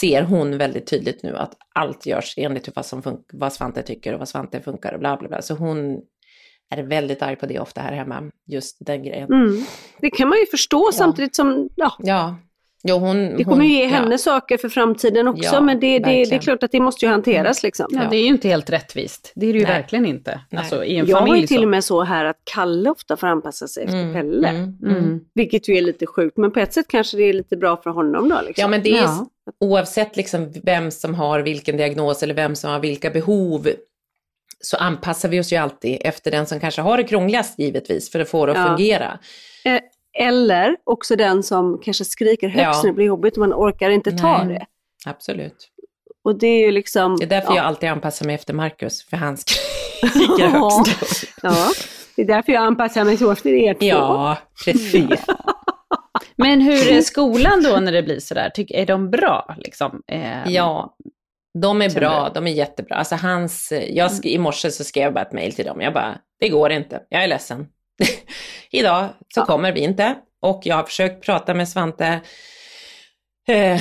ser 0.00 0.22
hon 0.22 0.58
väldigt 0.58 0.86
tydligt 0.86 1.22
nu 1.22 1.36
att 1.36 1.52
allt 1.74 2.06
görs 2.06 2.34
enligt 2.36 2.76
vad, 2.76 2.86
som 2.86 3.02
fun- 3.02 3.22
vad 3.32 3.52
Svante 3.52 3.82
tycker 3.82 4.12
och 4.12 4.18
vad 4.18 4.28
Svante 4.28 4.60
funkar 4.60 4.92
och 4.92 5.00
bla 5.00 5.16
bla 5.16 5.28
bla. 5.28 5.42
Så 5.42 5.54
hon 5.54 6.00
är 6.70 6.82
väldigt 6.82 7.22
arg 7.22 7.36
på 7.36 7.46
det 7.46 7.58
ofta 7.58 7.80
här 7.80 7.92
hemma, 7.92 8.22
just 8.46 8.76
den 8.80 9.02
grejen. 9.02 9.32
Mm. 9.32 9.64
Det 10.00 10.10
kan 10.10 10.28
man 10.28 10.38
ju 10.38 10.46
förstå 10.46 10.90
samtidigt 10.92 11.36
som, 11.36 11.68
ja, 11.74 11.92
Ja, 11.98 12.36
jo 12.84 12.96
hon... 12.96 13.36
det 13.36 13.44
kommer 13.44 13.56
hon, 13.56 13.64
ju 13.66 13.74
ge 13.74 13.82
ja. 13.84 13.88
henne 13.88 14.18
saker 14.18 14.56
för 14.58 14.68
framtiden 14.68 15.28
också 15.28 15.54
Ja, 15.54 15.60
men 15.60 15.80
det, 15.80 15.98
det, 15.98 16.04
det 16.24 16.34
är 16.34 16.38
klart 16.38 16.62
att 16.62 16.72
det 16.72 16.80
måste 16.80 17.04
ju 17.06 17.10
hanteras 17.10 17.62
liksom. 17.62 17.86
Ja, 17.90 18.00
det 18.10 18.16
är 18.16 18.20
ju 18.22 18.26
inte 18.28 18.48
helt 18.48 18.70
rättvist. 18.70 19.32
Det 19.34 19.46
är 19.46 19.52
det 19.52 19.58
ju 19.58 19.64
Nej. 19.64 19.74
verkligen 19.74 20.06
inte. 20.06 20.40
Nej. 20.50 20.58
Alltså 20.60 20.84
i 20.84 20.96
en 20.98 21.06
Jag 21.06 21.16
har 21.16 21.26
familj 21.26 21.40
ju 21.40 21.46
till 21.46 21.62
och 21.62 21.68
med 21.68 21.84
så 21.84 22.02
här 22.02 22.24
att 22.24 22.38
Kalle 22.44 22.90
ofta 22.90 23.16
får 23.16 23.26
anpassa 23.26 23.68
sig 23.68 23.84
efter 23.84 23.98
Mm, 24.02 24.12
Pelle. 24.14 24.48
mm, 24.48 24.76
mm. 24.82 24.96
Mm. 24.96 25.20
Vilket 25.34 25.68
ju 25.68 25.76
är 25.76 25.82
lite 25.82 26.06
sjukt, 26.06 26.36
men 26.36 26.50
på 26.52 26.60
ett 26.60 26.72
sätt 26.72 26.86
kanske 26.88 27.16
det 27.16 27.22
är 27.22 27.32
lite 27.32 27.56
bra 27.56 27.76
för 27.76 27.90
honom 27.90 28.28
då. 28.28 28.40
Liksom. 28.46 28.62
Ja, 28.62 28.68
men 28.68 28.82
det 28.82 28.90
är 28.90 29.02
Ja. 29.02 29.26
Oavsett 29.60 30.16
liksom 30.16 30.52
vem 30.64 30.90
som 30.90 31.14
har 31.14 31.40
vilken 31.40 31.76
diagnos 31.76 32.22
eller 32.22 32.34
vem 32.34 32.56
som 32.56 32.70
har 32.70 32.80
vilka 32.80 33.10
behov 33.10 33.68
så 34.60 34.76
anpassar 34.76 35.28
vi 35.28 35.40
oss 35.40 35.52
ju 35.52 35.56
alltid 35.56 35.98
efter 36.00 36.30
den 36.30 36.46
som 36.46 36.60
kanske 36.60 36.80
har 36.82 36.96
det 36.96 37.04
krångligast 37.04 37.58
givetvis 37.58 38.10
för 38.12 38.20
att 38.20 38.28
få 38.28 38.46
det 38.46 38.52
att 38.52 38.58
Ja. 38.58 38.66
fungera. 38.76 39.18
Eh, 39.64 39.80
Eller 40.20 40.76
också 40.84 41.16
den 41.16 41.42
som 41.42 41.80
kanske 41.84 42.04
skriker 42.04 42.48
högst 42.48 42.62
Ja. 42.64 42.80
när 42.82 42.90
det 42.90 42.92
blir 42.94 43.06
jobbigt 43.06 43.34
och 43.34 43.40
man 43.40 43.52
orkar 43.54 43.90
inte 43.90 44.10
ta 44.12 44.44
Nej. 44.44 44.54
det. 44.58 44.66
Absolut. 45.10 45.68
Och 46.24 46.38
det 46.38 46.46
är 46.46 46.60
ju 46.66 46.70
liksom... 46.72 47.16
Det 47.16 47.24
är 47.24 47.28
därför 47.28 47.50
ja. 47.50 47.56
jag 47.56 47.64
alltid 47.64 47.88
anpassar 47.88 48.26
mig 48.26 48.34
efter 48.34 48.54
Marcus, 48.54 49.02
för 49.02 49.16
han 49.16 49.36
skriker 49.36 50.48
högst. 50.48 51.24
Ja, 51.42 51.68
det 52.16 52.22
är 52.22 52.26
därför 52.26 52.52
jag 52.52 52.62
anpassar 52.62 53.04
mig 53.04 53.16
så 53.16 53.30
efter 53.32 53.50
er 53.50 53.74
två. 53.74 53.86
Ja, 53.86 54.36
precis. 54.64 55.20
Men 56.38 56.60
hur 56.60 56.92
är 56.92 57.00
skolan 57.02 57.62
då 57.62 57.76
när 57.80 57.92
det 57.92 58.02
blir 58.02 58.20
sådär? 58.20 58.52
Är 58.68 58.86
de 58.86 59.10
bra 59.10 59.54
liksom? 59.58 60.02
Eh, 60.12 60.48
Ja, 60.52 60.96
de 61.62 61.82
är 61.82 61.90
bra, 61.90 62.30
de 62.34 62.46
är 62.46 62.50
jättebra. 62.50 62.96
Alltså 62.96 63.14
hans, 63.16 63.72
jag 63.88 64.08
sk- 64.10 64.26
I 64.26 64.38
morse 64.38 64.70
så 64.70 64.84
skrev 64.84 65.04
jag 65.04 65.14
bara 65.14 65.24
ett 65.24 65.32
mejl 65.32 65.52
till 65.52 65.64
dem. 65.66 65.80
Jag 65.80 65.92
bara, 65.94 66.18
det 66.40 66.48
går 66.48 66.72
inte, 66.72 67.00
jag 67.08 67.22
är 67.24 67.28
ledsen. 67.28 67.66
Idag 68.70 69.08
så 69.34 69.40
Ja. 69.40 69.44
kommer 69.46 69.72
vi 69.72 69.80
inte. 69.80 70.14
Och 70.42 70.60
jag 70.64 70.76
har 70.76 70.82
försökt 70.84 71.24
prata 71.24 71.54
med 71.54 71.68
Svante. 71.68 72.20
Eh, 73.48 73.80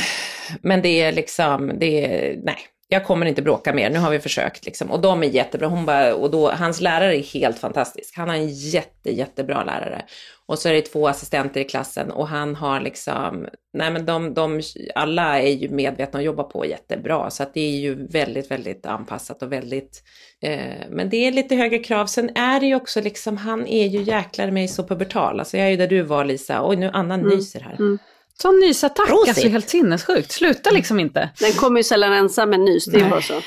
men 0.62 0.82
det 0.82 1.02
är 1.02 1.12
liksom, 1.12 1.72
det 1.80 2.06
är, 2.06 2.38
nej, 2.44 2.58
jag 2.90 3.06
kommer 3.06 3.26
inte 3.26 3.42
bråka 3.42 3.74
mer, 3.74 3.90
nu 3.90 4.00
har 4.00 4.12
vi 4.12 4.20
försökt 4.20 4.66
liksom. 4.66 4.92
Och 4.92 5.02
de 5.02 5.24
är 5.24 5.28
jättebra, 5.28 5.68
hon 5.68 5.86
bara, 5.86 6.16
och 6.16 6.32
då, 6.32 6.52
hans 6.52 6.82
lärare 6.82 7.18
är 7.18 7.24
helt 7.24 7.60
fantastisk. 7.60 8.18
Han 8.18 8.30
har 8.30 8.36
en 8.36 8.50
jätte, 8.50 9.16
jättebra 9.16 9.64
lärare. 9.64 10.06
Och 10.46 10.60
så 10.60 10.70
är 10.70 10.74
det 10.74 10.82
två 10.82 11.08
assistenter 11.08 11.62
i 11.62 11.64
klassen 11.64 12.12
och 12.12 12.28
han 12.28 12.56
har 12.56 12.80
liksom, 12.80 13.48
nej 13.74 13.92
men 13.92 14.06
de, 14.06 14.34
de 14.34 14.62
alla 14.96 15.42
är 15.42 15.52
ju 15.52 15.70
medvetna 15.70 16.20
och 16.20 16.26
jobbar 16.26 16.44
på 16.44 16.66
jättebra. 16.66 17.30
Så 17.30 17.44
att 17.44 17.54
det 17.54 17.62
är 17.62 17.78
ju 17.78 18.08
väldigt, 18.08 18.52
väldigt 18.52 18.86
anpassat 18.86 19.42
och 19.42 19.52
väldigt, 19.52 20.04
eh, 20.42 20.88
men 20.90 21.10
det 21.10 21.18
är 21.18 21.32
lite 21.32 21.56
högre 21.56 21.80
krav. 21.80 22.06
Sen 22.06 22.38
är 22.38 22.60
det 22.60 22.66
ju 22.66 22.76
också 22.76 23.02
liksom, 23.02 23.38
han 23.38 23.68
är 23.68 23.88
ju 23.88 24.02
jäklar 24.02 24.52
mig 24.52 24.68
så 24.68 24.84
pubertal. 24.84 25.40
Alltså 25.40 25.58
jag 25.58 25.66
är 25.68 25.72
ju 25.72 25.78
där 25.78 25.88
du 25.88 26.02
var 26.02 26.26
Lisa, 26.26 26.68
oj 26.68 26.76
nu 26.76 26.90
Anna 26.94 27.18
nyser 27.18 27.60
här. 27.60 27.76
Mm. 27.80 27.98
Sån 28.42 28.60
nysattack, 28.60 29.08
Prosit. 29.08 29.30
alltså 29.30 29.48
helt 29.48 29.70
sinnessjukt. 29.70 30.32
Sluta 30.32 30.72
liksom 30.72 31.00
inte. 31.00 31.30
Den 31.40 31.52
kommer 31.54 31.80
ju 31.80 31.84
sällan 31.84 32.14
ensam 32.14 32.50
med 32.50 32.60
nys, 32.60 32.86
det 32.86 33.00
är 33.00 33.10
bara 33.10 33.22
så. 33.22 33.42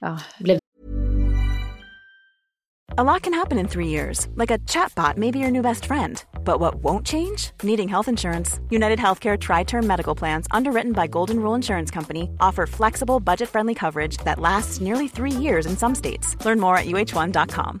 Ja. 0.00 0.18
A 2.98 3.04
lot 3.04 3.22
can 3.22 3.34
happen 3.34 3.58
in 3.58 3.68
three 3.68 3.86
years, 3.86 4.26
like 4.34 4.50
a 4.50 4.58
chatbot 4.66 5.16
may 5.16 5.30
be 5.30 5.38
your 5.38 5.50
new 5.50 5.62
best 5.62 5.86
friend. 5.86 6.24
But 6.44 6.58
what 6.58 6.74
won't 6.82 7.06
change? 7.06 7.52
Needing 7.62 7.88
health 7.88 8.08
insurance. 8.08 8.60
United 8.70 8.98
Healthcare 8.98 9.38
Tri 9.38 9.64
Term 9.64 9.86
Medical 9.86 10.16
Plans, 10.16 10.48
underwritten 10.50 10.92
by 10.92 11.06
Golden 11.06 11.36
Rule 11.38 11.54
Insurance 11.54 11.94
Company, 11.94 12.30
offer 12.40 12.66
flexible, 12.66 13.20
budget 13.20 13.48
friendly 13.48 13.74
coverage 13.74 14.16
that 14.24 14.40
lasts 14.40 14.80
nearly 14.80 15.06
three 15.06 15.30
years 15.42 15.66
in 15.66 15.76
some 15.76 15.94
states. 15.94 16.36
Learn 16.44 16.58
more 16.58 16.76
at 16.76 16.86
uh1.com. 16.86 17.80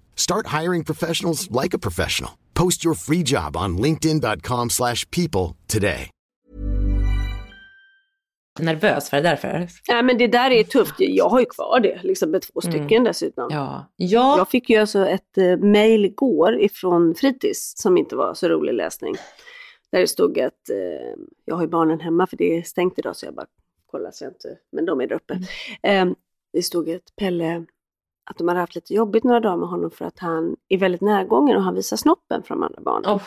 Start 0.15 0.47
hiring 0.61 0.83
professionals 0.83 1.49
like 1.63 1.73
a 1.77 1.79
professional. 1.81 2.31
Post 2.53 2.85
your 2.85 2.95
free 2.95 3.23
job 3.25 3.57
on 3.57 3.77
linkedin.com/people 3.77 4.69
slash 4.69 5.05
people 5.11 5.55
today. 5.67 6.09
Nervös, 8.59 9.11
var 9.11 9.21
det 9.21 9.29
därför? 9.29 9.67
Nej 9.89 10.03
men 10.03 10.17
det 10.17 10.27
där 10.27 10.51
är 10.51 10.63
tufft, 10.63 10.95
jag 10.97 11.29
har 11.29 11.39
ju 11.39 11.45
kvar 11.45 11.79
det, 11.79 11.99
liksom 12.03 12.31
med 12.31 12.41
två 12.41 12.61
stycken 12.61 13.03
dessutom. 13.03 13.47
Ja. 13.51 13.91
Ja, 13.95 14.37
Jag 14.37 14.49
fick 14.49 14.69
ju 14.69 14.77
alltså 14.77 15.07
ett 15.07 15.37
eh, 15.37 15.57
mail 15.57 16.05
igår 16.05 16.59
ifrån 16.59 17.15
fritids 17.15 17.73
som 17.77 17.97
inte 17.97 18.15
var 18.15 18.33
så 18.33 18.49
rolig 18.49 18.73
läsning. 18.73 19.15
Där 19.91 19.99
det 19.99 20.07
stod 20.07 20.39
att 20.39 20.69
eh, 20.69 21.21
jag 21.45 21.55
har 21.55 21.61
ju 21.61 21.67
barnen 21.67 21.99
hemma 21.99 22.27
för 22.27 22.37
det 22.37 22.57
är 22.57 22.61
stängt 22.63 22.99
idag 22.99 23.15
så 23.15 23.25
jag 23.25 23.35
bara 23.35 23.45
kollar 23.91 24.11
så 24.11 24.23
jag 24.23 24.31
inte, 24.31 24.57
men 24.71 24.85
de 24.85 25.01
är 25.01 25.07
där 25.07 25.15
uppe. 25.15 25.39
Eh, 25.83 26.05
det 26.53 26.61
stod 26.61 26.89
att 26.89 27.15
Pelle, 27.19 27.65
att 28.29 28.37
de 28.37 28.47
har 28.47 28.55
haft 28.55 28.75
lite 28.75 28.93
jobbigt 28.93 29.23
några 29.23 29.39
dagar 29.39 29.57
med 29.57 29.69
honom 29.69 29.91
för 29.91 30.05
att 30.05 30.19
han 30.19 30.55
är 30.69 30.77
väldigt 30.77 31.01
närgången 31.01 31.57
och 31.57 31.63
han 31.63 31.75
visar 31.75 31.97
snoppen 31.97 32.43
för 32.43 32.55
de 32.55 32.63
andra 32.63 32.81
barnen. 32.81 33.11
Oh. 33.11 33.21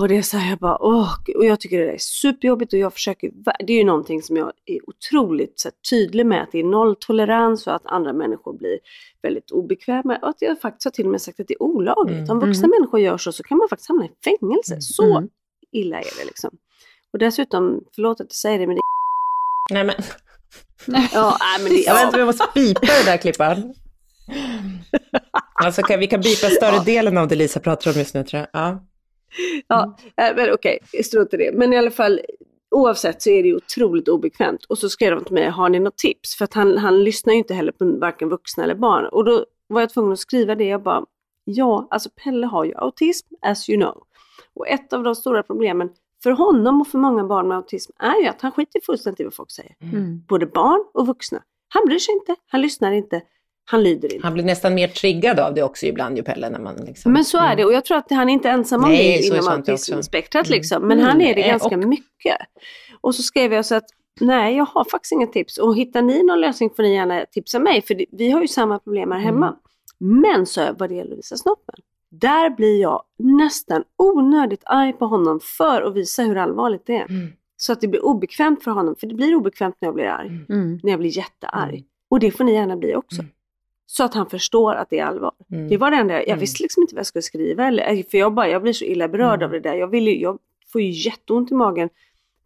Och 0.00 0.08
det 0.08 0.16
är 0.16 0.22
så 0.22 0.36
här, 0.36 0.50
jag 0.50 0.58
bara, 0.58 0.78
åh, 0.82 1.10
och 1.36 1.44
jag 1.44 1.60
tycker 1.60 1.78
det 1.78 1.90
är 1.92 1.98
superjobbigt 1.98 2.72
och 2.72 2.78
jag 2.78 2.92
försöker, 2.92 3.30
det 3.66 3.72
är 3.72 3.76
ju 3.76 3.84
någonting 3.84 4.22
som 4.22 4.36
jag 4.36 4.52
är 4.66 4.78
otroligt 4.90 5.60
så 5.60 5.68
här, 5.68 5.74
tydlig 5.90 6.26
med, 6.26 6.42
att 6.42 6.52
det 6.52 6.58
är 6.58 6.64
nolltolerans 6.64 7.66
och 7.66 7.74
att 7.74 7.86
andra 7.86 8.12
människor 8.12 8.58
blir 8.58 8.78
väldigt 9.22 9.50
obekväma. 9.50 10.16
Och 10.22 10.28
att 10.28 10.42
jag 10.42 10.60
faktiskt 10.60 10.84
har 10.84 10.90
till 10.90 11.04
och 11.04 11.10
med 11.10 11.22
sagt 11.22 11.40
att 11.40 11.48
det 11.48 11.54
är 11.54 11.62
olagligt. 11.62 12.18
Mm. 12.18 12.30
Om 12.30 12.40
vuxna 12.40 12.64
Mm. 12.66 12.70
människor 12.80 13.00
gör 13.00 13.18
så, 13.18 13.32
så 13.32 13.42
kan 13.42 13.58
man 13.58 13.68
faktiskt 13.68 13.88
hamna 13.88 14.04
i 14.04 14.10
fängelse. 14.24 14.72
Mm. 14.74 14.80
Så 14.82 15.16
Mm. 15.16 15.28
illa 15.72 15.98
är 15.98 16.18
det 16.18 16.24
liksom. 16.24 16.50
Och 17.12 17.18
dessutom, 17.18 17.80
förlåt 17.94 18.20
att 18.20 18.26
jag 18.26 18.32
säger 18.32 18.58
det, 18.58 18.66
men 18.66 18.76
det 18.76 18.80
Nej 19.70 19.84
men, 19.84 19.94
Ja, 21.12 21.36
nej, 21.40 21.62
men 21.62 21.72
det, 21.72 21.78
jag 21.78 21.94
vet 21.94 22.00
ja. 22.02 22.06
inte, 22.06 22.18
vi 22.18 22.24
måste 22.24 22.44
bipa 22.54 22.80
det 22.80 23.10
där 23.10 23.16
Klippan. 23.16 23.74
Alltså 25.64 25.82
kan, 25.82 26.00
vi 26.00 26.06
kan 26.06 26.20
bipa 26.20 26.46
större 26.46 26.84
delen 26.84 27.18
av 27.18 27.28
det 27.28 27.34
Lisa 27.34 27.60
pratar 27.60 27.90
om 27.90 27.98
just 27.98 28.14
nu 28.14 28.24
tror 28.24 28.40
jag. 28.40 28.48
Ja. 28.52 28.84
Ja, 29.68 29.96
äh, 30.16 30.36
men 30.36 30.52
okej, 30.52 30.78
strunt 31.04 31.34
i 31.34 31.36
det. 31.36 31.52
Men 31.54 31.72
i 31.72 31.78
alla 31.78 31.90
fall, 31.90 32.20
oavsett 32.70 33.22
så 33.22 33.30
är 33.30 33.42
det 33.42 33.54
otroligt 33.54 34.08
obekvämt. 34.08 34.64
Och 34.64 34.78
så 34.78 34.88
skrev 34.88 35.14
de 35.14 35.24
till 35.24 35.34
mig, 35.34 35.48
har 35.48 35.68
ni 35.68 35.80
något 35.80 35.96
tips? 35.96 36.36
För 36.36 36.44
att 36.44 36.54
han, 36.54 36.78
han 36.78 37.04
lyssnar 37.04 37.32
ju 37.32 37.38
inte 37.38 37.54
heller 37.54 37.72
på 37.72 37.84
varken 37.84 38.28
vuxna 38.28 38.64
eller 38.64 38.74
barn. 38.74 39.06
Och 39.06 39.24
då 39.24 39.44
var 39.66 39.80
jag 39.80 39.90
tvungen 39.90 40.12
att 40.12 40.18
skriva 40.18 40.54
det. 40.54 40.64
Jag 40.64 40.82
bara, 40.82 41.04
ja, 41.44 41.88
alltså 41.90 42.10
Pelle 42.24 42.46
har 42.46 42.64
ju 42.64 42.74
autism, 42.76 43.34
as 43.42 43.68
you 43.68 43.80
know. 43.80 44.02
Och 44.54 44.68
ett 44.68 44.92
av 44.92 45.02
de 45.02 45.14
stora 45.14 45.42
problemen 45.42 45.90
för 46.22 46.30
honom 46.30 46.80
och 46.80 46.88
för 46.88 46.98
många 46.98 47.24
barn 47.24 47.48
med 47.48 47.56
autism 47.56 47.92
är 47.98 48.22
ju 48.22 48.26
att 48.26 48.40
han 48.40 48.52
skiter 48.52 48.80
fullständigt 48.86 49.20
i 49.20 49.24
vad 49.24 49.34
folk 49.34 49.50
säger. 49.50 49.74
Mm. 49.80 50.22
Både 50.28 50.46
barn 50.46 50.84
och 50.94 51.06
vuxna. 51.06 51.42
Han 51.68 51.82
bryr 51.86 51.98
sig 51.98 52.14
inte, 52.14 52.36
han 52.46 52.60
lyssnar 52.60 52.92
inte, 52.92 53.22
han 53.70 53.82
lyder 53.82 54.14
inte. 54.14 54.26
Han 54.26 54.34
blir 54.34 54.44
nästan 54.44 54.74
mer 54.74 54.88
triggad 54.88 55.40
av 55.40 55.54
det 55.54 55.62
också 55.62 55.86
ibland 55.86 56.16
ju 56.16 56.22
Pelle 56.22 56.50
när 56.50 56.58
man 56.58 56.74
liksom... 56.76 57.12
Men 57.12 57.24
så 57.24 57.38
är 57.38 57.56
det 57.56 57.64
och 57.64 57.72
jag 57.72 57.84
tror 57.84 57.96
att 57.98 58.10
han 58.10 58.28
är 58.28 58.32
inte 58.32 58.48
ensam 58.50 58.84
om 58.84 58.90
Nej, 58.90 59.18
det 59.30 59.36
inom 59.36 59.48
autismspektrat 59.48 60.46
Mm. 60.46 60.56
liksom. 60.56 60.82
Men 60.88 60.98
Mm, 60.98 61.08
han 61.10 61.20
är 61.20 61.34
det 61.34 61.40
nej, 61.40 61.50
ganska 61.50 61.68
och- 61.78 61.78
mycket. 61.88 62.36
Och 63.00 63.14
så 63.14 63.22
skrev 63.22 63.52
jag 63.52 63.66
så 63.66 63.74
att 63.74 63.84
nej, 64.20 64.56
jag 64.56 64.64
har 64.64 64.84
faktiskt 64.84 65.12
inga 65.12 65.26
tips. 65.26 65.58
Och 65.58 65.76
hittar 65.76 66.02
ni 66.02 66.22
någon 66.22 66.40
lösning 66.40 66.70
får 66.76 66.82
ni 66.82 66.94
gärna 66.94 67.24
tipsa 67.32 67.58
mig. 67.58 67.82
För 67.82 68.04
vi 68.12 68.30
har 68.30 68.40
ju 68.40 68.48
samma 68.48 68.78
problem 68.78 69.12
här 69.12 69.18
hemma. 69.18 69.56
Men 70.00 70.46
så 70.46 70.60
vad 70.78 70.88
det 70.88 70.94
gäller 70.94 71.12
att 71.12 71.18
visa 71.18 71.36
snoppen. 71.36 71.74
Där 72.10 72.50
blir 72.50 72.80
jag 72.82 73.02
nästan 73.18 73.84
onödigt 73.96 74.62
arg 74.66 74.92
på 74.92 75.06
honom 75.06 75.40
för 75.58 75.82
att 75.82 75.94
visa 75.96 76.22
hur 76.22 76.36
allvarligt 76.36 76.86
det 76.86 76.96
är. 76.96 77.06
Mm. 77.10 77.28
Så 77.56 77.72
att 77.72 77.80
det 77.80 77.88
blir 77.88 78.04
obekvämt 78.04 78.64
för 78.64 78.70
honom. 78.70 78.96
För 79.00 79.06
det 79.06 79.14
blir 79.14 79.34
obekvämt 79.34 79.76
när 79.80 79.86
jag 79.86 79.94
blir 79.94 80.04
arg. 80.04 80.28
Mm. 80.48 80.80
När 80.82 80.90
jag 80.90 81.00
blir 81.00 81.16
jättearg. 81.16 81.74
Mm. 81.74 81.84
Och 82.10 82.20
det 82.20 82.30
får 82.30 82.44
ni 82.44 82.52
gärna 82.52 82.76
bli 82.76 82.94
också. 82.94 83.22
Mm. 83.88 83.90
Så 83.90 84.04
att 84.04 84.14
han 84.14 84.30
förstår 84.30 84.74
att 84.74 84.90
det 84.90 84.98
är 84.98 85.04
allvar. 85.04 85.32
Mm. 85.52 85.68
Det 85.68 85.76
var 85.76 85.90
det 85.90 85.96
enda, 85.96 86.14
jag 86.14 86.28
Mm. 86.28 86.38
visste 86.38 86.62
liksom 86.62 86.82
inte 86.82 86.94
vad 86.94 86.98
jag 87.00 87.06
skulle 87.06 87.22
skriva. 87.22 87.66
Eller, 87.68 88.10
för 88.10 88.18
jag, 88.18 88.34
bara, 88.34 88.48
jag 88.48 88.62
blir 88.62 88.72
så 88.72 88.84
illa 88.84 89.08
berörd 89.08 89.42
Mm. 89.42 89.44
av 89.44 89.50
det 89.50 89.60
där. 89.60 89.74
Jag, 89.74 89.86
vill 89.90 90.06
ju, 90.08 90.20
jag 90.20 90.38
får 90.72 90.80
ju 90.80 90.90
jätteont 90.90 91.50
i 91.50 91.54
magen 91.54 91.88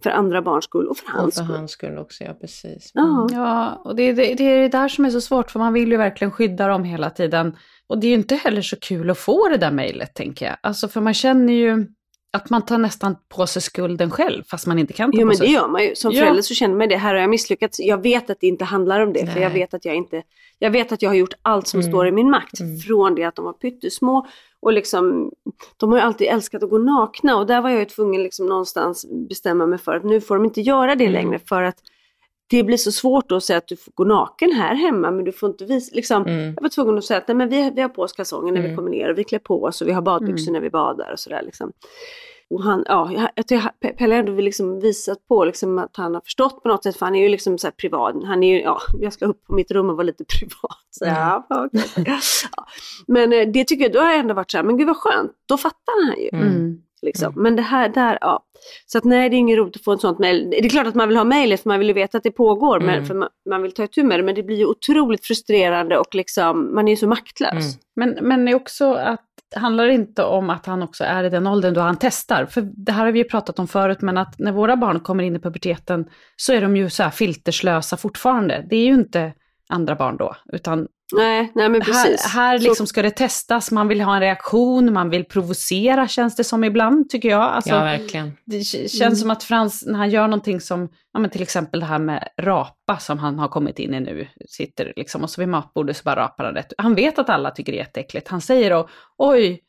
för 0.02 0.10
andra 0.10 0.42
barns 0.42 0.64
skull 0.64 0.86
och 0.88 0.96
för 0.96 1.06
Och 1.06 1.12
hans 1.20 1.34
för 1.38 1.44
skull. 1.44 1.56
hans 1.56 1.70
skull 1.70 1.98
också, 1.98 2.24
ja 2.24 2.34
precis. 2.40 2.90
Ja. 2.94 3.28
Ja, 3.32 3.82
och 3.84 3.96
det, 3.96 4.12
det, 4.12 4.34
det 4.34 4.44
är 4.44 4.58
det 4.62 4.68
där 4.68 4.88
som 4.88 5.04
är 5.04 5.10
så 5.10 5.20
svårt, 5.20 5.50
för 5.50 5.58
man 5.58 5.72
vill 5.72 5.90
ju 5.90 5.96
verkligen 5.96 6.30
skydda 6.30 6.66
dem 6.68 6.84
hela 6.84 7.10
tiden. 7.10 7.56
Och 7.86 7.98
det 7.98 8.06
är 8.06 8.08
ju 8.08 8.14
inte 8.14 8.34
heller 8.34 8.62
så 8.62 8.76
kul 8.76 9.10
att 9.10 9.18
få 9.18 9.48
det 9.48 9.56
där 9.56 9.70
mejlet, 9.70 10.14
tänker 10.14 10.46
jag. 10.46 10.56
Alltså, 10.60 10.88
för 10.88 11.00
man 11.00 11.14
känner 11.14 11.52
ju 11.52 11.86
att 12.32 12.50
man 12.50 12.62
tar 12.62 12.78
nästan 12.78 13.16
på 13.28 13.46
sig 13.46 13.62
skulden 13.62 14.10
själv, 14.10 14.42
fast 14.46 14.66
man 14.66 14.78
inte 14.78 14.92
kan 14.92 15.12
ta 15.12 15.18
Jo 15.18 15.22
på 15.22 15.26
men 15.26 15.36
sig 15.36 15.46
det 15.46 15.52
gör 15.52 15.68
man 15.68 15.82
ju. 15.84 15.94
Som 15.94 16.12
Ja. 16.12 16.20
förälder 16.22 16.42
så 16.42 16.54
känner 16.54 16.76
man 16.76 16.88
det. 16.88 16.96
Här 16.96 17.14
har 17.14 17.20
jag 17.20 17.30
misslyckats. 17.30 17.80
Jag 17.80 18.02
vet 18.02 18.30
att 18.30 18.40
det 18.40 18.46
inte 18.46 18.64
handlar 18.64 19.00
om 19.00 19.12
det. 19.12 19.26
För 19.26 19.40
jag 19.40 19.50
vet 19.50 19.74
att 19.74 19.84
jag 19.84 19.94
inte... 19.94 20.22
Jag 20.58 20.70
vet 20.70 20.92
att 20.92 21.02
jag 21.02 21.10
har 21.10 21.14
gjort 21.14 21.34
allt 21.42 21.66
som 21.66 21.80
Mm. 21.80 21.92
står 21.92 22.06
i 22.08 22.12
min 22.12 22.30
makt. 22.30 22.60
Mm. 22.60 22.78
Från 22.78 23.14
det 23.14 23.24
att 23.24 23.36
de 23.36 23.44
var 23.44 23.52
pyttesmå. 23.52 24.26
Och 24.60 24.72
liksom, 24.72 25.30
de 25.76 25.90
har 25.92 25.98
ju 25.98 26.04
alltid 26.04 26.26
älskat 26.28 26.62
att 26.62 26.70
gå 26.70 26.78
nakna. 26.78 27.36
Och 27.36 27.46
där 27.46 27.60
var 27.62 27.70
jag 27.70 27.78
ju 27.78 27.84
tvungen 27.84 28.22
liksom 28.22 28.46
någonstans 28.46 29.06
bestämma 29.28 29.66
mig 29.66 29.78
för 29.78 29.96
att 29.96 30.04
nu 30.04 30.20
får 30.20 30.34
de 30.36 30.44
inte 30.44 30.60
göra 30.60 30.94
det 30.94 31.04
Mm. 31.04 31.12
längre. 31.12 31.38
För 31.48 31.62
att 31.62 31.76
det 32.56 32.62
blir 32.64 32.76
så 32.76 32.92
svårt 32.92 33.28
då 33.28 33.36
att 33.36 33.44
säga 33.44 33.56
att 33.56 33.68
du 33.68 33.76
får 33.76 33.92
gå 33.94 34.04
naken 34.04 34.52
här 34.52 34.74
hemma. 34.74 35.10
Men 35.10 35.24
du 35.24 35.32
får 35.32 35.48
inte 35.50 35.64
visa... 35.64 35.94
Liksom, 35.94 36.22
Mm. 36.22 36.54
Jag 36.54 36.62
var 36.62 36.68
tvungen 36.68 36.98
att 36.98 37.04
säga 37.04 37.18
att 37.18 37.28
nej, 37.28 37.36
men 37.36 37.48
vi, 37.48 37.70
vi 37.74 37.80
har 37.82 37.88
på 37.88 38.02
oss 38.02 38.12
kalsonger 38.12 38.52
när 38.52 38.60
vi 38.60 38.66
Mm. 38.66 38.76
kommer 38.76 38.90
ner. 38.90 39.10
Och 39.10 39.18
vi 39.18 39.24
klär 39.24 39.38
på 39.38 39.62
oss 39.62 39.80
och 39.82 39.88
vi 39.88 39.92
har 39.92 40.02
badbyxor 40.02 40.48
Mm. 40.48 40.52
när 40.52 40.60
vi 40.60 40.70
badar 40.70 41.12
och 41.12 41.18
sådär. 41.20 41.42
Liksom. 41.44 41.72
Och 42.50 42.62
han, 42.62 42.84
ja, 42.88 43.10
jag, 43.34 43.46
tycker 43.46 43.70
Pe- 43.84 43.96
Pelle 43.96 44.14
har 44.14 44.20
ändå 44.20 44.32
liksom 44.32 44.80
visat 44.80 45.28
på 45.28 45.44
liksom 45.44 45.78
att 45.78 45.96
han 45.96 46.14
har 46.14 46.20
förstått 46.20 46.62
på 46.62 46.68
något 46.68 46.82
sätt, 46.82 46.96
för 46.96 47.06
han 47.06 47.14
är 47.14 47.22
ju 47.22 47.28
liksom 47.28 47.58
så 47.58 47.70
privat. 47.70 48.14
Han 48.24 48.42
är 48.42 48.54
ju, 48.56 48.62
ja, 48.62 48.80
jag 49.00 49.12
ska 49.12 49.26
upp 49.26 49.44
på 49.46 49.54
mitt 49.54 49.70
rum 49.70 49.90
och 49.90 49.96
vara 49.96 50.04
lite 50.06 50.24
privat. 50.38 50.78
Så, 50.90 51.04
ja, 51.04 51.46
okej. 51.50 51.82
ja. 52.56 52.66
Men 53.06 53.32
eh, 53.32 53.48
det 53.48 53.64
tycker 53.64 53.84
jag, 53.84 53.92
då 53.92 54.00
har 54.00 54.10
jag 54.10 54.18
ändå 54.18 54.34
varit 54.34 54.50
så 54.50 54.56
här, 54.58 54.64
men 54.64 54.76
gud 54.76 54.86
vad 54.86 54.96
skönt, 54.96 55.32
då 55.48 55.56
fattar 55.56 56.06
han 56.06 56.22
ju. 56.22 56.28
Mm. 56.32 56.78
Liksom. 57.02 57.32
Men 57.36 57.56
det 57.56 57.62
här, 57.62 57.88
där, 57.88 58.18
ja. 58.20 58.44
Så 58.86 58.98
att 58.98 59.04
nej, 59.04 59.30
det 59.30 59.36
är 59.36 59.38
ingen 59.38 59.56
roligt 59.56 59.76
att 59.76 59.84
få 59.84 59.92
ett 59.92 60.00
sånt 60.00 60.18
mejl. 60.18 60.50
Det 60.50 60.64
är 60.64 60.68
klart 60.68 60.86
att 60.86 60.94
man 60.94 61.08
vill 61.08 61.16
ha 61.16 61.24
mejlet 61.24 61.62
för 61.62 61.68
man 61.68 61.78
vill 61.78 61.88
ju 61.88 61.94
veta 61.94 62.18
att 62.18 62.24
det 62.24 62.30
pågår, 62.30 62.80
men 62.80 62.94
Mm. 62.94 63.06
för 63.06 63.14
man, 63.14 63.28
man 63.50 63.62
vill 63.62 63.72
ta 63.74 63.84
itu 63.84 64.02
med 64.02 64.18
det. 64.18 64.22
Men 64.22 64.34
det 64.34 64.42
blir 64.42 64.56
ju 64.56 64.66
otroligt 64.66 65.26
frustrerande 65.26 65.98
och 65.98 66.14
liksom, 66.14 66.74
man 66.74 66.88
är 66.88 66.92
ju 66.92 66.96
så 66.96 67.06
maktlös. 67.08 67.52
Mm. 67.52 67.76
Men, 67.96 68.28
men 68.28 68.44
det 68.44 68.50
är 68.50 68.56
också 68.56 68.92
att, 68.94 69.20
handlar 69.56 69.86
det 69.86 69.94
inte 69.94 70.24
om 70.24 70.50
att 70.50 70.66
han 70.66 70.82
också 70.82 71.04
är 71.04 71.24
i 71.24 71.28
den 71.30 71.46
åldern 71.46 71.74
då 71.74 71.80
han 71.80 71.96
testar? 72.00 72.46
För 72.46 72.68
det 72.86 72.92
här 72.92 73.04
har 73.04 73.12
vi 73.12 73.18
ju 73.18 73.24
pratat 73.24 73.58
om 73.58 73.68
förut, 73.68 74.00
men 74.00 74.18
att 74.18 74.38
när 74.38 74.52
våra 74.52 74.76
barn 74.76 75.00
kommer 75.00 75.24
in 75.24 75.36
i 75.36 75.38
puberteten 75.38 76.04
så 76.36 76.52
är 76.52 76.60
de 76.60 76.76
ju 76.76 76.90
så 76.90 77.02
här 77.02 77.10
filterslösa 77.10 77.96
fortfarande. 77.96 78.66
Det 78.70 78.76
är 78.76 78.84
ju 78.84 78.94
inte 78.94 79.32
andra 79.68 79.94
barn 79.94 80.16
då, 80.16 80.36
utan 80.52 80.86
Nej, 81.12 81.52
nej 81.54 81.68
men 81.68 81.80
precis. 81.80 82.26
här, 82.26 82.40
här 82.42 82.58
Så- 82.58 82.64
liksom 82.68 82.86
ska 82.86 83.02
det 83.02 83.10
testas, 83.10 83.70
man 83.70 83.88
vill 83.88 84.00
ha 84.00 84.14
en 84.14 84.20
reaktion, 84.20 84.92
man 84.92 85.10
vill 85.10 85.24
provocera 85.24 86.08
känns 86.08 86.36
det 86.36 86.44
som 86.44 86.64
ibland, 86.64 87.10
tycker 87.10 87.28
jag. 87.28 87.42
Alltså, 87.42 87.70
Ja, 87.70 87.80
verkligen. 87.80 88.32
det 88.44 88.60
känns 88.64 89.00
Mm. 89.02 89.14
som 89.16 89.30
att 89.30 89.44
Frans, 89.44 89.84
när 89.86 89.98
han 89.98 90.10
gör 90.10 90.28
någonting 90.28 90.60
som, 90.60 90.88
ja 91.12 91.20
men 91.20 91.30
till 91.30 91.42
exempel 91.42 91.80
det 91.80 91.86
här 91.86 91.98
med 91.98 92.28
rapa 92.40 92.98
som 92.98 93.18
han 93.18 93.38
har 93.38 93.48
kommit 93.48 93.78
in 93.78 93.94
i 93.94 94.00
nu, 94.00 94.28
sitter 94.48 94.92
liksom 94.96 95.22
och 95.22 95.30
så 95.30 95.40
vid 95.40 95.48
matbordet 95.48 95.96
så 95.96 96.02
bara 96.04 96.16
rapar 96.16 96.44
han 96.44 96.54
rätt. 96.54 96.72
Han 96.78 96.94
vet 96.94 97.18
att 97.18 97.28
alla 97.30 97.50
tycker 97.50 97.72
det 97.72 97.78
är 97.78 97.82
jätteäckligt. 97.84 98.28
Han 98.28 98.40
säger 98.40 98.70
då, 98.70 98.88
oj, 99.18 99.60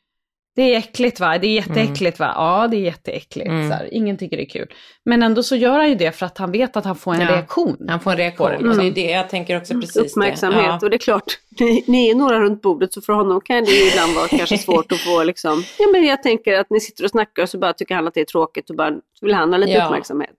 det 0.56 0.62
är 0.74 0.78
äckligt 0.78 1.20
va? 1.20 1.38
Det 1.38 1.46
är 1.46 1.54
jätteäckligt 1.54 2.18
va? 2.18 2.32
Ja, 2.36 2.68
det 2.70 2.76
är 2.76 2.80
jätteäckligt. 2.80 3.48
Mm. 3.48 3.68
Så 3.70 3.74
här, 3.76 3.94
ingen 3.94 4.16
tycker 4.18 4.36
det 4.36 4.42
är 4.42 4.48
kul. 4.48 4.66
Men 5.04 5.22
ändå 5.22 5.42
så 5.42 5.56
gör 5.56 5.78
han 5.78 5.88
ju 5.88 5.94
det 5.94 6.12
för 6.12 6.26
att 6.26 6.38
han 6.38 6.52
vet 6.52 6.76
att 6.76 6.84
han 6.84 6.96
får 6.96 7.14
en 7.14 7.20
Ja. 7.20 7.28
reaktion. 7.28 7.86
Han 7.88 8.00
får 8.00 8.10
en 8.10 8.16
reaktion. 8.16 8.48
Det, 8.48 8.54
Och 8.56 8.62
det 8.62 8.68
är 8.68 8.74
liksom. 8.84 8.94
det 8.94 9.10
jag 9.10 9.28
tänker 9.30 9.56
också 9.56 9.74
precis 9.80 9.96
uppmärksamhet. 9.96 10.60
det. 10.62 10.66
Ja. 10.68 10.78
Och 10.82 10.90
det 10.90 10.96
är 10.96 10.98
klart, 10.98 11.38
ni, 11.60 11.84
ni 11.86 12.10
är 12.10 12.14
några 12.14 12.40
runt 12.40 12.62
bordet 12.62 12.92
så 12.92 13.00
för 13.00 13.12
honom 13.12 13.40
kan 13.40 13.64
det 13.64 13.70
ju 13.70 13.88
ibland 13.90 14.14
vara 14.14 14.28
kanske 14.28 14.58
svårt 14.58 14.92
att 14.92 14.98
få 15.00 15.22
liksom, 15.24 15.62
ja 15.78 15.86
men 15.92 16.04
jag 16.04 16.22
tänker 16.22 16.52
att 16.60 16.70
ni 16.70 16.80
sitter 16.80 17.04
och 17.04 17.10
snackar 17.10 17.42
och 17.42 17.48
så 17.48 17.58
bara 17.58 17.72
tycker 17.72 17.94
han 17.94 18.06
att 18.08 18.14
det 18.14 18.20
är 18.20 18.24
tråkigt 18.24 18.70
och 18.70 18.76
bara 18.76 18.92
vill 19.20 19.34
han 19.34 19.50
ha 19.52 19.58
lite 19.58 19.72
Ja. 19.72 19.84
uppmärksamhet. 19.86 20.30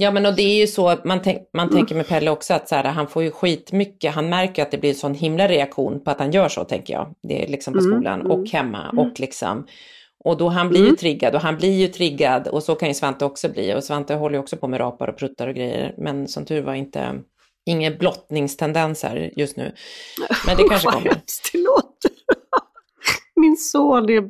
Ja 0.00 0.10
men 0.10 0.26
och 0.26 0.34
det 0.36 0.42
är 0.42 0.56
ju 0.60 0.66
så, 0.66 0.96
man, 1.04 1.22
tänk, 1.22 1.38
man 1.52 1.66
Mm. 1.68 1.76
tänker 1.76 1.94
med 1.94 2.08
Pelle 2.08 2.30
också 2.30 2.54
att 2.54 2.68
så 2.68 2.74
här, 2.74 2.84
han 2.84 3.08
får 3.08 3.22
ju 3.22 3.30
skitmycket, 3.30 4.14
han 4.14 4.28
märker 4.28 4.62
att 4.62 4.70
det 4.70 4.78
blir 4.78 4.90
en 4.90 4.96
sån 4.96 5.14
himla 5.14 5.48
reaktion 5.48 6.04
på 6.04 6.10
att 6.10 6.18
han 6.18 6.30
gör 6.30 6.48
så 6.48 6.64
tänker 6.64 6.94
jag. 6.94 7.14
Det 7.22 7.44
är 7.44 7.48
liksom 7.48 7.72
på 7.74 7.78
Mm, 7.80 7.92
skolan 7.92 8.20
mm, 8.20 8.32
och 8.32 8.48
hemma 8.48 8.90
och 8.96 9.20
liksom. 9.20 9.66
Och 10.24 10.36
då 10.36 10.48
han 10.48 10.68
blir 10.68 10.78
ju 10.80 10.84
Mm. 10.86 10.96
triggad 10.96 11.34
och 11.34 11.40
han 11.40 11.56
blir 11.56 11.72
ju 11.72 11.88
triggad 11.88 12.48
och 12.48 12.62
så 12.62 12.74
kan 12.74 12.88
ju 12.88 12.94
Svante 12.94 13.24
också 13.24 13.48
bli. 13.48 13.74
Och 13.74 13.84
Svante 13.84 14.14
håller 14.14 14.34
ju 14.34 14.40
också 14.40 14.56
på 14.56 14.68
med 14.68 14.80
rapar 14.80 15.08
och 15.08 15.16
pruttar 15.16 15.48
och 15.48 15.54
grejer. 15.54 15.94
Men 15.98 16.28
som 16.28 16.44
tur 16.44 16.62
var 16.62 16.74
inte, 16.74 17.14
inga 17.66 17.90
blottningstendenser 17.90 19.30
just 19.36 19.56
nu. 19.56 19.72
Men 20.46 20.56
det 20.56 20.62
kanske 20.68 20.90
kommer. 20.90 21.10
Min 23.36 23.56
son 23.56 24.10
är 24.10 24.20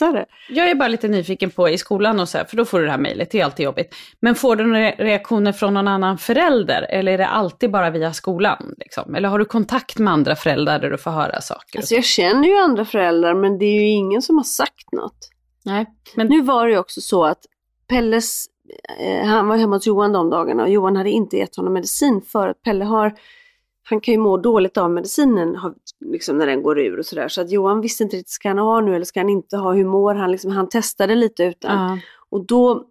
blottare. 0.00 0.26
Jag 0.48 0.70
är 0.70 0.74
bara 0.74 0.88
lite 0.88 1.08
nyfiken 1.08 1.50
på 1.50 1.68
i 1.68 1.78
skolan 1.78 2.20
och 2.20 2.28
så 2.28 2.38
här, 2.38 2.44
för 2.44 2.56
då 2.56 2.64
får 2.64 2.78
du 2.78 2.84
det 2.84 2.90
här 2.90 2.98
mejlet, 2.98 3.30
det 3.30 3.40
är 3.40 3.44
alltid 3.44 3.64
jobbigt. 3.64 3.94
Men 4.20 4.34
får 4.34 4.56
du 4.56 4.66
några 4.66 4.90
reaktioner 4.90 5.52
från 5.52 5.74
någon 5.74 5.88
annan 5.88 6.18
förälder 6.18 6.82
eller 6.82 7.12
är 7.12 7.18
det 7.18 7.26
alltid 7.26 7.70
bara 7.70 7.90
via 7.90 8.12
skolan? 8.12 8.74
Liksom? 8.78 9.14
Eller 9.14 9.28
har 9.28 9.38
du 9.38 9.44
kontakt 9.44 9.98
med 9.98 10.12
andra 10.12 10.36
föräldrar 10.36 10.78
där 10.78 10.90
du 10.90 10.98
får 10.98 11.10
höra 11.10 11.40
saker? 11.40 11.78
Alltså 11.78 11.88
så? 11.88 11.94
jag 11.94 12.04
känner 12.04 12.48
ju 12.48 12.56
andra 12.56 12.84
föräldrar 12.84 13.34
men 13.34 13.58
det 13.58 13.64
är 13.64 13.80
ju 13.80 13.86
ingen 13.88 14.22
som 14.22 14.36
har 14.36 14.44
sagt 14.44 14.92
något. 14.92 15.30
Nej, 15.64 15.86
men 16.14 16.26
Nu 16.26 16.42
var 16.42 16.66
det 16.66 16.72
ju 16.72 16.78
också 16.78 17.00
så 17.00 17.24
att 17.24 17.38
Pelles, 17.88 18.46
eh, 19.00 19.26
han 19.26 19.48
var 19.48 19.56
hemma 19.56 19.76
hos 19.76 19.86
Johan 19.86 20.12
de 20.12 20.30
dagarna 20.30 20.62
och 20.62 20.70
Johan 20.70 20.96
hade 20.96 21.10
inte 21.10 21.36
gett 21.36 21.56
honom 21.56 21.72
medicin 21.72 22.22
för 22.22 22.48
att 22.48 22.62
Pelle 22.62 22.84
har, 22.84 23.14
han 23.82 24.00
kan 24.00 24.14
ju 24.14 24.20
må 24.20 24.36
dåligt 24.36 24.76
av 24.76 24.90
medicinen 24.90 25.56
har- 25.56 25.74
liksom 26.04 26.38
när 26.38 26.46
den 26.46 26.62
går 26.62 26.78
ur 26.80 26.98
och 26.98 27.06
sådär. 27.06 27.28
Så 27.28 27.40
att 27.40 27.50
Johan 27.50 27.80
visste 27.80 28.02
inte 28.04 28.16
riktigt, 28.16 28.30
ska 28.32 28.48
han 28.48 28.58
ha 28.58 28.80
nu 28.80 28.94
eller 28.94 29.04
ska 29.04 29.20
han 29.20 29.28
inte 29.28 29.56
ha, 29.56 29.72
hur 29.72 29.84
mår 29.84 30.14
han? 30.14 30.32
Liksom, 30.32 30.50
han 30.50 30.68
testade 30.68 31.14
lite 31.14 31.44
utan. 31.44 31.90
ja. 31.90 31.98
Och 32.28 32.46
då, 32.46 32.84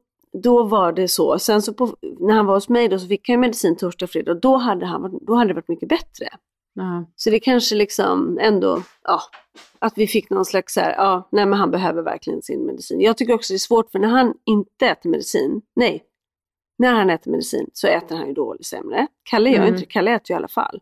då 0.43 0.63
var 0.63 0.91
det 0.91 1.07
så. 1.07 1.39
Sen 1.39 1.61
så 1.61 1.73
på, 1.73 1.95
när 2.19 2.33
han 2.33 2.45
var 2.45 2.53
hos 2.53 2.69
mig 2.69 2.87
då 2.87 2.99
så 2.99 3.07
fick 3.07 3.27
han 3.29 3.33
ju 3.33 3.37
medicin 3.39 3.75
torsdag 3.77 4.05
och 4.05 4.09
fredag 4.09 4.31
och 4.31 4.39
då 4.39 4.55
hade, 4.57 4.85
han, 4.85 5.19
då 5.21 5.33
hade 5.35 5.47
det 5.47 5.53
varit 5.53 5.67
mycket 5.67 5.89
bättre. 5.89 6.27
Ja. 6.73 7.05
Så 7.15 7.29
det 7.29 7.39
kanske 7.39 7.75
liksom 7.75 8.37
ändå, 8.41 8.81
ja, 9.03 9.21
att 9.79 9.93
vi 9.95 10.07
fick 10.07 10.29
någon 10.29 10.45
slags 10.45 10.73
så 10.73 10.79
här, 10.79 10.91
ja, 10.97 11.29
nej 11.31 11.45
men 11.45 11.59
han 11.59 11.71
behöver 11.71 12.01
verkligen 12.01 12.41
sin 12.41 12.65
medicin. 12.65 13.01
Jag 13.01 13.17
tycker 13.17 13.33
också 13.33 13.53
det 13.53 13.55
är 13.55 13.59
svårt 13.59 13.91
för 13.91 13.99
när 13.99 14.07
han 14.07 14.33
inte 14.45 14.87
äter 14.87 15.09
medicin, 15.09 15.61
nej, 15.75 16.03
när 16.77 16.93
han 16.93 17.09
äter 17.09 17.31
medicin 17.31 17.69
så 17.73 17.87
äter 17.87 18.15
han 18.15 18.27
ju 18.27 18.33
dåligt 18.33 18.65
sämre. 18.65 19.07
Kalle 19.23 19.49
gör 19.49 19.57
Mm. 19.57 19.73
inte 19.73 19.85
Kalle 19.85 20.11
äter 20.15 20.31
ju 20.31 20.33
i 20.33 20.37
alla 20.37 20.47
fall. 20.47 20.79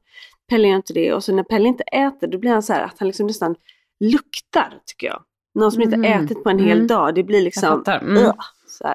Pelle 0.49 0.67
gör 0.67 0.75
inte 0.75 0.93
det 0.93 1.13
och 1.13 1.23
så 1.23 1.33
när 1.33 1.43
Pelle 1.43 1.67
inte 1.67 1.83
äter 1.83 2.27
då 2.27 2.37
blir 2.37 2.51
han 2.51 2.63
så 2.63 2.73
här 2.73 2.83
att 2.83 2.95
han 2.99 3.07
liksom 3.07 3.27
nästan 3.27 3.55
luktar 3.99 4.73
tycker 4.85 5.07
jag. 5.07 5.23
Någon 5.55 5.71
som 5.71 5.81
inte 5.81 5.95
Mm. 5.95 6.25
ätit 6.25 6.43
på 6.43 6.49
en 6.49 6.59
hel 6.59 6.77
Mm. 6.77 6.87
dag. 6.87 7.15
Det 7.15 7.23
blir 7.23 7.41
liksom... 7.41 7.83
Mm. 7.87 8.17
"Ugh", 8.17 8.33
så. 8.67 8.93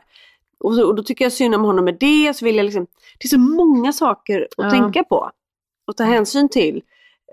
Och, 0.61 0.75
så, 0.75 0.87
och 0.87 0.95
då 0.95 1.03
tycker 1.03 1.25
jag 1.25 1.33
synd 1.33 1.55
om 1.55 1.65
honom 1.65 1.85
med 1.85 1.97
det. 2.01 2.37
Så 2.37 2.45
vill 2.45 2.57
jag 2.57 2.65
liksom, 2.65 2.87
det 3.19 3.25
är 3.27 3.29
så 3.29 3.39
många 3.39 3.93
saker 3.93 4.43
att 4.43 4.65
Ja. 4.65 4.71
tänka 4.71 5.05
på. 5.05 5.31
Och 5.87 5.97
ta 5.97 6.05
hänsyn 6.05 6.49
till. 6.49 6.83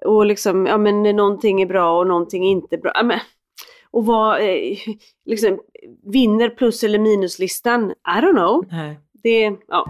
Och 0.05 0.25
liksom, 0.25 0.65
ja 0.65 0.77
men 0.77 1.03
någonting 1.03 1.61
är 1.61 1.65
bra 1.65 1.99
och 1.99 2.07
någonting 2.07 2.45
är 2.45 2.51
inte 2.51 2.77
bra. 2.77 2.91
Ja, 2.95 3.03
men, 3.03 3.19
och 3.91 4.05
vad, 4.05 4.41
eh, 4.41 4.77
liksom, 5.25 5.59
vinner 6.13 6.49
plus 6.49 6.83
eller 6.83 6.99
minuslistan? 6.99 7.91
I 7.91 8.21
don't 8.21 8.31
know. 8.33 8.65
Nej. 8.71 8.99
Det, 9.23 9.55
ja. 9.67 9.85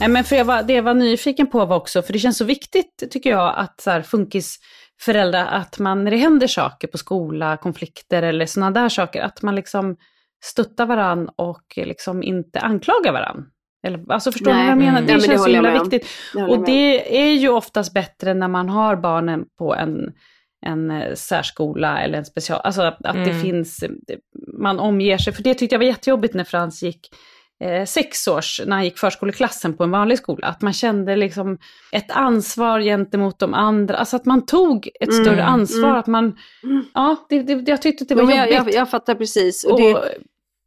Nej, 0.00 0.08
men 0.08 0.24
för 0.24 0.36
jag 0.36 0.44
var, 0.44 0.62
det 0.62 0.72
jag 0.72 0.82
var 0.82 0.94
nyfiken 0.94 1.46
på 1.46 1.64
var 1.64 1.76
också, 1.76 2.02
för 2.02 2.12
det 2.12 2.18
känns 2.18 2.38
så 2.38 2.44
viktigt 2.44 3.10
tycker 3.10 3.30
jag 3.30 3.54
att 3.56 3.80
så 3.80 3.90
här, 3.90 4.02
funkisföräldrar, 4.02 5.46
att 5.46 5.78
man 5.78 6.04
när 6.04 6.10
det 6.10 6.16
händer 6.16 6.46
saker 6.46 6.88
på 6.88 6.98
skola, 6.98 7.56
konflikter 7.56 8.22
eller 8.22 8.46
sådana 8.46 8.70
där 8.80 8.88
saker, 8.88 9.22
att 9.22 9.42
man 9.42 9.54
liksom 9.54 9.96
stöttar 10.44 10.86
varann 10.86 11.28
och 11.36 11.62
liksom 11.76 12.22
inte 12.22 12.60
anklagar 12.60 13.12
varann. 13.12 13.46
Eller, 13.86 14.12
alltså 14.12 14.32
förstår 14.32 14.52
Nej. 14.52 14.62
vad 14.62 14.70
jag 14.70 14.78
menar? 14.78 14.98
Mm. 14.98 15.06
Det 15.06 15.12
Ja, 15.12 15.18
men 15.18 15.22
det 15.22 15.26
känns 15.28 15.44
så 15.44 15.50
himla 15.50 15.82
viktigt. 15.82 16.06
Det 16.34 16.42
Och 16.42 16.64
det 16.64 17.20
är 17.22 17.32
ju 17.32 17.48
oftast 17.48 17.94
bättre 17.94 18.34
när 18.34 18.48
man 18.48 18.68
har 18.68 18.96
barnen 18.96 19.44
på 19.58 19.74
en, 19.74 20.12
en 20.66 20.90
eh, 20.90 21.14
särskola 21.14 22.00
eller 22.00 22.18
en 22.18 22.24
special, 22.24 22.60
alltså 22.64 22.82
att, 22.82 23.04
att 23.04 23.14
det 23.14 23.30
Mm. 23.30 23.42
finns, 23.42 23.84
man 24.58 24.78
omger 24.78 25.18
sig, 25.18 25.32
för 25.32 25.42
det 25.42 25.54
tyckte 25.54 25.74
jag 25.74 25.80
var 25.80 25.86
jättejobbigt 25.86 26.34
när 26.34 26.44
Frans 26.44 26.82
gick 26.82 27.08
eh, 27.64 27.84
sex 27.84 28.28
års, 28.28 28.60
när 28.66 28.76
han 28.76 28.84
gick 28.84 28.98
förskoleklassen 28.98 29.76
på 29.76 29.84
en 29.84 29.90
vanlig 29.90 30.18
skola, 30.18 30.46
att 30.46 30.62
man 30.62 30.72
kände 30.72 31.16
liksom 31.16 31.58
ett 31.92 32.10
ansvar 32.10 32.80
gentemot 32.80 33.38
de 33.38 33.54
andra, 33.54 33.96
alltså 33.96 34.16
att 34.16 34.24
man 34.24 34.46
tog 34.46 34.90
ett 35.00 35.08
Mm, 35.08 35.24
större 35.24 35.44
ansvar, 35.44 35.88
mm. 35.88 35.96
att 35.98 36.06
man, 36.06 36.38
ja, 36.94 37.16
det, 37.28 37.42
det, 37.42 37.68
jag 37.70 37.82
tyckte 37.82 38.02
att 38.04 38.08
det 38.08 38.14
var 38.14 38.22
Jo, 38.22 38.28
men 38.28 38.36
jag, 38.36 38.52
jobbigt. 38.52 38.74
jag, 38.74 38.80
jag 38.80 38.90
fattar 38.90 39.14
precis. 39.14 39.64
Och, 39.64 39.72
och, 39.72 39.80
det, 39.80 40.18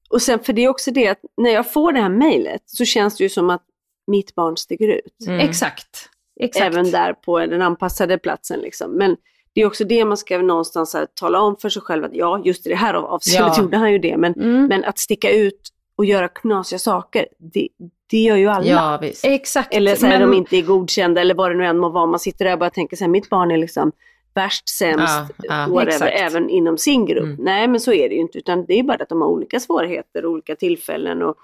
och 0.09 0.21
sen 0.21 0.39
för 0.39 0.53
det 0.53 0.63
är 0.63 0.69
också 0.69 0.91
det 0.91 1.07
att 1.07 1.19
när 1.37 1.49
jag 1.49 1.71
får 1.71 1.91
det 1.93 2.01
här 2.01 2.09
mejlet 2.09 2.61
så 2.65 2.85
känns 2.85 3.17
det 3.17 3.23
ju 3.23 3.29
som 3.29 3.49
att 3.49 3.63
mitt 4.11 4.35
barn 4.35 4.57
sticker 4.57 4.87
ut. 4.87 5.27
Mm. 5.27 5.39
Exakt. 5.39 6.09
Exakt. 6.39 6.65
Även 6.65 6.91
där 6.91 7.13
på 7.13 7.39
den 7.39 7.61
anpassade 7.61 8.17
platsen 8.17 8.59
liksom. 8.59 8.91
Men 8.91 9.15
det 9.53 9.61
är 9.61 9.65
också 9.65 9.83
det 9.83 10.05
man 10.05 10.17
ska 10.17 10.37
någonstans 10.37 10.93
här, 10.93 11.07
tala 11.13 11.39
om 11.39 11.57
för 11.57 11.69
sig 11.69 11.81
själv 11.81 12.03
att 12.05 12.13
ja, 12.13 12.41
just 12.45 12.65
i 12.65 12.69
det 12.69 12.75
här 12.75 12.93
avseendet 12.93 13.53
Ja. 13.57 13.63
gjorde 13.63 13.77
han 13.77 13.91
ju 13.91 13.99
det. 13.99 14.17
Men, 14.17 14.33
Mm. 14.33 14.65
men 14.67 14.83
att 14.83 14.99
sticka 14.99 15.31
ut 15.31 15.61
och 15.97 16.05
göra 16.05 16.27
knasiga 16.27 16.79
saker, 16.79 17.27
det, 17.37 17.67
det 18.09 18.17
gör 18.17 18.35
ju 18.35 18.47
alla. 18.47 18.65
Ja, 18.67 18.97
visst. 19.01 19.25
Exakt. 19.25 19.73
Eller 19.73 19.95
så 19.95 20.05
här, 20.05 20.19
men- 20.19 20.29
de 20.31 20.37
inte 20.37 20.57
är 20.57 20.61
godkända 20.61 21.21
eller 21.21 21.35
vad 21.35 21.51
det 21.51 21.57
nu 21.57 21.65
än 21.65 21.77
må 21.77 21.89
vara. 21.89 22.05
Man 22.05 22.19
sitter 22.19 22.45
där 22.45 22.53
och 22.53 22.59
bara 22.59 22.69
tänker 22.69 22.97
så 22.97 23.03
här, 23.03 23.09
mitt 23.11 23.29
barn 23.29 23.51
är 23.51 23.57
liksom 23.57 23.91
värst, 24.33 24.69
sämst, 24.69 25.07
Ja, 25.07 25.27
ja. 25.37 25.67
whatever, 25.69 25.87
Exakt. 25.87 26.19
även 26.19 26.49
inom 26.49 26.77
sin 26.77 27.05
grupp. 27.05 27.23
Mm. 27.23 27.37
Nej, 27.39 27.67
men 27.67 27.79
så 27.79 27.93
är 27.93 28.09
det 28.09 28.15
ju 28.15 28.21
inte, 28.21 28.37
utan 28.37 28.65
det 28.65 28.79
är 28.79 28.83
bara 28.83 29.03
att 29.03 29.09
de 29.09 29.21
har 29.21 29.29
olika 29.29 29.59
svårigheter 29.59 30.25
och 30.25 30.31
olika 30.31 30.55
tillfällen. 30.55 31.21
Och, 31.23 31.35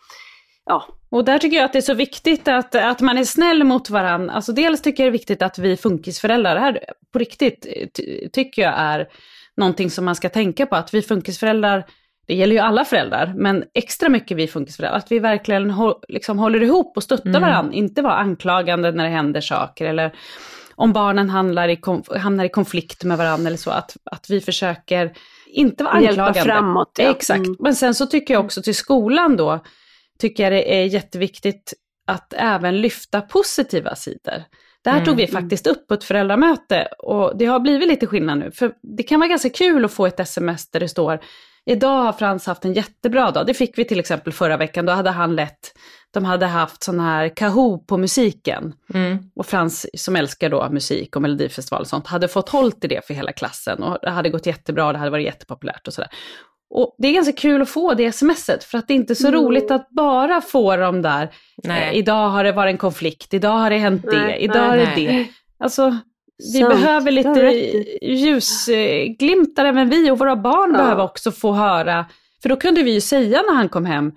ja, 0.66 0.84
Och 1.10 1.26
där 1.26 1.38
tycker 1.40 1.58
jag 1.58 1.66
att 1.66 1.74
det 1.74 1.80
är 1.80 1.82
så 1.82 1.94
viktigt 1.94 2.48
att, 2.48 2.76
att 2.76 3.02
man 3.02 3.18
är 3.18 3.24
snäll 3.24 3.64
mot 3.64 3.90
varandra. 3.90 4.34
Alltså 4.34 4.52
dels 4.52 4.82
tycker 4.82 5.04
jag 5.04 5.08
det 5.08 5.16
är 5.16 5.20
viktigt 5.20 5.42
att 5.42 5.58
vi 5.60 5.78
funkisföräldrar, 5.78 6.56
det 6.56 6.62
här 6.62 6.80
på 7.14 7.20
riktigt 7.20 7.68
ty, 7.94 8.30
tycker 8.30 8.62
jag 8.62 8.74
är 8.78 9.08
någonting 9.58 9.90
som 9.90 10.06
man 10.06 10.16
ska 10.16 10.30
tänka 10.30 10.66
på, 10.66 10.76
att 10.76 10.94
vi 10.94 11.02
funkisföräldrar, 11.02 11.86
det 12.28 12.34
gäller 12.36 12.54
ju 12.54 12.60
alla 12.60 12.86
föräldrar, 12.86 13.34
men 13.38 13.64
extra 13.74 14.10
mycket 14.10 14.38
vi 14.38 14.48
funkisföräldrar, 14.48 14.98
att 14.98 15.12
vi 15.12 15.20
verkligen 15.20 15.72
hå, 15.72 16.00
liksom 16.08 16.40
håller 16.40 16.64
ihop 16.64 16.98
och 16.98 17.04
stöttar 17.04 17.30
Mm. 17.30 17.42
varandra, 17.42 17.74
inte 17.74 18.02
vara 18.02 18.14
anklagande 18.14 18.92
när 18.92 19.04
det 19.04 19.10
händer 19.10 19.42
saker, 19.42 19.86
eller 19.86 20.14
om 20.76 20.94
barnen 20.94 21.30
handlar 21.30 21.68
i, 21.70 21.80
hamnar 22.18 22.46
i 22.46 22.50
konflikt 22.50 23.04
med 23.04 23.18
varandra 23.18 23.48
eller 23.48 23.58
så, 23.58 23.72
att, 23.72 23.98
att 24.12 24.30
vi 24.30 24.42
försöker 24.42 25.14
inte 25.48 25.84
vara 25.84 26.02
Hjälpa 26.02 26.24
anklagande. 26.24 26.54
framåt, 26.54 26.92
ja. 26.98 27.10
Exakt, 27.12 27.40
Mm. 27.40 27.56
men 27.60 27.76
sen 27.76 27.94
så 27.96 28.06
tycker 28.06 28.34
jag 28.34 28.46
också 28.46 28.62
till 28.62 28.76
skolan 28.76 29.38
då, 29.38 29.60
tycker 30.20 30.44
jag 30.44 30.52
det 30.54 30.80
är 30.82 30.86
jätteviktigt 30.86 31.74
att 32.08 32.34
även 32.38 32.82
lyfta 32.82 33.22
positiva 33.22 33.96
sidor. 33.96 34.44
Det 34.84 34.90
här 34.90 34.98
Mm, 34.98 35.06
tog 35.06 35.18
vi 35.18 35.28
faktiskt 35.28 35.68
upp 35.68 35.88
på 35.88 35.94
ett 35.94 36.04
föräldramöte 36.04 36.88
och 37.00 37.38
det 37.38 37.46
har 37.46 37.60
blivit 37.60 37.88
lite 37.88 38.08
skillnad 38.08 38.38
nu. 38.38 38.52
För 38.52 38.72
det 38.98 39.04
kan 39.04 39.20
vara 39.20 39.30
ganska 39.30 39.50
kul 39.50 39.86
att 39.86 39.94
få 39.94 40.06
ett 40.06 40.20
sms 40.20 40.72
där 40.72 40.80
det 40.80 40.88
står 40.90 41.20
Idag 41.66 42.04
har 42.04 42.14
Frans 42.14 42.46
haft 42.46 42.66
en 42.66 42.74
jättebra 42.74 43.32
dag. 43.32 43.46
Det 43.46 43.54
fick 43.54 43.78
vi 43.78 43.86
till 43.86 44.00
exempel 44.00 44.34
förra 44.34 44.58
veckan. 44.58 44.86
Då 44.86 44.94
hade 44.94 45.10
han 45.10 45.36
lett, 45.36 45.72
de 46.14 46.26
hade 46.26 46.46
haft 46.46 46.84
sån 46.84 47.00
här 47.00 47.30
Kahoo 47.36 47.78
på 47.86 47.98
musiken. 47.98 48.74
Mm. 48.94 49.18
Och 49.36 49.46
Frans, 49.46 49.86
som 49.94 50.16
älskar 50.16 50.50
då 50.50 50.70
musik 50.70 51.16
och 51.16 51.22
melodifestival 51.22 51.82
och 51.82 51.88
sånt, 51.88 52.08
hade 52.08 52.28
fått 52.28 52.50
håll 52.50 52.72
till 52.72 52.90
det 52.90 53.08
för 53.08 53.14
hela 53.14 53.32
klassen. 53.32 53.84
Och 53.84 53.98
det 54.02 54.10
hade 54.10 54.30
gått 54.30 54.46
jättebra, 54.46 54.92
det 54.94 55.00
hade 55.00 55.12
varit 55.12 55.26
jättepopulärt 55.26 55.88
och 55.88 55.94
sådär. 55.94 56.10
Och 56.76 56.96
det 56.98 57.08
är 57.08 57.14
ganska 57.14 57.34
kul 57.34 57.62
att 57.62 57.70
få 57.70 57.94
det 57.94 58.12
smset, 58.12 58.64
för 58.64 58.78
att 58.78 58.88
det 58.88 58.94
är 58.94 58.96
inte 58.96 59.16
så 59.16 59.28
Mm. 59.28 59.42
roligt 59.42 59.72
att 59.72 59.90
bara 59.90 60.42
få 60.42 60.76
de 60.78 61.02
där, 61.02 61.32
eh, 61.70 61.94
idag 61.94 62.30
har 62.30 62.44
det 62.44 62.52
varit 62.52 62.72
en 62.72 62.78
konflikt, 62.78 63.34
idag 63.34 63.58
har 63.58 63.70
det 63.70 63.78
hänt 63.78 64.04
det, 64.12 64.18
Nej, 64.18 64.40
idag 64.40 64.66
är 64.74 64.78
nej, 64.78 64.94
det 64.96 65.12
nej. 65.12 65.24
det. 65.24 65.64
Alltså, 65.64 65.98
vi 66.38 66.60
Sant. 66.60 66.70
behöver 66.74 67.12
lite 67.12 67.40
ljusglimtar 68.02 69.66
även 69.66 69.90
vi 69.90 70.12
och 70.12 70.20
våra 70.20 70.36
barn 70.36 70.72
Ja. 70.72 70.78
behöver 70.78 71.04
också 71.04 71.32
få 71.32 71.52
höra. 71.52 72.06
För 72.42 72.50
då 72.50 72.56
kunde 72.56 72.84
vi 72.84 72.92
ju 72.94 73.02
säga 73.02 73.42
när 73.48 73.54
han 73.56 73.70
kom 73.70 73.86
hem, 73.86 74.12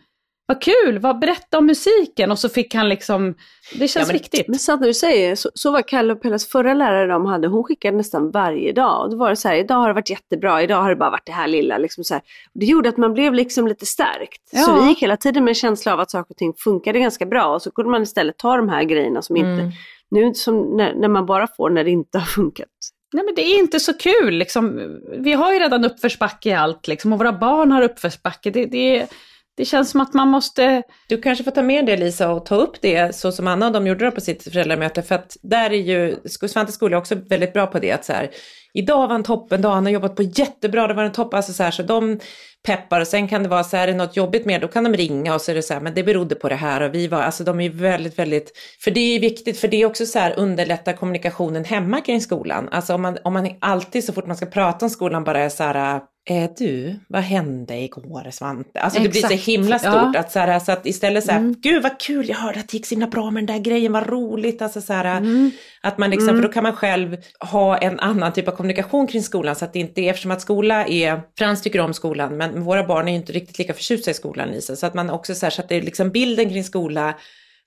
vad 0.49 0.63
kul, 0.63 0.99
vad, 0.99 1.19
berätta 1.19 1.59
om 1.59 1.67
musiken. 1.67 2.31
Och 2.31 2.39
så 2.39 2.49
fick 2.49 2.75
han 2.75 2.89
liksom, 2.89 3.35
det 3.75 3.89
känns 3.89 4.09
men- 4.09 4.15
viktigt. 4.17 4.49
Men 4.49 4.59
sant 4.59 4.81
när 4.81 4.89
du 4.89 4.95
säger, 4.95 5.35
så, 5.37 5.51
så 5.55 5.71
var 5.71 5.83
Kalle 5.83 6.13
och 6.13 6.23
Pellas 6.23 6.47
förra 6.49 6.75
lärare 6.75 7.07
de 7.07 7.27
hade, 7.27 7.49
hon 7.49 7.65
skickade 7.65 7.97
nästan 7.97 8.31
varje 8.31 8.73
dag. 8.73 9.03
Och 9.05 9.11
då 9.11 9.17
var 9.17 9.31
det 9.31 9.37
så 9.37 9.49
här, 9.49 9.57
idag 9.57 9.75
har 9.77 9.89
det 9.89 9.95
varit 9.95 10.11
jättebra, 10.11 10.63
idag 10.63 10.83
har 10.83 10.91
det 10.91 10.97
bara 10.97 11.11
varit 11.11 11.27
det 11.27 11.33
här 11.33 11.49
lilla. 11.49 11.79
Liksom 11.79 12.05
så 12.05 12.15
här. 12.15 12.23
Det 12.55 12.67
gjorde 12.67 12.89
att 12.89 12.97
man 12.97 13.15
blev 13.15 13.35
liksom 13.35 13.69
lite 13.69 13.87
stärkt. 13.87 14.43
Ja. 14.53 14.61
Så 14.63 14.81
vi 14.83 14.89
gick 14.89 15.03
hela 15.03 15.17
tiden 15.17 15.45
med 15.45 15.51
en 15.51 15.55
känsla 15.55 15.93
av 15.93 16.01
att 16.01 16.11
saker 16.11 16.31
och 16.33 16.37
ting 16.37 16.53
funkade 16.59 16.99
ganska 16.99 17.27
bra. 17.27 17.47
Och 17.55 17.63
så 17.63 17.71
kunde 17.71 17.91
man 17.91 18.03
istället 18.03 18.37
ta 18.39 18.57
de 18.57 18.69
här 18.69 18.83
grejerna 18.85 19.23
som 19.23 19.37
inte, 19.37 19.49
Mm. 19.49 19.71
Nu 20.11 20.23
är 20.23 20.29
det 20.29 20.35
som 20.35 20.77
när, 20.77 20.95
när 20.95 21.09
man 21.09 21.27
bara 21.27 21.47
får 21.47 21.71
när 21.71 21.85
det 21.85 21.91
inte 21.91 22.19
har 22.19 22.27
funkat. 22.27 22.69
Nej 23.13 23.25
men 23.25 23.35
det 23.35 23.43
är 23.43 23.59
inte 23.59 23.81
så 23.81 23.95
kul 23.95 24.35
liksom. 24.35 24.99
Vi 25.19 25.33
har 25.33 25.53
ju 25.53 25.59
redan 25.59 25.85
uppförsbacke 25.85 26.49
i 26.49 26.53
allt 26.53 26.89
liksom 26.89 27.13
och 27.13 27.19
våra 27.19 27.33
barn 27.33 27.73
har 27.73 27.83
uppförsbacke. 27.83 28.51
Det, 28.51 28.67
det, 28.67 29.07
det 29.57 29.65
känns 29.65 29.91
som 29.91 30.01
att 30.01 30.15
man 30.15 30.29
måste, 30.29 30.83
Du 31.09 31.21
kanske 31.21 31.45
får 31.45 31.51
ta 31.51 31.63
med 31.63 31.87
det 31.87 31.97
Lisa 31.97 32.31
och 32.31 32.47
ta 32.47 32.55
upp 32.57 32.81
det 32.81 33.17
så 33.17 33.33
som 33.33 33.47
Anna 33.47 33.67
och 33.67 33.73
de 33.73 33.87
gjorde 33.87 34.05
det 34.05 34.11
på 34.11 34.21
sitt 34.21 34.43
föräldramöte. 34.43 35.03
För 35.03 35.15
att 35.15 35.37
där 35.43 35.71
är 35.71 35.75
ju, 35.75 36.17
Svante 36.49 36.73
skola 36.73 36.99
också 36.99 37.15
väldigt 37.15 37.53
bra 37.53 37.67
på 37.67 37.79
det. 37.79 37.93
Att 37.93 38.05
så 38.05 38.13
här, 38.13 38.31
idag 38.79 39.09
var 39.09 39.15
en 39.15 39.23
toppendag, 39.23 39.71
han 39.71 39.85
har 39.85 39.93
jobbat 39.93 40.17
på 40.17 40.23
jättebra, 40.23 40.87
det 40.87 40.95
var 40.95 41.05
en 41.05 41.13
topp, 41.13 41.35
alltså 41.35 41.53
så 41.53 41.63
här, 41.63 41.71
så 41.71 41.83
de 41.83 42.21
peppar 42.67 43.01
och 43.01 43.07
sen 43.07 43.29
kan 43.29 43.43
det 43.43 43.49
vara 43.49 43.65
så 43.65 43.77
här, 43.77 43.89
är 43.89 43.93
det 43.93 43.99
något 43.99 44.17
jobbigt 44.17 44.47
med, 44.47 44.61
då 44.61 44.69
kan 44.69 44.85
de 44.85 44.95
ringa 44.95 45.35
och 45.35 45.41
så 45.41 45.51
är 45.51 45.55
det 45.55 45.63
så 45.63 45.75
här, 45.75 45.81
men 45.81 45.95
det 45.95 46.03
berodde 46.03 46.35
på 46.35 46.49
det 46.49 46.55
här 46.55 46.81
och 46.81 46.95
vi 46.95 47.09
var, 47.09 47.23
alltså 47.23 47.45
de 47.45 47.61
är 47.61 47.65
ju 47.65 47.71
väldigt, 47.71 48.19
väldigt, 48.19 48.53
för 48.81 48.91
det 48.91 49.01
är 49.01 49.21
viktigt, 49.21 49.59
för 49.59 49.69
det 49.69 49.83
är 49.83 49.87
också 49.87 50.07
så 50.07 50.19
här 50.19 50.39
underlättar 50.39 50.93
kommunikationen 50.93 51.65
hemma 51.65 52.01
kring 52.01 52.21
skolan. 52.21 52.69
Alltså 52.73 52.95
om 52.95 53.03
man, 53.03 53.19
om 53.25 53.33
man 53.33 53.51
alltid 53.61 54.05
så 54.05 54.13
fort 54.13 54.27
man 54.27 54.37
ska 54.37 54.47
prata 54.47 54.87
om 54.87 54.91
skolan 54.91 55.25
bara 55.25 55.41
är 55.41 55.49
så 55.49 55.63
här, 55.63 56.01
eh, 56.31 56.51
du, 56.59 57.01
vad 57.09 57.23
hände 57.23 57.77
igår 57.77 58.31
Svante? 58.31 58.81
Alltså 58.81 59.03
det 59.03 59.09
blir 59.09 59.21
så 59.23 59.35
himla 59.35 59.79
stort 59.79 59.93
Ja. 60.15 60.21
att 60.21 60.33
så, 60.33 60.39
här, 60.39 60.59
så 60.59 60.73
att 60.73 60.87
istället 60.87 61.25
så 61.25 61.31
här, 61.33 61.39
Mm. 61.39 61.55
gud 61.61 61.83
vad 61.83 62.01
kul, 62.01 62.29
jag 62.29 62.37
hörde 62.37 62.61
att 62.61 62.69
det 62.69 62.75
gick 62.77 62.87
så 62.87 62.95
himla 62.95 63.07
bra 63.07 63.31
med 63.31 63.47
den 63.47 63.57
där 63.57 63.63
grejen, 63.63 63.93
vad 63.93 64.07
roligt, 64.09 64.63
alltså 64.63 64.81
så 64.81 64.93
här, 64.93 65.17
Mm. 65.19 65.51
att 65.83 65.99
man 65.99 66.11
liksom, 66.11 66.29
för 66.29 66.43
då 66.43 66.49
kan 66.49 66.63
man 66.63 66.73
själv 66.73 67.17
ha 67.41 67.79
en 67.79 68.01
annan 68.01 68.33
typ 68.33 68.49
av 68.49 68.53
kommunikation 68.53 69.07
kring 69.07 69.23
skolan 69.23 69.57
så 69.57 69.65
att 69.65 69.73
det 69.73 69.79
inte 69.79 70.01
är, 70.01 70.11
eftersom 70.11 70.31
att 70.31 70.41
skola 70.41 70.87
är, 70.87 71.21
Frans 71.39 71.63
tycker 71.63 71.81
om 71.81 71.95
skolan, 71.95 72.37
men 72.37 72.63
våra 72.63 72.85
barn 72.87 73.09
är 73.09 73.13
ju 73.13 73.19
inte 73.19 73.33
riktigt 73.33 73.59
lika 73.59 73.75
förtjusta 73.75 74.11
i 74.11 74.15
skolan 74.15 74.49
Lisa, 74.49 74.77
så 74.77 74.87
att 74.87 74.95
man 74.95 75.11
också 75.11 75.35
så 75.35 75.47
här, 75.47 75.51
så 75.51 75.63
att 75.63 75.69
det 75.69 75.75
är 75.77 75.83
liksom 75.83 76.11
bilden 76.11 76.49
kring 76.51 76.65
skola, 76.65 77.15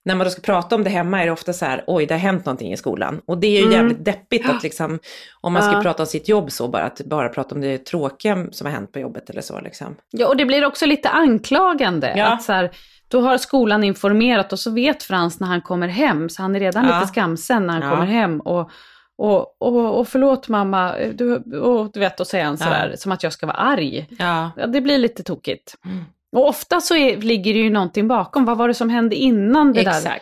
när 0.05 0.15
man 0.15 0.25
då 0.25 0.31
ska 0.31 0.41
prata 0.41 0.75
om 0.75 0.83
det 0.83 0.89
hemma 0.89 1.21
är 1.21 1.25
det 1.25 1.31
ofta 1.31 1.53
så 1.53 1.65
här, 1.65 1.83
oj 1.87 2.05
det 2.05 2.13
har 2.13 2.19
hänt 2.19 2.45
någonting 2.45 2.73
i 2.73 2.77
skolan. 2.77 3.21
Och 3.25 3.37
det 3.37 3.47
är 3.47 3.51
ju 3.59 3.65
Mm. 3.65 3.73
jävligt 3.73 4.05
deppigt 4.05 4.49
att 4.49 4.63
liksom, 4.63 4.99
om 5.41 5.53
man 5.53 5.61
ska 5.63 5.71
Ja. 5.73 5.81
prata 5.81 6.03
om 6.03 6.07
sitt 6.07 6.29
jobb 6.29 6.51
så, 6.51 6.67
bara 6.67 6.83
att 6.83 7.01
bara 7.05 7.29
prata 7.29 7.55
om 7.55 7.61
det 7.61 7.85
tråkiga 7.85 8.45
som 8.51 8.67
har 8.67 8.71
hänt 8.73 8.91
på 8.91 8.99
jobbet 8.99 9.29
eller 9.29 9.41
så 9.41 9.59
liksom. 9.61 9.95
ja 10.11 10.27
och 10.27 10.37
det 10.37 10.45
blir 10.45 10.65
också 10.65 10.85
lite 10.85 11.09
anklagande. 11.09 12.13
Ja. 12.17 12.25
Att 12.25 12.43
så 12.43 12.53
här, 12.53 12.71
då 13.07 13.21
har 13.21 13.37
skolan 13.37 13.83
informerat 13.83 14.53
och 14.53 14.59
så 14.59 14.71
vet 14.71 15.03
Frans 15.03 15.39
när 15.39 15.47
han 15.47 15.61
kommer 15.61 15.87
hem, 15.87 16.29
så 16.29 16.41
han 16.41 16.55
är 16.55 16.59
redan 16.59 16.85
Ja. 16.87 16.95
lite 16.99 17.07
skamsen 17.13 17.67
när 17.67 17.73
han 17.73 17.83
Ja. 17.83 17.89
kommer 17.91 18.05
hem. 18.05 18.39
Och, 18.41 18.71
och, 19.17 19.61
och, 19.61 19.99
och 19.99 20.07
förlåt 20.07 20.47
mamma, 20.49 20.95
du, 21.13 21.35
och, 21.59 21.91
du 21.93 21.99
vet, 21.99 22.17
då 22.17 22.25
säger 22.25 22.45
han 22.45 22.57
sådär, 22.57 22.93
som 22.97 23.11
att 23.11 23.23
jag 23.23 23.33
ska 23.33 23.45
vara 23.45 23.57
arg. 23.57 24.07
Ja. 24.19 24.51
Ja, 24.57 24.67
det 24.67 24.81
blir 24.81 24.97
lite 24.97 25.23
tokigt. 25.23 25.75
Mm. 25.85 26.05
Och 26.31 26.47
ofta 26.47 26.81
så 26.81 26.95
är, 26.95 27.17
ligger 27.17 27.53
det 27.53 27.59
ju 27.59 27.69
någonting 27.69 28.07
bakom. 28.07 28.45
Vad 28.45 28.57
var 28.57 28.67
det 28.67 28.73
som 28.73 28.89
hände 28.89 29.15
innan 29.15 29.73
det 29.73 29.81
Exakt. 29.81 30.03
där? 30.03 30.19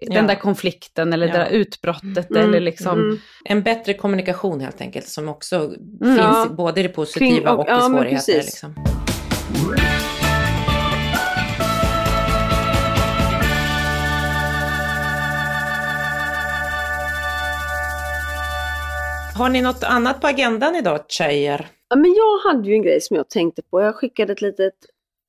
den 0.00 0.16
ja. 0.16 0.22
där 0.22 0.34
konflikten 0.34 1.12
eller 1.12 1.26
ja. 1.26 1.32
det 1.32 1.38
där 1.38 1.50
utbrottet 1.50 2.30
mm. 2.30 2.48
eller 2.48 2.60
liksom... 2.60 3.00
Mm. 3.00 3.18
En 3.44 3.62
bättre 3.62 3.94
kommunikation 3.94 4.60
helt 4.60 4.80
enkelt 4.80 5.08
som 5.08 5.28
också 5.28 5.56
mm. 5.56 5.76
finns 6.00 6.18
ja. 6.18 6.48
både 6.56 6.80
i 6.80 6.82
det 6.82 6.88
positiva 6.88 7.52
och, 7.52 7.58
och, 7.58 7.66
i 7.66 7.70
ja, 7.70 7.80
svårigheter. 7.80 8.34
Liksom. 8.34 8.74
Har 19.36 19.48
ni 19.48 19.62
något 19.62 19.84
annat 19.84 20.20
på 20.20 20.26
agendan 20.26 20.76
idag 20.76 21.00
tjejer? 21.08 21.66
Ja, 21.88 21.96
men 21.96 22.14
jag 22.14 22.50
hade 22.50 22.68
ju 22.68 22.74
en 22.74 22.82
grej 22.82 23.00
som 23.00 23.16
jag 23.16 23.28
tänkte 23.28 23.62
på. 23.62 23.80
Jag 23.80 23.94
skickade 23.94 24.32
ett 24.32 24.40
litet 24.40 24.74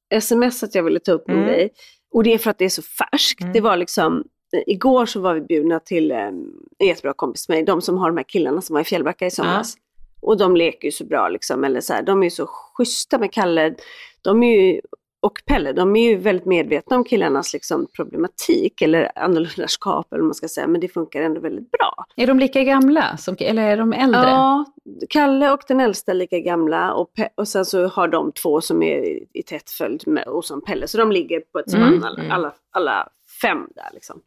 sms 0.09 0.63
att 0.63 0.75
jag 0.75 0.83
ville 0.83 0.99
ta 0.99 1.11
upp 1.11 1.29
en 1.29 1.35
Mm. 1.35 1.47
grej. 1.47 1.69
Och 2.13 2.23
det 2.23 2.33
är 2.33 2.37
för 2.37 2.51
att 2.51 2.57
det 2.57 2.65
är 2.65 2.69
så 2.69 2.81
färskt. 2.81 3.41
Mm. 3.41 3.53
Det 3.53 3.61
var 3.61 3.77
liksom, 3.77 4.23
eh, 4.53 4.63
igår 4.67 5.05
så 5.05 5.19
var 5.19 5.33
vi 5.33 5.41
bjudna 5.41 5.79
till 5.79 6.11
eh, 6.11 6.17
en 6.27 6.43
jättebra 6.87 7.13
kompis 7.13 7.49
med 7.49 7.55
mig, 7.57 7.65
de 7.65 7.81
som 7.81 7.97
har 7.97 8.09
de 8.09 8.17
här 8.17 8.23
killarna 8.27 8.61
som 8.61 8.73
var 8.73 8.81
i 8.81 8.83
Fjällbacka 8.83 9.25
i 9.25 9.31
somras. 9.31 9.75
Och 10.21 10.37
de 10.37 10.55
leker 10.55 10.87
ju 10.87 10.91
så 10.91 11.05
bra 11.05 11.29
liksom, 11.29 11.63
eller 11.63 11.81
så 11.81 11.93
här, 11.93 12.01
de 12.03 12.19
är 12.21 12.23
ju 12.23 12.29
så 12.31 12.47
schyssta 12.47 13.19
med 13.19 13.31
Kalle. 13.31 13.75
De 14.21 14.43
är 14.43 14.61
ju, 14.61 14.81
och 15.25 15.41
Pelle, 15.45 15.73
de 15.73 15.95
är 15.95 16.09
ju 16.09 16.15
väldigt 16.17 16.45
medvetna 16.45 16.95
om 16.95 17.03
killarnas 17.03 17.53
liksom, 17.53 17.87
problematik 17.95 18.81
eller 18.81 19.11
annorlundaskap 19.15 20.07
eller 20.13 20.21
vad 20.21 20.27
man 20.27 20.33
ska 20.33 20.47
säga, 20.47 20.67
men 20.67 20.81
det 20.81 20.87
funkar 20.87 21.21
ändå 21.21 21.41
väldigt 21.41 21.71
bra. 21.71 22.05
Är 22.15 22.27
de 22.27 22.39
lika 22.39 22.63
gamla, 22.63 23.17
som, 23.17 23.35
eller 23.39 23.63
är 23.63 23.77
de 23.77 23.93
äldre? 23.93 24.21
Ja, 24.21 24.65
Kalle 25.09 25.51
och 25.51 25.61
den 25.67 25.79
äldsta 25.79 26.11
är 26.11 26.15
lika 26.15 26.39
gamla 26.39 26.93
och, 26.93 27.11
Pe- 27.17 27.29
och 27.35 27.47
sen 27.47 27.65
så 27.65 27.87
har 27.87 28.07
de 28.07 28.31
två 28.31 28.61
som 28.61 28.83
är 28.83 28.97
i- 29.05 29.27
i 29.33 29.43
tätt 29.43 29.69
följd 29.69 30.07
med 30.07 30.27
och 30.27 30.45
som 30.45 30.61
Pelle. 30.61 30.87
Så 30.87 30.97
de 30.97 31.11
ligger 31.11 31.39
på 31.39 31.59
ett 31.59 31.69
spann 31.71 31.83
Mm, 31.93 32.03
alla, 32.03 32.19
mm. 32.19 32.31
alla, 32.31 32.53
alla 32.71 33.09
fem 33.41 33.67
där 33.75 33.89
liksom. 33.93 34.21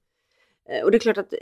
Eh, 0.70 0.84
Och 0.84 0.90
det 0.90 0.96
är 0.96 1.00
klart 1.00 1.18
att 1.18 1.34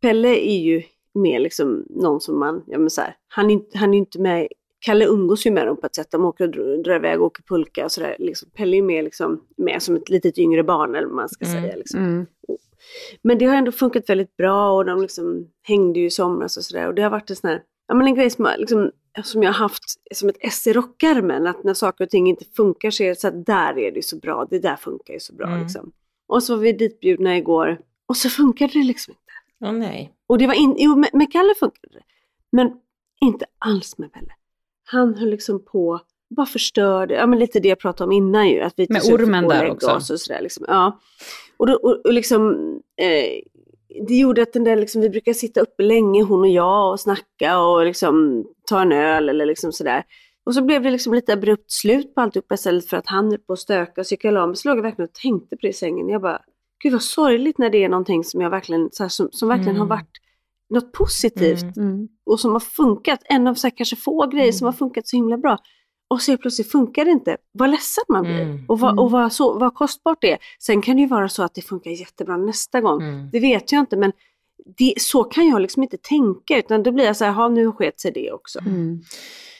Pelle 0.00 0.28
är 0.28 0.58
ju 0.58 0.82
mer 1.14 1.38
liksom 1.40 1.86
någon 1.90 2.20
som 2.20 2.38
man, 2.38 2.64
ja 2.66 2.78
men 2.78 2.90
så 2.90 3.00
här, 3.00 3.16
han 3.28 3.50
är 3.50 3.60
han 3.74 3.94
är 3.94 3.98
inte 3.98 4.20
med, 4.20 4.48
Kalle 4.86 5.06
umgås 5.06 5.46
ju 5.46 5.50
med 5.50 5.66
dem 5.66 5.76
på 5.76 5.86
ett 5.86 5.94
sätt, 5.94 6.10
de 6.10 6.24
åker 6.24 6.44
och 6.44 6.82
drar, 6.82 6.96
iväg 6.96 7.20
och 7.20 7.26
åker 7.26 7.42
pulka 7.42 7.84
och 7.84 7.92
sådär. 7.92 8.16
Liksom, 8.18 8.50
Pelle 8.50 8.76
är 8.76 8.82
mer 8.82 9.02
liksom 9.02 9.44
med 9.56 9.82
som 9.82 9.96
ett 9.96 10.08
litet 10.08 10.38
yngre 10.38 10.62
barn 10.64 10.94
eller 10.94 11.06
vad 11.06 11.16
man 11.16 11.28
ska 11.28 11.44
Mm, 11.44 11.62
säga. 11.62 11.76
Liksom. 11.76 12.00
Mm. 12.00 12.26
Men 13.22 13.38
det 13.38 13.44
har 13.44 13.56
ändå 13.56 13.72
funkat 13.72 14.10
väldigt 14.10 14.36
bra 14.36 14.70
och 14.72 14.84
de 14.84 15.02
liksom 15.02 15.48
hängde 15.62 16.00
ju 16.00 16.06
i 16.06 16.10
somras 16.10 16.56
och 16.56 16.62
sådär. 16.64 16.86
Och 16.88 16.94
det 16.94 17.02
har 17.02 17.10
varit 17.10 17.30
en 17.30 17.36
sån 17.36 17.50
här, 17.50 17.62
ja 17.88 17.94
men 17.94 18.06
en 18.06 18.14
grej 18.14 18.30
som, 18.30 18.48
liksom, 18.58 18.90
som 19.24 19.42
jag 19.42 19.52
har 19.52 19.58
haft 19.58 19.82
som 20.14 20.28
ett 20.28 20.36
ess 20.40 20.66
i 20.66 20.72
rockärmen. 20.72 21.46
Att 21.46 21.64
när 21.64 21.74
saker 21.74 22.04
och 22.04 22.10
ting 22.10 22.28
inte 22.28 22.44
funkar 22.56 22.90
så 22.90 23.02
är 23.02 23.08
det 23.08 23.20
så 23.20 23.28
att 23.28 23.46
där 23.46 23.78
är 23.78 23.92
det 23.92 24.04
så 24.04 24.16
bra, 24.16 24.46
det 24.50 24.58
där 24.58 24.76
funkar 24.76 25.14
ju 25.14 25.20
så 25.20 25.34
bra 25.34 25.46
Mm. 25.46 25.60
liksom. 25.60 25.92
Och 26.26 26.42
så 26.42 26.54
var 26.56 26.62
vi 26.62 26.72
ditbjudna 26.72 27.36
igår 27.36 27.78
och 28.06 28.16
så 28.16 28.28
funkade 28.28 28.72
det 28.72 28.84
liksom 28.84 29.12
inte. 29.12 29.70
Åh 29.70 29.72
nej. 29.78 30.12
Och 30.26 30.38
det 30.38 30.46
var 30.46 30.54
in, 30.54 30.76
jo 30.78 30.96
med, 30.96 31.10
med 31.12 31.32
Kalle 31.32 31.54
funkade 31.54 31.88
det. 31.92 32.02
Men 32.52 32.80
inte 33.20 33.44
alls 33.58 33.98
med 33.98 34.12
Pelle. 34.12 34.32
Han 34.88 35.14
höll 35.14 35.30
liksom 35.30 35.64
på, 35.64 36.00
bara 36.36 36.46
förstörde, 36.46 37.14
ja 37.14 37.26
men 37.26 37.38
lite 37.38 37.60
det 37.60 37.68
jag 37.68 37.78
pratade 37.78 38.06
om 38.06 38.12
innan 38.12 38.48
ju. 38.48 38.60
Att 38.60 38.74
vi 38.76 38.86
Med 38.90 39.02
fick 39.02 39.12
ormen 39.12 39.44
och 39.44 39.50
där 39.50 39.70
också. 39.70 39.94
Och 39.94 40.02
sådär, 40.02 40.40
liksom. 40.42 40.64
Ja. 40.68 41.00
Och, 41.56 41.66
då, 41.66 41.74
och, 41.74 42.00
och 42.04 42.12
liksom, 42.12 42.52
eh, 43.00 43.42
det 44.08 44.14
gjorde 44.14 44.42
att 44.42 44.52
den 44.52 44.64
där, 44.64 44.76
liksom, 44.76 45.00
vi 45.00 45.10
brukar 45.10 45.32
sitta 45.32 45.60
uppe 45.60 45.82
länge 45.82 46.22
hon 46.22 46.40
och 46.40 46.48
jag 46.48 46.92
och 46.92 47.00
snacka 47.00 47.58
och 47.58 47.84
liksom 47.84 48.46
ta 48.68 48.82
en 48.82 48.92
öl 48.92 49.28
eller 49.28 49.46
liksom 49.46 49.72
sådär. 49.72 50.04
Och 50.46 50.54
så 50.54 50.62
blev 50.62 50.82
det 50.82 50.90
liksom 50.90 51.14
lite 51.14 51.32
abrupt 51.32 51.72
slut 51.72 52.14
på 52.14 52.20
alltihopa 52.20 52.54
istället 52.54 52.86
för 52.86 52.96
att 52.96 53.06
han 53.06 53.30
höll 53.30 53.38
på 53.38 53.52
att 53.52 53.58
stöka. 53.58 54.00
Och 54.00 54.32
la 54.32 54.46
mig, 54.46 54.56
så 54.56 54.68
låg 54.68 54.78
jag 54.78 54.82
verkligen 54.82 55.08
och 55.08 55.14
tänkte 55.14 55.56
på 55.56 55.60
det 55.62 55.68
i 55.68 55.72
sängen. 55.72 56.08
Jag 56.08 56.22
bara, 56.22 56.40
gud 56.82 56.92
vad 56.92 57.02
sorgligt 57.02 57.58
när 57.58 57.70
det 57.70 57.84
är 57.84 57.88
någonting 57.88 58.24
som 58.24 58.40
jag 58.40 58.50
verkligen, 58.50 58.88
så 58.92 59.02
här, 59.02 59.08
som, 59.08 59.28
som 59.32 59.48
verkligen 59.48 59.76
Mm. 59.76 59.80
har 59.80 59.86
varit 59.96 60.18
något 60.70 60.92
positivt 60.92 61.62
Mm. 61.62 61.88
Mm. 61.90 62.08
och 62.26 62.40
som 62.40 62.52
har 62.52 62.60
funkat. 62.60 63.20
En 63.24 63.46
av 63.46 63.54
så 63.54 63.70
kanske 63.70 63.96
få 63.96 64.26
grejer 64.26 64.52
som 64.52 64.64
har 64.64 64.72
funkat 64.72 65.08
så 65.08 65.16
himla 65.16 65.38
bra. 65.38 65.58
Och 66.10 66.22
så 66.22 66.36
plötsligt 66.36 66.72
funkar 66.72 67.04
det 67.04 67.10
inte. 67.10 67.36
Vad 67.52 67.70
ledsen 67.70 68.04
man 68.08 68.22
blir. 68.24 68.40
Mm. 68.42 68.64
Och, 68.68 68.80
vad, 68.80 68.98
och 68.98 69.10
vad, 69.10 69.32
så, 69.32 69.58
vad 69.58 69.74
kostbart 69.74 70.18
det 70.20 70.32
är. 70.32 70.38
Sen 70.62 70.82
kan 70.82 70.96
det 70.96 71.02
ju 71.02 71.08
vara 71.08 71.28
så 71.28 71.42
att 71.42 71.54
det 71.54 71.62
funkar 71.62 71.90
jättebra 71.90 72.36
nästa 72.36 72.80
gång. 72.80 73.02
Mm. 73.02 73.30
Det 73.32 73.40
vet 73.40 73.72
jag 73.72 73.80
inte 73.80 73.96
men 73.96 74.12
det, 74.78 74.94
så 74.98 75.24
kan 75.24 75.48
jag 75.48 75.60
liksom 75.62 75.82
inte 75.82 75.96
tänka. 75.96 76.58
Utan 76.58 76.82
då 76.82 76.92
blir 76.92 77.04
jag 77.04 77.16
så 77.16 77.24
här, 77.24 77.32
"Ha, 77.32 77.48
nu 77.48 77.72
sket 77.72 78.00
sig 78.00 78.12
det 78.12 78.32
också. 78.32 78.58
Mm. 78.58 79.02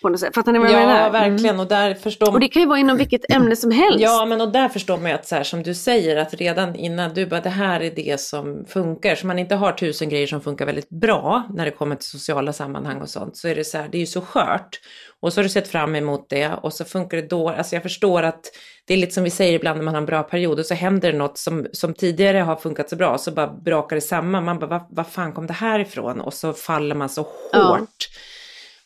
På 0.02 0.08
något 0.08 0.20
sätt. 0.20 0.34
Fattar 0.34 0.52
ni 0.52 0.58
vad 0.58 0.70
jag 0.70 0.82
Ja, 0.82 0.86
menar? 0.86 1.10
verkligen. 1.10 1.60
Och 1.60 1.66
där 1.66 1.94
förstår 1.94 2.32
Och 2.32 2.40
det 2.40 2.48
kan 2.48 2.62
ju 2.62 2.68
vara 2.68 2.78
inom 2.78 2.96
vilket 2.96 3.32
ämne 3.32 3.56
som 3.56 3.70
helst. 3.82 4.00
Ja, 4.00 4.26
men 4.26 4.40
och 4.40 4.52
där 4.52 4.68
förstår 4.68 4.96
man 4.98 5.06
ju 5.10 5.12
att 5.14 5.26
så 5.26 5.34
här, 5.34 5.42
som 5.42 5.62
du 5.62 5.74
säger, 5.74 6.16
att 6.16 6.34
redan 6.34 6.74
innan 6.76 7.14
du 7.14 7.26
bara, 7.26 7.40
det 7.40 7.48
här 7.50 7.80
är 7.80 7.90
det 7.90 8.20
som 8.20 8.64
funkar, 8.68 9.14
så 9.14 9.26
man 9.26 9.38
inte 9.38 9.54
har 9.54 9.72
tusen 9.72 10.08
grejer 10.08 10.26
som 10.26 10.40
funkar 10.40 10.66
väldigt 10.66 10.88
bra 10.88 11.42
när 11.54 11.64
det 11.64 11.70
kommer 11.70 11.96
till 11.96 12.08
sociala 12.08 12.52
sammanhang 12.52 13.00
och 13.00 13.08
sånt, 13.08 13.36
så 13.36 13.48
är 13.48 13.54
det 13.54 13.64
så 13.64 13.78
här, 13.78 13.88
det 13.92 13.98
är 13.98 14.00
ju 14.00 14.06
så 14.06 14.20
skört. 14.20 14.80
Och 15.22 15.32
så 15.32 15.38
har 15.38 15.42
du 15.42 15.48
sett 15.48 15.68
fram 15.68 15.94
emot 15.96 16.26
det 16.28 16.50
och 16.62 16.72
så 16.72 16.84
funkar 16.84 17.16
det 17.16 17.28
då, 17.28 17.48
alltså 17.48 17.76
jag 17.76 17.82
förstår 17.82 18.22
att 18.22 18.40
det 18.86 18.94
är 18.94 18.98
lite 18.98 19.12
som 19.14 19.24
vi 19.24 19.30
säger 19.30 19.52
ibland 19.52 19.76
när 19.78 19.84
man 19.84 19.94
har 19.94 20.00
en 20.00 20.06
bra 20.06 20.22
period 20.22 20.58
och 20.58 20.66
så 20.66 20.74
händer 20.74 21.12
det 21.12 21.18
något 21.18 21.38
som, 21.38 21.66
som 21.72 21.94
tidigare 21.94 22.38
har 22.38 22.56
funkat 22.56 22.90
så 22.90 22.96
bra, 22.96 23.18
så 23.18 23.30
bara 23.30 23.46
brakar 23.48 23.96
det 23.96 24.00
samman, 24.02 24.44
man 24.44 24.58
bara, 24.58 24.66
vad, 24.66 24.86
vad 24.90 25.06
fan 25.06 25.32
kom 25.32 25.46
det 25.46 25.52
här 25.52 25.78
ifrån? 25.80 26.20
Och 26.20 26.34
så 26.34 26.52
faller 26.52 26.94
man 26.94 27.08
så 27.08 27.22
hårt. 27.22 27.48
Ja. 27.52 27.80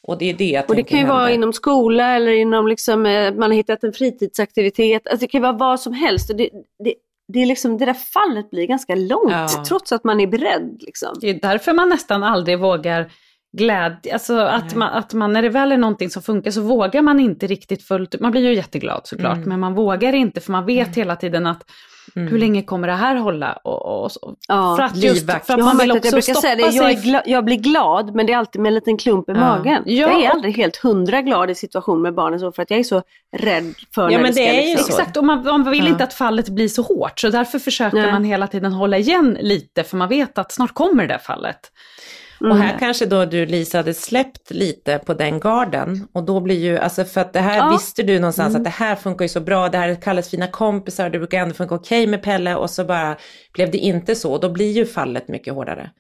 Och 0.03 0.18
det 0.18 0.31
är 0.31 0.35
det 0.35 0.45
jag 0.51 0.70
Och 0.70 0.76
det 0.76 0.83
kan 0.83 0.99
ju 0.99 1.07
vara 1.07 1.18
händer. 1.18 1.35
inom 1.35 1.53
skola 1.53 2.16
eller 2.16 2.33
inom 2.33 2.68
liksom, 2.68 3.07
eh, 3.07 3.35
man 3.35 3.51
har 3.51 3.57
hittat 3.57 3.85
en 3.85 3.93
fritidsaktivitet. 3.93 5.07
Alltså 5.07 5.20
det 5.26 5.28
kan 5.28 5.39
ju 5.39 5.43
vara 5.43 5.53
vad 5.53 5.81
som 5.81 5.93
helst. 5.93 6.31
Och 6.31 6.37
det, 6.37 6.49
det, 6.85 6.95
det, 7.33 7.43
är 7.43 7.47
liksom, 7.47 7.78
det 7.78 7.85
där 7.85 7.95
fallet 7.95 8.51
blir 8.51 8.66
ganska 8.66 8.95
långt 8.95 9.31
Ja. 9.33 9.64
trots 9.68 9.93
att 9.93 10.05
man 10.05 10.20
är 10.20 10.26
beredd. 10.26 10.76
Liksom. 10.81 11.14
Det 11.20 11.31
är 11.31 11.35
därför 11.35 11.72
man 11.72 11.89
nästan 11.89 12.22
aldrig 12.22 12.59
vågar 12.59 13.12
glädje, 13.59 14.12
alltså 14.12 14.38
att 14.38 14.64
Nej. 14.64 14.76
man, 14.76 14.88
att 14.92 15.14
man, 15.14 15.32
när 15.32 15.42
det 15.42 15.48
väl 15.48 15.72
är 15.72 15.76
någonting 15.76 16.11
som 16.11 16.22
funkar 16.22 16.51
så 16.51 16.61
vågar 16.62 17.03
man 17.03 17.20
inte 17.20 17.46
riktigt 17.46 17.82
fullt 17.82 18.14
ut. 18.14 18.20
Man 18.20 18.30
blir 18.30 18.40
ju 18.48 18.55
jätteglad 18.55 19.01
såklart, 19.05 19.36
Mm. 19.36 19.48
men 19.48 19.61
man 19.61 19.74
vågar 19.74 20.12
inte 20.12 20.40
för 20.40 20.53
man 20.53 20.66
vet 20.66 20.96
hela 20.96 21.16
tiden 21.16 21.46
att 21.46 21.62
Mm. 22.16 22.28
hur 22.28 22.38
länge 22.38 22.62
kommer 22.62 22.88
det 22.88 22.94
här 22.94 23.16
hålla? 23.16 23.53
Och, 23.53 23.86
och, 23.86 24.05
och. 24.22 24.34
Ja. 24.48 24.76
för 24.76 24.82
att, 24.82 24.96
just, 24.96 25.26
för 25.26 25.32
att 25.36 25.48
Jag 25.48 25.61
man 25.61 25.78
vill 25.78 25.90
att 25.90 25.94
jag 25.94 25.96
också 25.96 26.11
brukar 26.11 26.40
säga 26.40 26.55
stoppa 26.57 26.70
det, 26.70 26.76
jag, 26.76 26.92
gla- 26.96 27.22
jag 27.26 27.44
blir 27.44 27.57
glad 27.57 28.14
men 28.14 28.26
det 28.26 28.32
är 28.32 28.36
alltid 28.36 28.61
med 28.62 28.70
en 28.70 28.74
liten 28.74 28.96
klump 28.98 29.28
i 29.28 29.32
Ja. 29.32 29.38
magen. 29.38 29.82
Ja, 29.86 29.92
jag 30.09 30.24
är 30.24 30.30
aldrig 30.30 30.57
helt 30.57 30.76
hundra 30.76 31.22
glad 31.22 31.51
i 31.51 31.55
situation 31.55 32.03
med 32.03 32.14
barnen 32.14 32.40
så 32.40 32.53
för 32.53 32.62
att 32.62 32.70
jag 32.70 32.78
är 32.80 32.84
så 32.84 33.03
rädd 33.36 33.74
för 33.94 34.03
Ja, 34.11 34.16
när 34.16 34.22
men 34.22 34.32
ska 34.32 34.42
det 34.42 34.48
är 34.48 34.62
ju 34.68 34.74
liksom. 34.76 34.92
så. 34.92 34.98
Exakt, 35.01 35.16
och 35.16 35.24
man, 35.24 35.44
man 35.44 35.70
vill 35.70 35.84
Ja. 35.84 35.88
inte 35.88 36.05
att 36.05 36.14
fallet 36.14 36.48
blir 36.48 36.68
så 36.68 36.82
hårt, 36.82 37.18
så 37.20 37.28
därför 37.30 37.59
försöker 37.59 37.96
Nej. 37.96 38.12
man 38.12 38.24
hela 38.24 38.46
tiden 38.46 38.72
hålla 38.72 38.98
igen 38.98 39.38
lite, 39.40 39.84
för 39.84 39.96
man 39.96 40.09
vet 40.09 40.38
att 40.38 40.53
snart 40.53 40.74
kommer 40.74 41.07
det 41.07 41.18
fallet. 41.18 41.61
Mm. 42.41 42.53
Och 42.53 42.59
här 42.59 42.78
kanske 42.78 43.07
då 43.07 43.24
du 43.24 43.47
Lisa 43.47 43.78
hade 43.78 43.95
släppt 43.95 44.51
lite 44.51 44.99
på 44.99 45.14
den 45.14 45.41
garden 45.41 46.07
och 46.14 46.24
då 46.24 46.41
blir 46.41 46.59
ju, 46.59 46.78
alltså 46.78 47.05
för 47.05 47.20
att 47.20 47.32
det 47.32 47.41
här 47.41 47.57
Ja. 47.57 47.70
visste 47.72 48.03
du 48.03 48.18
någonstans 48.18 48.49
Mm. 48.49 48.61
att 48.61 48.64
det 48.64 48.84
här 48.84 48.97
funkar 48.97 49.24
ju 49.24 49.28
så 49.28 49.41
bra, 49.41 49.68
det 49.68 49.78
här 49.78 49.88
är 49.88 49.95
Kalles 49.95 50.30
fina 50.30 50.47
kompisar, 50.47 51.11
det 51.11 51.18
brukar 51.18 51.38
ändå 51.38 51.55
funka 51.55 51.74
okej 51.74 52.07
med 52.07 52.22
Pelle 52.22 52.55
och 52.55 52.70
så 52.70 52.84
bara 52.84 53.16
blev 53.55 53.70
det 53.70 53.78
inte 53.78 54.14
så, 54.14 54.38
då 54.38 54.49
blir 54.49 54.72
ju 54.72 54.86
fallet 54.86 55.28
mycket 55.28 55.55
hårdare. 55.55 55.91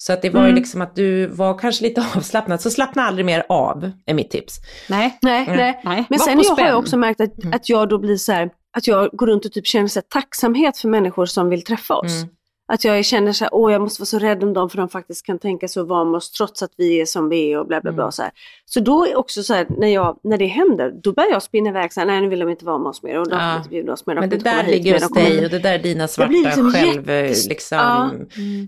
Så 0.00 0.12
att 0.12 0.22
det 0.22 0.30
var 0.30 0.40
ju 0.40 0.46
Mm. 0.46 0.56
liksom 0.56 0.80
att 0.82 0.96
du 0.96 1.26
var 1.26 1.58
kanske 1.58 1.84
lite 1.84 2.04
avslappnad, 2.16 2.60
så 2.60 2.70
slappna 2.70 3.02
aldrig 3.02 3.26
mer 3.26 3.46
av, 3.48 3.90
är 4.06 4.14
mitt 4.14 4.30
tips. 4.30 4.54
Nej, 4.88 5.18
Nej, 5.22 5.44
Mm. 5.44 5.56
nej. 5.56 5.80
nej. 5.84 6.04
Men 6.08 6.18
var 6.18 6.26
sen 6.26 6.40
jag 6.42 6.56
har 6.56 6.66
jag 6.70 6.78
också 6.78 6.96
märkt 6.96 7.20
att, 7.20 7.42
Mm. 7.44 7.52
att 7.56 7.68
jag 7.68 7.88
då 7.88 7.98
blir 7.98 8.16
så 8.16 8.32
här, 8.32 8.50
att 8.76 8.86
jag 8.86 9.10
går 9.12 9.26
runt 9.26 9.44
och 9.44 9.52
typ 9.52 9.66
känner 9.66 9.88
så 9.88 9.98
här, 9.98 10.04
tacksamhet 10.20 10.76
för 10.78 10.88
människor 10.88 11.26
som 11.26 11.48
vill 11.48 11.64
träffa 11.64 11.94
oss. 11.94 12.16
Mm. 12.16 12.28
Att 12.72 12.84
jag 12.84 13.04
känner 13.04 13.32
så 13.32 13.44
här, 13.44 13.54
åh 13.54 13.72
jag 13.72 13.80
måste 13.80 14.00
vara 14.00 14.06
så 14.06 14.18
rädd 14.18 14.44
om 14.44 14.52
dem 14.54 14.70
för 14.70 14.76
de 14.78 14.88
faktiskt 14.88 15.26
kan 15.26 15.38
tänka 15.38 15.68
sig 15.68 15.80
att 15.80 15.88
vara 15.88 16.04
med 16.04 16.16
oss 16.18 16.30
trots 16.32 16.62
att 16.62 16.70
vi 16.76 17.00
är 17.00 17.04
som 17.06 17.28
vi 17.28 17.52
är 17.52 17.58
och 17.58 17.66
bla 17.66 17.80
bla 17.80 17.92
bla. 17.92 18.02
Mm. 18.02 18.12
Så, 18.12 18.22
här. 18.22 18.30
så 18.64 18.80
då 18.80 19.06
är 19.06 19.16
också 19.16 19.42
så 19.42 19.54
här, 19.54 19.66
när, 19.78 19.88
jag, 19.88 20.20
när 20.24 20.38
det 20.38 20.46
händer, 20.46 20.92
då 21.02 21.12
börjar 21.12 21.30
jag 21.30 21.42
spinna 21.42 21.68
iväg 21.70 21.92
så 21.92 22.00
här, 22.00 22.06
nej 22.06 22.20
nu 22.20 22.28
vill 22.28 22.38
de 22.38 22.48
inte 22.48 22.64
vara 22.64 22.78
med 22.78 22.86
oss 22.90 23.02
mer 23.02 23.20
och 23.20 23.28
de 23.28 23.36
Ja. 23.36 23.48
vill 23.48 23.56
inte 23.58 23.68
bjuda 23.70 23.92
oss 23.92 24.06
mer. 24.06 24.14
Men 24.14 24.28
det 24.30 24.36
där 24.36 24.66
ligger 24.66 24.92
hos 24.94 25.10
dig 25.12 25.44
och 25.44 25.50
det 25.50 25.58
där 25.58 25.74
är 25.74 25.78
dina 25.78 26.08
svarta 26.08 26.30
liksom 26.32 26.72
själv, 26.72 27.10
jättes- 27.10 27.48
liksom, 27.48 27.78
Ja. 27.78 28.10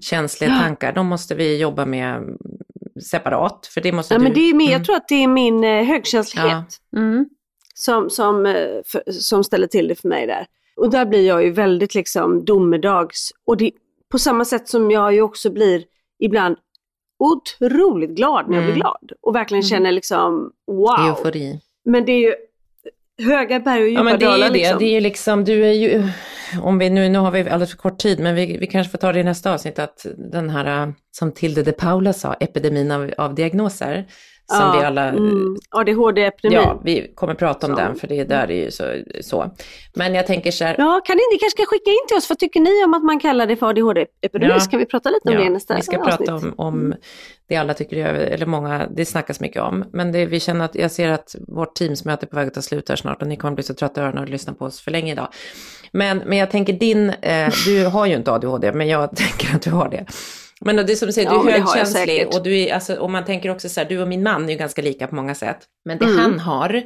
känsliga 0.03 0.51
tankar, 0.59 0.92
de 0.92 1.07
måste 1.07 1.34
vi 1.34 1.57
jobba 1.61 1.84
med 1.86 2.22
separat, 3.11 3.66
för 3.74 3.80
det 3.80 3.92
måste 3.92 4.14
Ja, 4.14 4.18
du... 4.18 4.24
men 4.24 4.32
det 4.32 4.40
är 4.40 4.55
min, 4.55 4.66
Mm. 4.68 4.72
jag 4.78 4.84
tror 4.86 4.96
att 4.96 5.09
det 5.09 5.22
är 5.24 5.28
min 5.28 5.64
eh, 5.64 5.84
högkänslighet. 5.84 6.64
Ja. 6.90 6.98
Mm. 6.98 7.26
som, 7.74 8.11
som, 8.11 8.46
eh, 8.46 8.55
som 9.20 9.44
ställer 9.44 9.66
till 9.66 9.88
det 9.88 9.94
för 9.94 10.09
mig 10.09 10.26
där. 10.26 10.46
Och 10.76 10.90
där 10.90 11.07
blir 11.07 11.26
jag 11.26 11.44
ju 11.44 11.51
väldigt 11.51 11.94
liksom 11.94 12.44
domedags. 12.44 13.30
Och 13.46 13.57
det, 13.57 13.70
på 14.11 14.18
samma 14.18 14.44
sätt 14.44 14.68
som 14.68 14.90
jag 14.90 15.14
ju 15.14 15.22
också 15.22 15.50
blir 15.50 15.84
ibland 16.18 16.56
otroligt 17.18 18.11
glad 18.11 18.48
när 18.48 18.54
jag 18.56 18.62
Mm. 18.62 18.72
blir 18.72 18.80
glad. 18.82 19.12
Och 19.22 19.34
verkligen 19.34 19.62
känner 19.62 19.92
liksom 19.92 20.52
wow. 20.66 21.08
Eufori. 21.08 21.61
Men 21.84 22.04
det 22.04 22.12
är 22.12 22.20
ju 22.20 22.34
höga 23.26 23.61
berg 23.61 23.82
och 23.82 23.88
Ja 23.88 23.90
djupa 23.90 24.02
men 24.02 24.18
det 24.18 24.24
är 24.26 24.30
ju 24.30 24.32
dalar 24.32 24.46
det, 24.50 24.58
liksom. 24.58 24.78
det 24.78 24.84
är 24.84 24.92
ju 24.94 25.00
liksom, 25.00 25.44
du 25.44 25.66
är 25.66 25.72
ju, 25.72 26.08
om 26.62 26.78
vi 26.78 26.90
nu, 26.90 27.08
nu 27.08 27.18
har 27.18 27.30
vi 27.30 27.40
alldeles 27.40 27.70
för 27.70 27.76
kort 27.78 27.98
tid, 27.98 28.20
men 28.20 28.34
vi, 28.34 28.56
vi 28.58 28.66
kanske 28.66 28.90
får 28.90 28.98
ta 28.98 29.12
det 29.12 29.20
i 29.20 29.24
nästa 29.24 29.54
avsnitt, 29.54 29.78
att 29.78 30.06
den 30.32 30.50
här, 30.50 30.82
äh, 30.82 30.92
som 31.11 31.32
Tilde 31.32 31.62
de 31.62 31.72
Paula 31.72 32.12
sa, 32.12 32.34
epidemin 32.34 32.90
av, 32.90 33.11
av 33.18 33.34
diagnoser, 33.34 34.06
som 34.51 34.61
Ja, 34.66 34.76
vi 34.78 34.84
alla, 34.86 35.09
mm, 35.09 35.57
ADHD-epidemin. 35.70 36.57
ja, 36.57 36.62
Ja. 36.62 36.80
vi 36.84 37.12
kommer 37.14 37.34
prata 37.34 37.66
om 37.66 37.72
Så. 37.72 37.78
den, 37.80 37.94
för 37.96 38.07
det 38.09 38.24
där 38.24 38.51
är 38.51 38.64
ju 38.64 38.70
så. 38.70 38.84
så. 39.20 39.51
Men 39.94 40.14
jag 40.14 40.26
tänker 40.26 40.51
så 40.51 40.64
här, 40.64 40.74
kan 40.76 41.16
ni, 41.16 41.22
ni 41.32 41.38
kanske 41.38 41.51
ska 41.62 41.64
skicka 41.66 41.90
in 41.90 42.07
till 42.09 42.16
oss, 42.16 42.28
vad 42.28 42.38
tycker 42.38 42.61
ni 42.61 42.84
om 42.84 42.94
att 42.94 43.03
man 43.05 43.20
kallar 43.20 43.46
det 43.46 43.57
för 43.57 43.66
ADHD-epidemi? 43.66 44.53
Ja. 44.53 44.61
Ska 44.61 44.78
vi 44.78 44.86
prata 44.86 45.11
lite 45.11 45.28
om 45.30 45.34
det 45.36 45.42
i 45.44 45.48
nästa 45.48 45.74
vi 45.76 45.82
ska 45.82 45.98
avsnitt? 45.98 46.16
prata 46.28 46.34
om, 46.34 46.55
om 46.57 46.94
det 47.48 47.57
alla 47.57 47.74
tycker, 47.74 47.96
är- 47.96 48.14
eller 48.14 48.46
många, 48.46 48.86
det 48.96 49.05
snackas 49.05 49.40
mycket 49.40 49.62
om. 49.62 49.84
Men 49.92 50.12
det, 50.12 50.26
vi 50.26 50.40
känner 50.40 50.64
att, 50.64 50.74
jag 50.74 50.90
ser 50.90 51.09
att 51.09 51.36
vårt 51.48 51.74
teamsmöte 51.74 52.26
är 52.26 52.28
på 52.28 52.36
väg 52.36 52.48
att 52.48 52.55
ta 52.55 52.62
slut 52.62 52.88
här 52.88 52.96
snart 52.96 53.22
och 53.22 53.28
ni 53.28 53.36
kommer 53.36 53.55
bli 53.55 53.64
så 53.64 53.74
trötta 53.74 54.01
i 54.01 54.05
öronen 54.05 54.22
och 54.24 54.30
lyssna 54.30 54.53
på 54.53 54.64
oss 54.64 54.80
för 54.80 54.90
länge 54.90 55.12
idag. 55.12 55.28
Men, 55.92 56.18
men 56.18 56.38
jag 56.38 56.51
tänker 56.51 56.72
din, 56.72 57.11
eh, 57.11 57.53
du 57.66 57.86
har 57.86 58.07
ju 58.07 58.14
inte 58.14 58.32
ADHD, 58.32 58.72
men 58.72 58.88
jag 58.88 59.11
tänker 59.16 59.55
att 59.57 59.62
du 59.62 59.70
har 59.70 59.88
det. 59.88 60.07
Men 60.64 60.76
det 60.76 60.92
är 60.92 60.96
som 60.96 61.06
du 61.06 61.12
säger, 61.12 61.30
Ja, 61.30 61.42
du 61.42 61.50
är 61.50 61.58
högkänslig 61.61 62.26
och 62.34 62.42
du 62.42 62.58
är, 62.58 62.74
alltså, 62.74 62.94
och 62.94 63.11
man 63.11 63.24
tänker 63.24 63.50
också 63.50 63.68
så 63.68 63.80
här, 63.80 63.88
du 63.88 64.02
och 64.02 64.08
min 64.08 64.22
man 64.22 64.44
är 64.44 64.52
ju 64.52 64.58
ganska 64.58 64.82
lika 64.82 65.06
på 65.06 65.14
många 65.14 65.34
sätt. 65.34 65.58
Men 65.84 65.98
det 65.98 66.04
Mm. 66.04 66.16
han 66.18 66.38
har, 66.38 66.82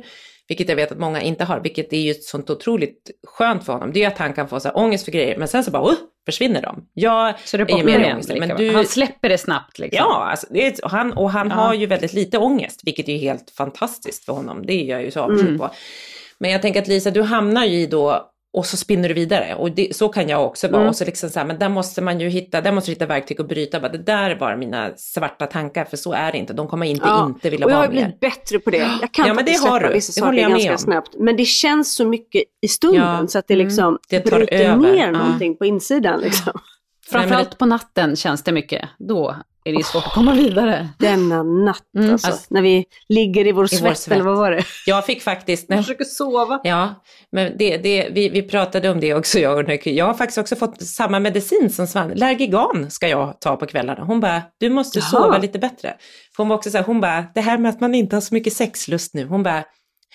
vilket 0.48 0.68
jag 0.68 0.76
vet 0.76 0.92
att 0.92 0.98
många 0.98 1.20
inte 1.22 1.44
har, 1.44 1.60
vilket 1.60 1.92
är 1.92 1.96
ju 2.00 2.10
ett 2.10 2.22
sånt 2.24 2.50
otroligt 2.50 3.10
skönt 3.26 3.66
för 3.66 3.72
honom, 3.72 3.92
det 3.92 4.02
är 4.04 4.08
att 4.08 4.18
han 4.18 4.32
kan 4.32 4.48
få 4.48 4.60
så 4.60 4.68
här 4.68 4.76
ångest 4.76 5.04
för 5.04 5.12
grejer, 5.12 5.38
men 5.38 5.48
sen 5.48 5.64
så 5.64 5.70
bara, 5.70 5.90
uh, 5.90 5.94
försvinner 6.26 6.62
de. 6.62 6.84
Jag 6.94 7.34
Så 7.44 7.56
det 7.56 7.62
är 7.62 7.78
är 7.80 7.84
mer 7.84 7.98
igen. 7.98 8.12
ångest, 8.12 8.28
lika 8.28 8.46
men 8.46 8.56
du, 8.56 8.74
Han 8.74 8.86
släpper 8.86 9.28
det 9.28 9.38
snabbt 9.38 9.78
liksom. 9.78 9.96
Ja, 10.08 10.24
alltså, 10.30 10.46
det 10.50 10.66
är, 10.66 10.84
och 10.84 10.90
han, 10.90 11.12
och 11.12 11.30
han 11.30 11.48
Ja. 11.48 11.54
har 11.54 11.74
ju 11.74 11.86
väldigt 11.86 12.12
lite 12.12 12.38
ångest, 12.38 12.80
vilket 12.84 13.08
är 13.08 13.12
ju 13.12 13.18
helt 13.18 13.50
fantastiskt 13.56 14.24
för 14.24 14.32
honom. 14.32 14.66
Det 14.66 14.72
är 14.72 14.84
jag 14.84 15.02
ju 15.04 15.10
så 15.10 15.20
avundsjuk 15.20 15.48
Mm. 15.48 15.58
på. 15.58 15.70
Men 16.38 16.50
jag 16.50 16.62
tänker 16.62 16.82
att 16.82 16.88
Lisa, 16.88 17.10
du 17.10 17.22
hamnar 17.22 17.64
ju 17.64 17.78
i 17.80 17.86
då, 17.86 18.30
och 18.54 18.66
så 18.66 18.76
spinner 18.76 19.08
du 19.08 19.14
vidare. 19.14 19.54
Och 19.54 19.70
det, 19.72 19.96
så 19.96 20.08
kan 20.08 20.28
jag 20.28 20.46
också 20.46 20.68
vara. 20.68 20.76
Mm. 20.80 20.88
Och 20.88 20.96
så 20.96 21.04
liksom 21.04 21.30
så 21.30 21.38
här, 21.38 21.46
men 21.46 21.58
där 21.58 21.68
måste 21.68 22.02
man 22.02 22.20
ju 22.20 22.28
hitta, 22.28 22.60
där 22.60 22.72
måste 22.72 22.90
du 22.90 22.92
hitta 22.94 23.06
verktyg 23.06 23.40
och 23.40 23.46
bryta. 23.46 23.80
Bara, 23.80 23.92
det 23.92 23.98
där 23.98 24.30
är 24.30 24.36
bara 24.36 24.56
mina 24.56 24.90
svarta 24.96 25.46
tankar, 25.46 25.84
för 25.84 25.96
så 25.96 26.12
är 26.12 26.32
det 26.32 26.38
inte. 26.38 26.52
De 26.52 26.68
kommer 26.68 26.86
inte 26.86 27.06
Ja, 27.06 27.26
inte 27.26 27.50
vilja 27.50 27.66
och 27.66 27.72
jag 27.72 27.76
har 27.76 27.82
vara 27.82 27.90
blivit 27.90 28.20
bättre 28.20 28.58
på 28.58 28.70
det. 28.70 28.76
Jag 29.00 29.12
kan 29.12 29.26
Ja, 29.26 29.34
men 29.34 29.44
det 29.44 29.52
har 29.68 29.80
du. 29.80 29.92
vissa 29.92 30.20
Det 30.20 30.26
saker 30.26 30.48
ganska 30.50 30.72
om. 30.72 30.78
snabbt. 30.78 31.14
Men 31.18 31.36
det 31.36 31.44
känns 31.44 31.94
så 31.96 32.06
mycket 32.06 32.42
i 32.62 32.68
stunden 32.68 33.02
Ja, 33.20 33.26
så 33.26 33.38
att 33.38 33.48
det 33.48 33.56
liksom 33.56 33.84
mm. 33.84 33.98
Det 34.08 34.20
tar 34.20 34.36
bryter 34.36 34.64
över. 34.64 34.76
ner 34.76 34.96
Ja. 35.06 35.10
någonting 35.10 35.56
på 35.56 35.64
insidan. 35.64 36.20
Liksom. 36.20 36.52
Framförallt 37.10 37.58
på 37.58 37.66
natten 37.66 38.16
känns 38.16 38.42
det 38.42 38.52
mycket. 38.52 38.88
Då 38.98 39.36
är 39.64 39.72
det 39.72 39.84
svårt 39.84 40.06
att 40.06 40.12
komma 40.12 40.32
vidare. 40.34 40.88
Denna 40.98 41.42
natt 41.42 41.80
Mm. 41.98 42.12
alltså, 42.12 42.26
Alltså, 42.26 42.46
när 42.50 42.62
vi 42.62 42.84
ligger 43.08 43.46
i 43.46 43.52
vår 43.52 43.64
i 43.74 43.76
vår 43.80 43.88
svett, 43.88 43.98
svett. 43.98 44.14
eller 44.14 44.24
vad 44.24 44.36
var 44.36 44.50
det? 44.50 44.64
Jag 44.86 45.06
fick 45.06 45.22
faktiskt, 45.22 45.68
när 45.68 45.76
Jag 45.76 45.84
försöker 45.84 46.04
sova. 46.04 46.60
Ja, 46.64 47.02
men 47.32 47.56
det, 47.58 47.76
det, 47.76 48.08
vi, 48.12 48.28
vi 48.28 48.42
pratade 48.42 48.88
om 48.90 49.00
det 49.00 49.14
också, 49.14 49.38
jag 49.38 49.58
och. 49.70 49.86
Jag 49.86 50.04
har 50.06 50.14
faktiskt 50.14 50.38
också 50.38 50.56
fått 50.56 50.82
samma 50.82 51.20
medicin 51.20 51.70
som 51.70 51.86
Svan. 51.86 52.08
Lergigan 52.14 52.90
ska 52.90 53.08
jag 53.08 53.40
ta 53.40 53.56
på 53.56 53.66
kvällarna. 53.66 54.04
Hon 54.04 54.20
bara, 54.20 54.42
du 54.60 54.70
måste 54.70 54.98
Jaha. 54.98 55.08
sova 55.08 55.38
lite 55.38 55.58
bättre. 55.58 55.94
För 56.36 56.42
hon 56.42 56.48
var 56.48 56.56
också 56.56 56.70
så 56.70 56.76
här, 56.76 56.84
hon 56.84 57.00
bara, 57.00 57.24
det 57.34 57.40
här 57.40 57.58
med 57.58 57.68
att 57.68 57.80
man 57.80 57.94
inte 57.94 58.16
har 58.16 58.20
så 58.20 58.34
mycket 58.34 58.52
sexlust 58.52 59.14
nu. 59.14 59.26
Hon 59.26 59.42
bara, 59.42 59.64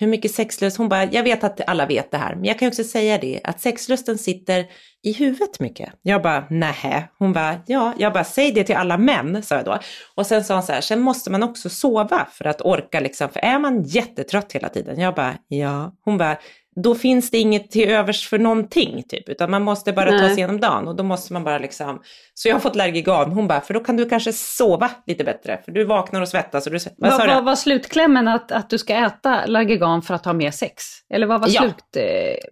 hur 0.00 0.06
mycket 0.06 0.30
sexlust? 0.30 0.76
Hon 0.76 0.88
bara, 0.88 1.04
jag 1.04 1.22
vet 1.22 1.44
att 1.44 1.60
alla 1.66 1.86
vet 1.86 2.10
det 2.10 2.18
här, 2.18 2.34
men 2.34 2.44
jag 2.44 2.58
kan 2.58 2.68
också 2.68 2.84
säga 2.84 3.18
det, 3.18 3.40
att 3.44 3.60
sexlusten 3.60 4.18
sitter 4.18 4.66
i 5.02 5.12
huvudet 5.12 5.60
mycket. 5.60 5.92
Jag 6.02 6.22
bara, 6.22 6.44
nähä. 6.50 7.08
Hon 7.18 7.32
bara, 7.32 7.56
ja, 7.66 7.94
jag 7.98 8.12
bara, 8.12 8.24
säg 8.24 8.52
det 8.52 8.64
till 8.64 8.76
alla 8.76 8.98
män, 8.98 9.42
sa 9.42 9.54
jag 9.54 9.64
då. 9.64 9.78
Och 10.14 10.26
sen 10.26 10.44
sa 10.44 10.54
hon 10.54 10.62
så 10.62 10.72
här, 10.72 10.80
sen 10.80 11.00
måste 11.00 11.30
man 11.30 11.42
också 11.42 11.68
sova 11.70 12.26
för 12.32 12.44
att 12.44 12.60
orka 12.60 13.00
liksom, 13.00 13.28
för 13.28 13.40
är 13.40 13.58
man 13.58 13.82
jättetrött 13.82 14.52
hela 14.52 14.68
tiden? 14.68 15.00
Jag 15.00 15.14
bara, 15.14 15.34
ja. 15.48 15.92
Hon 16.04 16.18
bara, 16.18 16.38
då 16.76 16.94
finns 16.94 17.30
det 17.30 17.38
inget 17.38 17.70
till 17.70 17.88
övers 17.90 18.28
för 18.28 18.38
någonting 18.38 19.02
typ, 19.08 19.28
utan 19.28 19.50
man 19.50 19.62
måste 19.62 19.92
bara 19.92 20.10
ta 20.10 20.16
Nej. 20.16 20.28
sig 20.28 20.36
igenom 20.38 20.60
dagen 20.60 20.88
och 20.88 20.96
då 20.96 21.02
måste 21.04 21.32
man 21.32 21.44
bara 21.44 21.58
liksom, 21.58 22.02
så 22.34 22.48
jag 22.48 22.54
har 22.54 22.60
fått 22.60 22.76
Lergigan, 22.76 23.32
hon 23.32 23.48
bara, 23.48 23.60
för 23.60 23.74
då 23.74 23.80
kan 23.80 23.96
du 23.96 24.08
kanske 24.08 24.32
sova 24.32 24.90
lite 25.06 25.24
bättre, 25.24 25.60
för 25.64 25.72
du 25.72 25.84
vaknar 25.84 26.20
och 26.20 26.28
svettas 26.28 26.66
och 26.66 26.72
du. 26.72 26.78
Vad 26.98 27.20
du? 27.20 27.26
var, 27.34 27.42
var 27.42 27.56
slutklämmen 27.56 28.28
att, 28.28 28.52
att 28.52 28.70
du 28.70 28.78
ska 28.78 28.94
äta 28.94 29.46
Largigan 29.46 30.02
för 30.02 30.14
att 30.14 30.24
ha 30.24 30.32
mer 30.32 30.50
sex? 30.50 30.82
Eller 31.14 31.26
vad 31.26 31.40
var 31.40 31.48
Ja. 31.48 31.60
slut... 31.60 31.74
Eh, 31.96 32.02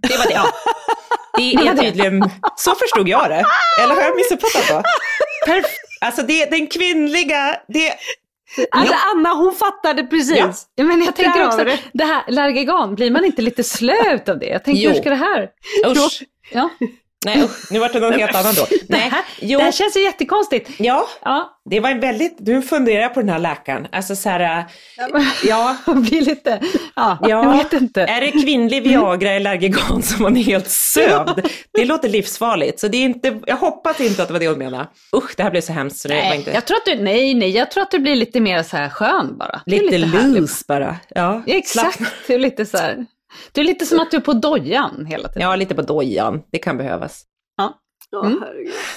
Det 0.09 0.19
var 0.19 0.27
det, 0.27 0.35
ja. 0.35 0.45
Det 1.37 1.55
är 1.69 1.77
tydligen, 1.77 2.31
så 2.57 2.75
förstod 2.75 3.09
jag 3.09 3.31
det. 3.31 3.45
Eller 3.83 3.95
har 3.95 4.03
jag 4.03 4.17
missuppfattat 4.17 4.69
då? 4.69 4.83
Perf- 5.53 5.65
alltså 6.01 6.23
det 6.23 6.51
den 6.51 6.67
kvinnliga, 6.67 7.57
det, 7.69 7.93
Alltså 8.71 8.95
Anna 9.15 9.35
hon 9.35 9.55
fattade 9.55 10.03
precis. 10.05 10.37
Ja. 10.39 10.53
Ja, 10.75 10.85
men 10.85 11.03
jag 11.03 11.17
tänker 11.17 11.47
också, 11.47 11.65
det. 11.65 11.79
det 11.93 12.05
här 12.05 12.23
Largigan, 12.29 12.95
blir 12.95 13.11
man 13.11 13.25
inte 13.25 13.43
lite 13.43 13.65
slö 13.65 14.19
av 14.29 14.39
det? 14.39 14.47
Jag 14.47 14.65
tänker, 14.65 14.83
Jo. 14.83 14.91
hur 14.91 15.01
ska 15.01 15.11
det 15.11 15.17
här... 15.17 15.49
usch. 15.87 16.23
Ja. 16.53 16.71
Nej 17.27 17.43
usch, 17.43 17.73
nu 17.73 17.79
vart 17.79 17.93
det 17.93 18.01
någon 18.01 18.13
helt 18.13 18.35
annan 18.35 18.55
då. 18.55 18.67
Det, 18.71 18.77
Nej, 18.89 19.13
jo, 19.41 19.59
det 19.59 19.65
här 19.65 19.73
känns 19.73 19.97
ju 19.97 20.01
jättekonstigt. 20.03 20.71
ja, 20.79 21.07
Ja, 21.25 21.61
det 21.71 21.81
var 21.81 21.91
en 21.91 22.01
väldigt, 22.01 22.37
du 22.39 22.63
funderar 22.63 23.09
på 23.09 23.21
den 23.21 23.29
här 23.29 23.39
läkaren. 23.39 23.87
Alltså 23.93 24.17
så 24.17 24.29
här, 24.29 24.65
ja, 25.45 25.77
man 25.87 26.03
blir 26.09 26.23
lite... 26.23 26.61
Ja, 26.97 27.19
Ja. 27.21 27.29
jag 27.29 27.57
vet 27.59 27.73
inte. 27.73 28.03
Är 28.03 28.21
det 28.21 28.31
kvinnlig 28.31 28.83
Viagra 28.83 29.31
eller 29.31 29.41
Lergigan 29.51 30.03
som 30.03 30.23
man 30.23 30.37
är 30.37 30.43
helt 30.43 30.71
sövd? 30.71 31.47
Det 31.73 31.85
låter 31.85 32.09
livsfarligt. 32.09 32.81
Så 32.81 32.89
det 32.89 32.97
är 32.99 33.05
inte, 33.05 33.41
jag 33.47 33.57
hoppas 33.57 34.01
inte 34.01 34.23
att 34.23 34.29
det 34.29 34.33
var 34.33 34.41
det 34.41 34.49
hon 34.49 34.59
menade. 34.59 34.87
Usch, 35.17 35.35
det 35.37 35.43
här 35.43 35.51
blev 35.51 35.61
så 35.61 35.73
hemskt. 35.73 35.99
Så 36.01 36.09
Nej, 36.09 36.37
inte, 36.37 36.51
jag 36.51 36.65
tror 36.67 36.77
att 36.77 36.85
du, 36.87 36.95
nej, 37.03 37.35
nej, 37.35 37.51
jag 37.51 37.71
tror 37.71 37.83
att 37.83 37.91
du 37.91 37.99
blir 37.99 38.17
lite 38.17 38.41
mer 38.41 38.63
så 38.63 38.77
här 38.77 38.89
skön 38.89 39.39
bara. 39.39 39.61
Lite 39.67 39.97
härlig. 39.97 40.41
loose 40.41 40.65
bara. 40.69 40.97
Ja, 41.09 41.43
Ja, 41.47 41.55
Exakt, 41.55 42.01
lite 42.29 42.67
så 42.67 42.77
här. 42.79 43.07
Du 43.53 43.61
är 43.61 43.65
lite 43.65 43.87
som 43.87 44.01
att 44.01 44.11
du 44.11 44.17
är 44.17 44.21
på 44.21 44.33
dojan 44.33 45.07
hela 45.07 45.29
tiden. 45.29 45.49
Ja, 45.49 45.57
lite 45.57 45.75
på 45.75 45.83
dojan. 45.83 46.43
Det 46.53 46.59
kan 46.59 46.77
behövas. 46.77 47.25
Ja, 47.57 47.75
Mm. 48.25 48.43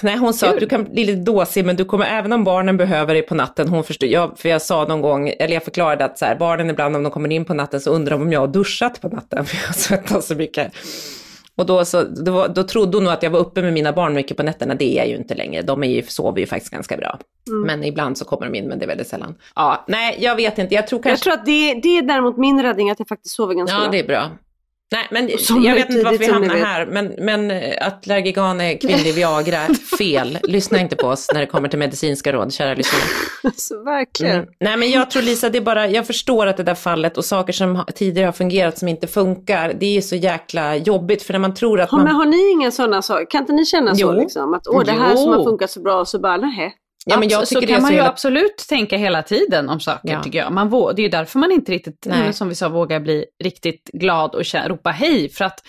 Nej, 0.02 0.16
hon 0.16 0.34
sa 0.34 0.46
Kul. 0.46 0.54
att 0.54 0.60
du 0.60 0.68
kan 0.68 0.84
bli 0.84 1.04
lite 1.04 1.20
dåsig, 1.20 1.64
men 1.64 1.76
du 1.76 1.84
kommer 1.84 2.06
även 2.06 2.32
om 2.32 2.44
barnen 2.44 2.76
behöver 2.76 3.14
dig 3.14 3.22
på 3.22 3.34
natten. 3.34 3.68
Hon 3.68 3.84
förstod, 3.84 4.08
jag, 4.08 4.38
för 4.38 4.48
jag 4.48 4.62
sa 4.62 4.84
någon 4.84 5.00
gång, 5.00 5.28
eller 5.38 5.54
jag 5.54 5.64
förklarade 5.64 6.04
att 6.04 6.18
så 6.18 6.24
här, 6.24 6.36
barnen 6.36 6.70
ibland 6.70 6.96
om 6.96 7.02
de 7.02 7.12
kommer 7.12 7.32
in 7.32 7.44
på 7.44 7.54
natten 7.54 7.80
så 7.80 7.90
undrar 7.90 8.10
de 8.10 8.22
om 8.22 8.32
jag 8.32 8.40
har 8.40 8.46
duschat 8.46 9.00
på 9.00 9.08
natten, 9.08 9.46
för 9.46 9.66
jag 9.66 9.74
svettas 9.74 10.26
så 10.26 10.34
mycket. 10.34 10.72
Och 11.56 11.66
då, 11.66 11.84
så, 11.84 12.02
då, 12.02 12.46
då 12.46 12.62
trodde 12.62 12.96
hon 12.96 13.04
nog 13.04 13.12
att 13.12 13.22
jag 13.22 13.30
var 13.30 13.38
uppe 13.40 13.62
med 13.62 13.72
mina 13.72 13.92
barn 13.92 14.14
mycket 14.14 14.36
på 14.36 14.42
nätterna. 14.42 14.74
Det 14.74 14.84
är 14.84 14.96
jag 14.98 15.08
ju 15.08 15.16
inte 15.16 15.34
längre. 15.34 15.62
De 15.62 15.84
är 15.84 15.88
ju, 15.88 16.02
sover 16.02 16.40
ju 16.40 16.46
faktiskt 16.46 16.72
ganska 16.72 16.96
bra. 16.96 17.18
Mm. 17.48 17.66
Men 17.66 17.84
ibland 17.84 18.18
så 18.18 18.24
kommer 18.24 18.46
de 18.46 18.54
in, 18.58 18.68
men 18.68 18.78
det 18.78 18.84
är 18.84 18.86
väldigt 18.88 19.08
sällan. 19.08 19.34
Ja, 19.56 19.84
nej, 19.88 20.16
jag 20.20 20.36
vet 20.36 20.58
inte. 20.58 20.74
Jag 20.74 20.86
tror 20.86 20.98
Jag 20.98 21.04
kanske... 21.04 21.24
tror 21.24 21.34
att 21.34 21.46
det, 21.46 21.74
det 21.74 21.98
är 21.98 22.02
däremot 22.02 22.36
min 22.36 22.62
räddning 22.62 22.90
att 22.90 22.98
jag 22.98 23.08
faktiskt 23.08 23.34
sover 23.34 23.54
ganska 23.54 23.76
Ja, 23.76 23.82
bra. 23.82 23.90
det 23.90 23.98
är 23.98 24.06
bra. 24.06 24.30
Nej, 24.92 25.06
men 25.10 25.38
Som 25.38 25.62
jag 25.62 25.74
vet 25.74 25.90
inte 25.90 26.04
varför 26.04 26.18
vi 26.18 26.24
som 26.24 26.34
hamnar 26.34 26.54
här, 26.56 26.86
men, 26.86 27.14
men 27.18 27.50
eh, 27.50 27.86
att 27.86 28.06
Lergigan 28.06 28.60
är 28.60 28.76
kvinnlig 28.80 29.14
Viagra, 29.14 29.60
fel. 29.98 30.38
Lyssna 30.42 30.80
inte 30.80 30.96
på 30.96 31.06
oss 31.06 31.30
när 31.34 31.40
det 31.40 31.46
kommer 31.46 31.68
till 31.68 31.78
medicinska 31.78 32.32
råd, 32.32 32.52
kära 32.52 32.74
lyssnare. 32.74 33.02
Alltså, 33.44 33.82
verkligen. 33.82 34.36
Mm. 34.36 34.48
Nej, 34.60 34.76
men 34.76 34.90
jag 34.90 35.10
tror 35.10 35.22
Lisa, 35.22 35.48
det 35.48 35.58
är 35.58 35.62
bara, 35.62 35.88
jag 35.88 36.06
förstår 36.06 36.46
att 36.46 36.56
det 36.56 36.62
där 36.62 36.74
fallet 36.74 37.18
och 37.18 37.24
saker 37.24 37.52
som 37.52 37.84
tidigare 37.94 38.26
har 38.26 38.32
fungerat 38.32 38.78
som 38.78 38.88
inte 38.88 39.06
funkar, 39.06 39.72
det 39.80 39.96
är 39.96 40.00
så 40.00 40.16
jäkla 40.16 40.76
jobbigt, 40.76 41.22
för 41.22 41.32
när 41.32 41.40
man 41.40 41.54
tror 41.54 41.80
att 41.80 41.88
Ja, 41.92 41.96
man... 41.96 42.06
men 42.06 42.14
har 42.14 42.26
ni 42.26 42.50
inga 42.50 42.70
sådana 42.70 43.02
saker? 43.02 43.26
Kan 43.30 43.40
inte 43.40 43.52
ni 43.52 43.64
känna 43.66 43.94
så 43.94 44.00
Jo. 44.02 44.12
liksom? 44.12 44.54
Att 44.54 44.66
åh, 44.66 44.84
det 44.84 44.92
här 44.92 45.16
som 45.16 45.32
Jo. 45.32 45.38
har 45.38 45.44
funkat 45.44 45.70
så 45.70 45.80
bra, 45.80 46.04
så 46.04 46.18
bara 46.18 46.36
nej. 46.36 46.74
Ja, 47.06 47.18
men 47.18 47.28
jag 47.28 47.48
så 47.48 47.60
kan 47.60 47.70
man 47.72 47.80
så 47.80 47.88
ju 47.92 47.96
hela... 47.96 48.08
absolut 48.08 48.56
tänka 48.68 48.96
hela 48.96 49.22
tiden 49.22 49.68
om 49.68 49.80
saker 49.80 50.08
Ja. 50.12 50.22
tycker 50.22 50.38
jag. 50.38 50.52
Man 50.52 50.70
vå- 50.70 50.92
det 50.92 51.02
är 51.02 51.04
ju 51.04 51.08
därför 51.10 51.38
man 51.38 51.52
inte 51.52 51.72
riktigt, 51.72 52.06
Nej. 52.06 52.32
som 52.32 52.48
vi 52.48 52.54
sa, 52.54 52.68
vågar 52.68 53.00
bli 53.00 53.24
riktigt 53.44 53.90
glad 53.92 54.34
och 54.34 54.42
kä- 54.42 54.68
ropa 54.68 54.90
hej. 54.90 55.28
För 55.28 55.44
att 55.44 55.60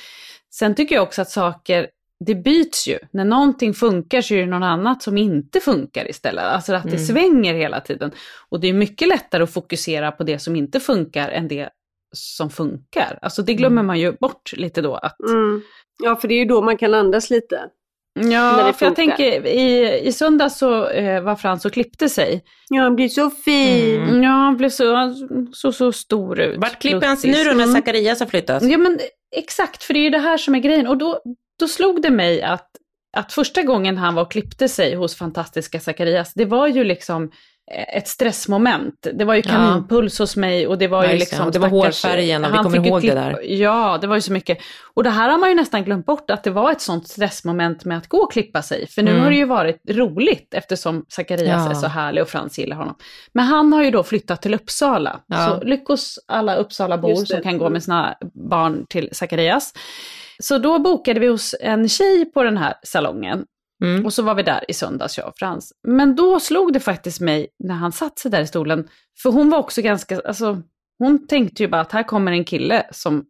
sen 0.54 0.76
tycker 0.76 0.96
jag 0.96 1.04
också 1.04 1.22
att 1.22 1.30
saker, 1.30 1.88
det 2.26 2.36
byts 2.36 2.88
ju. 2.88 3.00
När 3.12 3.26
någonting 3.26 3.74
funkar 3.74 4.22
så 4.22 4.34
är 4.34 4.40
det 4.40 4.46
något 4.46 4.64
annat 4.66 5.04
som 5.04 5.18
inte 5.18 5.60
funkar 5.60 6.10
istället. 6.10 6.44
Alltså 6.44 6.74
att 6.74 6.84
det 6.84 6.90
Mm. 6.90 7.06
svänger 7.06 7.54
hela 7.54 7.80
tiden. 7.82 8.12
Och 8.50 8.60
det 8.60 8.68
är 8.68 8.74
mycket 8.74 9.08
lättare 9.08 9.44
att 9.44 9.54
fokusera 9.54 10.12
på 10.12 10.24
det 10.24 10.40
som 10.40 10.56
inte 10.56 10.80
funkar 10.80 11.30
än 11.30 11.48
det 11.48 11.70
som 12.16 12.50
funkar. 12.50 13.20
Alltså 13.22 13.42
det 13.42 13.54
glömmer 13.54 13.76
Mm. 13.82 13.86
man 13.88 14.00
ju 14.00 14.12
bort 14.12 14.54
lite 14.54 14.82
då. 14.82 14.96
Att, 14.96 15.20
Mm. 15.30 15.62
Ja, 16.04 16.16
för 16.16 16.28
det 16.28 16.34
är 16.34 16.40
ju 16.40 16.46
då 16.46 16.62
man 16.62 16.78
kan 16.78 16.94
andas 16.94 17.30
lite. 17.30 17.62
Ja, 18.20 18.74
för 18.78 18.86
jag 18.86 18.96
tänker 18.96 19.48
i, 19.48 20.00
i 20.08 20.12
söndag 20.12 20.50
så 20.50 20.88
eh, 20.90 21.22
var 21.22 21.36
Frans 21.36 21.66
och 21.66 21.74
klippte 21.74 22.10
sig. 22.10 22.44
Ja, 22.70 22.82
han 22.82 22.96
blir 22.96 23.10
så 23.10 23.30
fin. 23.30 24.02
Mm. 24.02 24.24
Ja, 24.24 24.30
han 24.30 24.58
blev 24.58 24.70
så, 24.70 25.14
så, 25.54 25.72
så 25.72 25.92
stor 25.92 26.40
ut. 26.40 26.58
Vart 26.60 26.82
klipper 26.82 27.08
han 27.08 27.18
Pluttis. 27.18 27.38
nu 27.38 27.44
då 27.44 27.56
när 27.58 27.64
Mm. 27.64 27.76
Zacharias 27.76 28.20
har 28.20 28.28
flyttat? 28.28 28.64
Ja, 28.64 28.78
men 28.78 29.00
exakt, 29.36 29.84
för 29.84 29.94
det 29.94 30.00
är 30.00 30.04
ju 30.04 30.10
det 30.10 30.20
här 30.20 30.38
som 30.38 30.56
är 30.56 30.60
grejen. 30.60 30.88
Och 30.88 30.98
då, 30.98 31.22
då 31.60 31.68
slog 31.68 32.02
det 32.02 32.10
mig 32.10 32.42
att, 32.42 32.70
att 33.18 33.34
första 33.34 33.62
gången 33.64 33.98
han 33.98 34.16
var 34.16 34.22
och 34.24 34.32
klippte 34.32 34.70
sig 34.70 34.96
hos 34.96 35.16
fantastiska 35.16 35.80
Zacharias, 35.80 36.34
det 36.34 36.46
var 36.46 36.68
ju 36.68 36.84
liksom 36.84 37.24
eh, 37.24 37.30
ett 37.72 38.08
stressmoment. 38.08 39.08
Det 39.14 39.26
var 39.26 39.34
ju 39.34 39.42
Ja. 39.46 39.52
kaninpuls 39.52 40.20
hos 40.20 40.36
mig 40.36 40.68
och 40.68 40.78
det 40.78 40.88
var 40.88 41.04
Ja, 41.04 41.12
ju 41.12 41.18
liksom... 41.18 41.52
Det 41.52 41.60
var 41.60 41.70
hårfärgen 41.70 42.46
och 42.46 42.54
vi 42.54 42.58
kommer 42.58 42.88
ihåg 42.88 43.02
det 43.02 43.14
där. 43.14 43.40
Ja, 43.44 43.98
det 44.02 44.08
var 44.08 44.16
ju 44.16 44.22
så 44.22 44.32
mycket. 44.34 44.58
Och 44.94 45.04
det 45.04 45.10
här 45.10 45.30
har 45.30 45.38
man 45.38 45.50
ju 45.50 45.56
nästan 45.56 45.84
glömt 45.84 46.06
bort, 46.06 46.30
att 46.32 46.44
det 46.44 46.50
var 46.50 46.72
ett 46.72 46.82
sånt 46.82 47.08
stressmoment 47.08 47.86
med 47.86 47.98
att 47.98 48.08
gå 48.08 48.18
och 48.18 48.32
klippa 48.32 48.62
sig. 48.62 48.88
För 48.88 49.02
nu 49.02 49.12
Mm. 49.12 49.24
har 49.24 49.30
det 49.30 49.36
ju 49.36 49.46
varit 49.46 49.82
roligt 49.90 50.54
eftersom 50.54 51.06
Zacharias 51.10 51.66
Ja. 51.66 51.70
är 51.70 51.74
så 51.74 51.88
härlig 51.88 52.24
och 52.24 52.30
Frans 52.30 52.60
gillar 52.60 52.76
honom. 52.76 52.96
Men 53.34 53.46
han 53.46 53.74
har 53.74 53.84
ju 53.84 53.92
då 53.92 54.04
flyttat 54.04 54.42
till 54.42 54.54
Uppsala. 54.54 55.20
Ja. 55.28 55.60
Så 55.62 55.66
lyckos 55.68 56.20
alla 56.28 56.56
Uppsalabor 56.56 57.16
som 57.26 57.42
kan 57.42 57.58
gå 57.58 57.70
med 57.70 57.84
sina 57.84 58.16
barn 58.50 58.86
till 58.90 59.10
Zacharias. 59.12 59.74
Så 60.40 60.58
då 60.58 60.80
bokade 60.80 61.20
vi 61.20 61.28
hos 61.28 61.56
en 61.62 61.90
tjej 61.90 62.26
på 62.34 62.44
den 62.44 62.58
här 62.58 62.74
salongen. 62.84 63.46
Mm. 63.84 64.06
Och 64.06 64.14
så 64.14 64.24
var 64.24 64.36
vi 64.36 64.44
där 64.44 64.66
i 64.68 64.74
söndags, 64.74 65.18
jag 65.18 65.28
och 65.28 65.38
Frans. 65.38 65.74
Men 65.88 66.16
då 66.16 66.40
slog 66.40 66.74
det 66.74 66.80
faktiskt 66.80 67.22
mig 67.22 67.48
när 67.60 67.76
han 67.76 67.92
satt 67.92 68.20
sig 68.20 68.32
där 68.32 68.42
i 68.42 68.48
stolen. 68.48 68.88
För 69.24 69.30
hon 69.32 69.50
var 69.50 69.58
också 69.60 69.82
ganska, 69.82 70.20
alltså 70.26 70.62
hon 71.00 71.28
tänkte 71.28 71.64
ju 71.64 71.70
bara 71.70 71.82
att 71.82 71.92
här 71.92 72.04
kommer 72.04 72.32
en 72.32 72.46
kille 72.46 72.88
som 72.92 73.26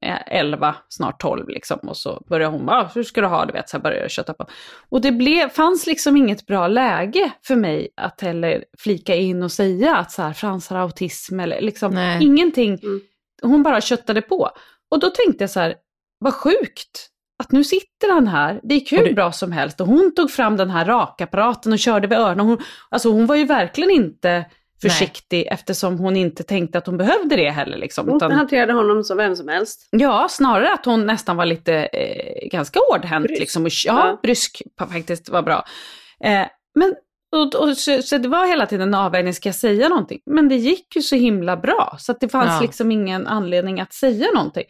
är 0.00 0.22
11, 0.26 0.76
snart 0.88 1.20
12 1.20 1.48
liksom. 1.48 1.78
Och 1.78 1.96
så 1.96 2.24
börjar 2.28 2.50
hon 2.50 2.66
bara, 2.66 2.80
"Ah, 2.80 2.90
hur 2.94 3.02
ska 3.02 3.20
du 3.20 3.26
ha 3.26 3.44
det? 3.46 3.52
Vet, 3.52 3.68
så 3.68 3.76
här 3.76 3.82
börjar 3.82 4.00
jag 4.00 4.10
köta 4.10 4.34
på. 4.34 4.46
Och 4.88 5.00
det 5.00 5.12
blev, 5.12 5.48
fanns 5.48 5.86
liksom 5.86 6.16
inget 6.16 6.46
bra 6.46 6.68
läge 6.68 7.32
för 7.42 7.56
mig 7.56 7.88
att 7.96 8.20
heller 8.20 8.64
flika 8.78 9.14
in 9.14 9.42
och 9.42 9.52
säga 9.52 9.96
att 9.96 10.12
så 10.12 10.22
här, 10.22 10.32
Frans 10.32 10.68
har 10.68 10.78
autism 10.78 11.40
eller 11.40 11.60
liksom 11.60 11.94
Nej. 11.94 12.24
ingenting. 12.24 12.78
Mm. 12.82 13.00
Hon 13.42 13.62
bara 13.62 13.80
köttade 13.80 14.22
på. 14.22 14.50
Och 14.90 15.00
då 15.00 15.10
tänkte 15.10 15.42
jag 15.44 15.50
så 15.50 15.60
här, 15.60 15.74
vad 16.18 16.34
sjukt 16.34 17.08
att 17.38 17.52
nu 17.52 17.64
sitter 17.64 18.12
han 18.12 18.26
här, 18.26 18.60
det 18.62 18.74
gick 18.74 18.92
hur 18.92 19.04
du- 19.04 19.14
bra 19.14 19.32
som 19.32 19.52
helst 19.52 19.80
och 19.80 19.86
hon 19.86 20.14
tog 20.14 20.30
fram 20.30 20.56
den 20.56 20.70
här 20.70 20.84
rakapparaten 20.84 21.72
och 21.72 21.78
körde 21.78 22.06
vid 22.08 22.18
öronen. 22.18 22.46
Hon, 22.46 22.58
alltså 22.90 23.08
hon 23.10 23.26
var 23.26 23.36
ju 23.36 23.44
verkligen 23.44 23.90
inte 23.90 24.44
försiktig 24.82 25.46
eftersom 25.50 25.98
hon 25.98 26.16
inte 26.16 26.42
tänkte 26.42 26.78
att 26.78 26.86
hon 26.86 26.96
behövde 26.96 27.36
det 27.36 27.50
heller. 27.50 27.78
Liksom, 27.78 28.06
Hon 28.08 28.16
utan, 28.16 28.32
hanterade 28.32 28.72
honom 28.72 29.04
som 29.04 29.16
vem 29.16 29.36
som 29.36 29.48
helst. 29.48 29.88
ja, 29.90 30.26
snarare 30.30 30.72
att 30.72 30.84
hon 30.84 31.06
nästan 31.06 31.36
var 31.36 31.44
lite 31.46 31.74
eh, 31.74 32.48
ganska 32.48 32.80
hårdhänt. 32.90 33.26
Brysk. 33.26 33.40
Liksom, 33.40 33.64
och, 33.64 33.70
ja, 33.86 34.08
Ja. 34.08 34.18
brysk 34.22 34.62
faktiskt 34.78 35.28
var 35.28 35.42
bra. 35.42 35.64
Eh, 36.24 36.46
men 36.74 36.94
och, 37.36 37.54
och, 37.54 37.76
så, 37.76 38.02
så 38.02 38.18
det 38.18 38.28
var 38.28 38.46
hela 38.46 38.66
tiden 38.66 38.88
en 38.88 38.94
avvägning, 38.94 39.34
ska 39.34 39.48
jag 39.48 39.56
säga 39.56 39.88
någonting? 39.88 40.20
Men 40.26 40.48
det 40.48 40.56
gick 40.56 40.96
ju 40.96 41.02
så 41.02 41.16
himla 41.16 41.56
bra, 41.56 41.96
så 41.98 42.12
att 42.12 42.20
det 42.20 42.28
fanns 42.28 42.50
Ja. 42.54 42.60
liksom 42.60 42.92
ingen 42.92 43.26
anledning 43.26 43.80
att 43.80 43.92
säga 43.92 44.26
någonting. 44.34 44.64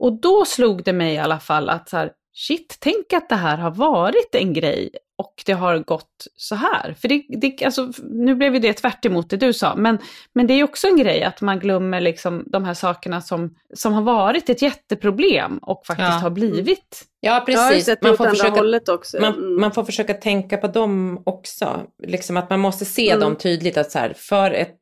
Och 0.00 0.20
då 0.20 0.44
slog 0.44 0.84
det 0.84 0.92
mig 0.92 1.14
i 1.14 1.18
alla 1.18 1.40
fall 1.40 1.68
att 1.68 1.88
så 1.88 1.96
här, 1.96 2.12
shit, 2.32 2.76
tänk 2.80 3.12
att 3.12 3.28
det 3.28 3.36
här 3.36 3.56
har 3.56 3.70
varit 3.70 4.34
en 4.34 4.52
grej 4.52 4.90
och 5.20 5.42
det 5.46 5.52
har 5.52 5.78
gått 5.78 6.26
så 6.36 6.54
här. 6.54 6.94
För 7.00 7.08
det, 7.08 7.22
det, 7.28 7.64
alltså, 7.64 7.92
nu 8.10 8.34
blev 8.34 8.54
ju 8.54 8.60
det 8.60 8.72
tvärt 8.72 9.04
emot 9.04 9.30
det 9.30 9.36
du 9.36 9.52
sa, 9.52 9.74
men, 9.76 9.98
men 10.32 10.46
det 10.46 10.54
är 10.54 10.56
ju 10.56 10.64
också 10.64 10.86
en 10.86 10.96
grej 10.96 11.22
att 11.24 11.40
man 11.40 11.58
glömmer 11.58 12.00
liksom 12.00 12.44
de 12.46 12.64
här 12.64 12.74
sakerna 12.74 13.20
som, 13.20 13.54
som 13.74 13.92
har 13.92 14.02
varit 14.02 14.48
ett 14.50 14.62
jätteproblem 14.62 15.58
och 15.58 15.86
faktiskt 15.86 16.08
Ja. 16.08 16.14
har 16.14 16.30
blivit. 16.30 17.04
Ja, 17.22 17.42
precis. 17.46 17.96
Man 18.02 18.16
får, 18.16 18.26
försöka, 18.28 18.50
hållet 18.50 18.88
också. 18.88 19.20
man, 19.20 19.34
Mm. 19.34 19.60
man 19.60 19.72
får 19.72 19.84
försöka 19.84 20.14
tänka 20.14 20.56
på 20.56 20.66
dem 20.66 21.22
också. 21.26 21.80
Liksom 22.06 22.36
att 22.36 22.50
man 22.50 22.60
måste 22.60 22.84
se 22.84 23.08
Mm. 23.10 23.20
dem 23.20 23.36
tydligt. 23.36 23.76
Att 23.76 23.90
så 23.90 23.98
här, 23.98 24.12
för 24.16 24.50
ett, 24.50 24.76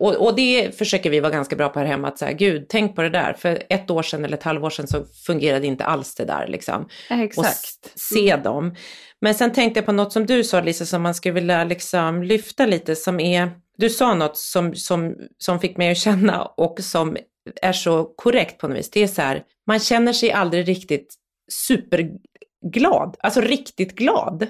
och, 0.00 0.14
och 0.26 0.36
det 0.36 0.78
försöker 0.78 1.10
vi 1.10 1.20
vara 1.20 1.32
ganska 1.32 1.56
bra 1.56 1.68
på 1.68 1.78
här 1.78 1.86
hemma. 1.86 2.08
Att 2.08 2.18
så 2.18 2.24
här, 2.24 2.32
gud, 2.32 2.66
tänk 2.68 2.96
på 2.96 3.02
det 3.02 3.10
där. 3.10 3.32
För 3.38 3.62
ett 3.68 3.90
år 3.90 4.02
sedan 4.02 4.24
eller 4.24 4.36
ett 4.36 4.42
halvår 4.42 4.70
sedan 4.70 4.86
så 4.86 5.04
fungerade 5.26 5.66
inte 5.66 5.84
alls 5.84 6.14
det 6.14 6.24
där. 6.24 6.46
Liksom. 6.48 6.88
Och 7.36 7.44
s- 7.44 7.74
se 7.94 8.36
dem. 8.36 8.74
Men 9.22 9.34
sen 9.34 9.52
tänkte 9.52 9.78
jag 9.78 9.86
på 9.86 9.92
något 9.92 10.12
som 10.12 10.26
du 10.26 10.44
sa 10.44 10.60
Lisa, 10.60 10.86
som 10.86 11.02
man 11.02 11.14
skulle 11.14 11.34
vilja 11.34 11.64
liksom 11.64 12.22
lyfta 12.22 12.66
lite, 12.66 12.96
som 12.96 13.20
är, 13.20 13.50
du 13.78 13.90
sa 13.90 14.14
något 14.14 14.36
som, 14.36 14.74
som, 14.74 15.14
som 15.38 15.60
fick 15.60 15.76
mig 15.76 15.90
att 15.90 15.98
känna 15.98 16.42
och 16.42 16.80
som 16.80 17.16
är 17.62 17.72
så 17.72 18.04
korrekt 18.04 18.60
på 18.60 18.68
något 18.68 18.78
vis. 18.78 18.90
Det 18.90 19.02
är 19.02 19.06
så 19.06 19.22
här, 19.22 19.42
man 19.66 19.78
känner 19.78 20.12
sig 20.12 20.32
aldrig 20.32 20.68
riktigt 20.68 21.14
superglad, 21.52 23.16
alltså 23.20 23.40
riktigt 23.40 23.94
glad. 23.94 24.46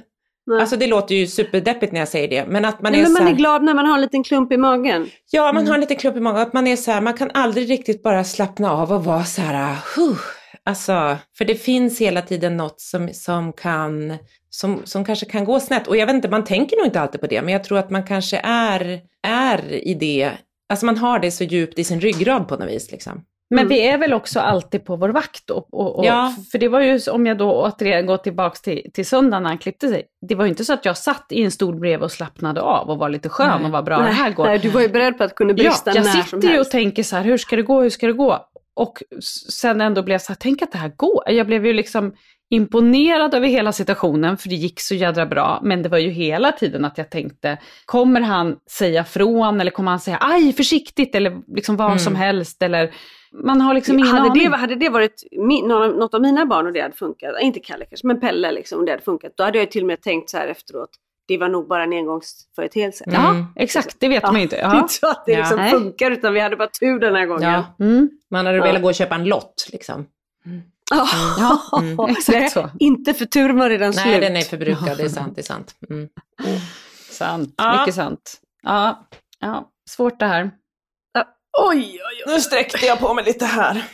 Nej. 0.47 0.61
Alltså 0.61 0.77
det 0.77 0.87
låter 0.87 1.15
ju 1.15 1.27
superdeppigt 1.27 1.93
när 1.93 2.01
jag 2.01 2.09
säger 2.09 2.29
det, 2.29 2.47
men 2.49 2.65
att 2.65 2.83
man 2.83 2.93
Nej, 2.93 3.01
är 3.01 3.05
men 3.05 3.13
man 3.13 3.23
här, 3.23 3.31
är 3.31 3.37
glad 3.37 3.63
när 3.63 3.75
man 3.75 3.87
har 3.87 3.95
en 3.95 4.01
liten 4.01 4.25
klump 4.25 4.53
i 4.53 4.57
magen. 4.57 5.11
Ja, 5.31 5.53
man 5.53 5.67
har 5.67 5.75
en 5.75 5.81
liten 5.81 5.97
klump 5.97 6.17
i 6.17 6.21
magen. 6.21 6.43
Att 6.43 6.53
man 6.53 6.67
är 6.67 6.77
så 6.77 6.91
här, 6.91 7.01
man 7.01 7.15
kan 7.15 7.31
aldrig 7.35 7.71
riktigt 7.71 8.03
bara 8.03 8.25
slappna 8.25 8.73
av 8.73 8.93
och 8.93 9.05
vara 9.05 9.25
så 9.25 9.43
här, 9.43 9.77
huh. 9.97 10.19
Alltså, 10.65 11.17
för 11.39 11.45
det 11.45 11.55
finns 11.55 12.01
hela 12.01 12.23
tiden 12.23 12.57
något 12.57 12.81
som, 12.81 13.09
som 13.13 13.53
kan, 13.53 14.17
som, 14.51 14.81
som 14.85 15.05
kanske 15.05 15.27
kan 15.27 15.45
gå 15.45 15.61
snett. 15.61 15.87
Och 15.89 15.97
jag 15.97 16.07
vet 16.07 16.15
inte, 16.15 16.29
man 16.29 16.45
tänker 16.45 16.77
nog 16.77 16.87
inte 16.87 17.01
alltid 17.01 17.21
på 17.21 17.27
det, 17.27 17.43
men 17.43 17.53
jag 17.53 17.65
tror 17.65 17.79
att 17.79 17.91
man 17.91 18.07
kanske 18.07 18.41
är, 18.45 19.01
är 19.27 19.73
i 19.73 19.95
det, 19.95 20.31
alltså 20.69 20.87
man 20.87 20.99
har 20.99 21.19
det 21.19 21.31
så 21.31 21.45
djupt 21.45 21.79
i 21.79 21.85
sin 21.85 22.01
ryggrad 22.01 22.49
på 22.49 22.57
något 22.57 22.69
vis 22.69 22.91
liksom. 22.93 23.25
Men 23.51 23.59
Mm. 23.59 23.69
vi 23.69 23.87
är 23.87 23.99
väl 23.99 24.13
också 24.13 24.41
alltid 24.41 24.85
på 24.85 24.97
vår 24.97 25.09
vakt 25.09 25.47
då? 25.47 25.55
Och, 25.73 25.99
och, 25.99 26.05
Ja. 26.05 26.35
För 26.53 26.59
det 26.59 26.69
var 26.69 26.81
ju, 26.81 27.01
om 27.11 27.27
jag 27.27 27.39
då 27.39 27.53
återigen 27.63 28.07
går 28.07 28.17
tillbaka 28.17 28.57
till, 28.63 28.91
till 28.95 29.07
söndagen 29.07 29.43
när 29.43 29.51
han 29.51 29.59
klippte 29.59 29.89
sig, 29.89 30.03
det 30.29 30.35
var 30.35 30.45
ju 30.45 30.49
inte 30.51 30.65
så 30.65 30.73
att 30.73 30.85
jag 30.85 30.97
satt 30.97 31.27
i 31.31 31.43
en 31.43 31.51
stol 31.51 31.81
bredvid 31.81 32.05
och 32.05 32.13
slappnade 32.13 32.61
av 32.61 32.91
och 32.91 32.99
var 32.99 33.09
lite 33.09 33.29
skön 33.29 33.51
Nej. 33.59 33.65
och 33.67 33.71
vad 33.73 33.85
bra 33.85 33.99
det 33.99 34.05
här 34.05 34.31
går. 34.33 34.45
Nej, 34.45 34.59
du 34.59 34.69
var 34.69 34.81
ju 34.81 34.89
beredd 34.89 35.19
på 35.19 35.25
att 35.25 35.35
kunna 35.35 35.51
Ja, 35.51 35.55
brista 35.55 35.91
jag 35.95 36.05
när 36.05 36.13
som 36.13 36.23
sitter 36.23 36.39
ju 36.43 36.49
och 36.49 36.55
helst. 36.55 36.71
tänker 36.73 37.03
så 37.03 37.17
här, 37.17 37.25
hur 37.25 37.37
ska 37.39 37.57
det 37.57 37.63
gå, 37.63 37.83
hur 37.83 37.91
ska 37.91 38.07
det 38.07 38.13
gå? 38.13 38.39
Och 38.75 39.03
sen 39.51 39.81
ändå 39.81 40.03
blev 40.03 40.15
jag 40.15 40.23
så 40.23 40.33
här, 40.33 40.39
tänk 40.41 40.63
att 40.63 40.73
det 40.73 40.79
här 40.79 40.93
går. 40.97 41.23
Jag 41.27 41.47
blev 41.47 41.67
ju 41.67 41.73
liksom 41.73 42.15
imponerad 42.51 43.35
över 43.35 43.49
hela 43.49 43.73
situationen, 43.73 44.37
för 44.37 44.49
det 44.49 44.55
gick 44.55 44.81
så 44.81 44.95
jädra 44.95 45.27
bra. 45.27 45.61
Men 45.63 45.83
det 45.83 45.89
var 45.89 45.99
ju 45.99 46.11
hela 46.11 46.53
tiden 46.53 46.85
att 46.85 46.99
jag 46.99 47.11
tänkte, 47.11 47.59
kommer 47.85 48.21
han 48.21 48.57
säga 48.71 49.05
från 49.05 49.61
eller 49.61 49.71
kommer 49.71 49.91
han 49.91 50.01
säga 50.01 50.19
aj 50.21 50.53
försiktigt 50.53 51.15
eller 51.15 51.55
liksom 51.57 51.77
vad 51.77 51.87
Mm. 51.87 51.99
som 51.99 52.15
helst 52.15 52.63
eller 52.63 52.95
man 53.45 53.61
har 53.61 53.75
liksom 53.75 53.99
ingen 53.99 54.09
hade, 54.09 54.31
aning. 54.31 54.51
det, 54.51 54.57
hade 54.57 54.75
det 54.75 54.89
varit 54.89 55.25
min, 55.33 55.69
något 55.69 56.15
av 56.15 56.21
mina 56.21 56.47
barn 56.47 56.67
och 56.67 56.73
det 56.73 56.81
hade 56.81 56.95
funkat, 56.95 57.31
inte 57.41 57.61
Kalle 57.61 57.85
kanske, 57.85 58.07
men 58.07 58.21
Pelle 58.21 58.53
liksom, 58.53 58.79
och 58.79 58.85
det 58.87 58.93
hade 58.93 59.03
funkat, 59.05 59.33
då 59.37 59.45
hade 59.45 59.59
jag 59.59 59.71
till 59.71 59.83
och 59.83 59.87
med 59.87 60.03
tänkt 60.03 60.31
så 60.31 60.37
här 60.37 60.47
efteråt, 60.49 60.91
det 61.29 61.39
var 61.39 61.49
nog 61.49 61.69
bara 61.69 61.83
en 61.85 61.93
engångsföreteelse. 61.93 63.05
Mm. 63.05 63.23
Ja, 63.23 63.47
exakt, 63.57 63.97
det 64.01 64.09
vet 64.09 64.23
man 64.23 64.37
ju 64.37 64.43
inte. 64.43 64.57
Det 64.61 64.63
är 64.63 64.69
Ja. 64.75 64.81
inte 64.81 64.95
så 64.95 65.07
att 65.11 65.27
det 65.27 65.33
Ja. 65.33 65.39
liksom 65.39 65.57
Nej. 65.57 65.71
funkar, 65.71 66.11
utan 66.11 66.33
vi 66.35 66.41
hade 66.41 66.57
bara 66.57 66.69
tur 66.69 66.99
den 67.01 67.15
här 67.15 67.27
gången. 67.27 67.43
Ja, 67.53 67.65
Mm. 67.85 68.11
man 68.31 68.47
hade 68.47 68.59
Ja. 68.59 68.65
velat 68.65 68.83
gå 68.83 68.89
och 68.89 68.95
köpa 68.95 69.15
en 69.15 69.25
lott 69.25 69.69
liksom. 69.73 70.07
Ja, 70.91 71.09
Mm. 71.79 71.99
Exakt 72.11 72.53
så. 72.53 72.71
Inte 72.79 73.15
för 73.15 73.25
tur 73.25 73.51
var 73.53 73.71
redan 73.71 73.91
Nej, 73.97 74.05
slut. 74.05 74.21
den 74.21 74.37
är 74.37 74.41
förbrukad, 74.43 74.97
det 74.97 75.03
är 75.05 75.09
sant, 75.09 75.33
det 75.35 75.41
är 75.41 75.45
sant. 75.45 75.75
Mm. 75.91 76.09
Sant, 77.11 77.55
Ja. 77.57 77.81
mycket 77.81 77.95
sant. 77.95 78.41
Ja, 78.63 79.07
ja, 79.41 79.71
svårt 79.91 80.19
det 80.19 80.27
här. 80.27 80.51
Oj, 81.59 81.79
oj, 81.79 82.01
oj. 82.27 82.33
Nu 82.35 82.41
sträckte 82.41 82.87
jag 82.87 82.99
på 82.99 83.15
mig 83.15 83.25
lite 83.25 83.45
här. 83.45 83.85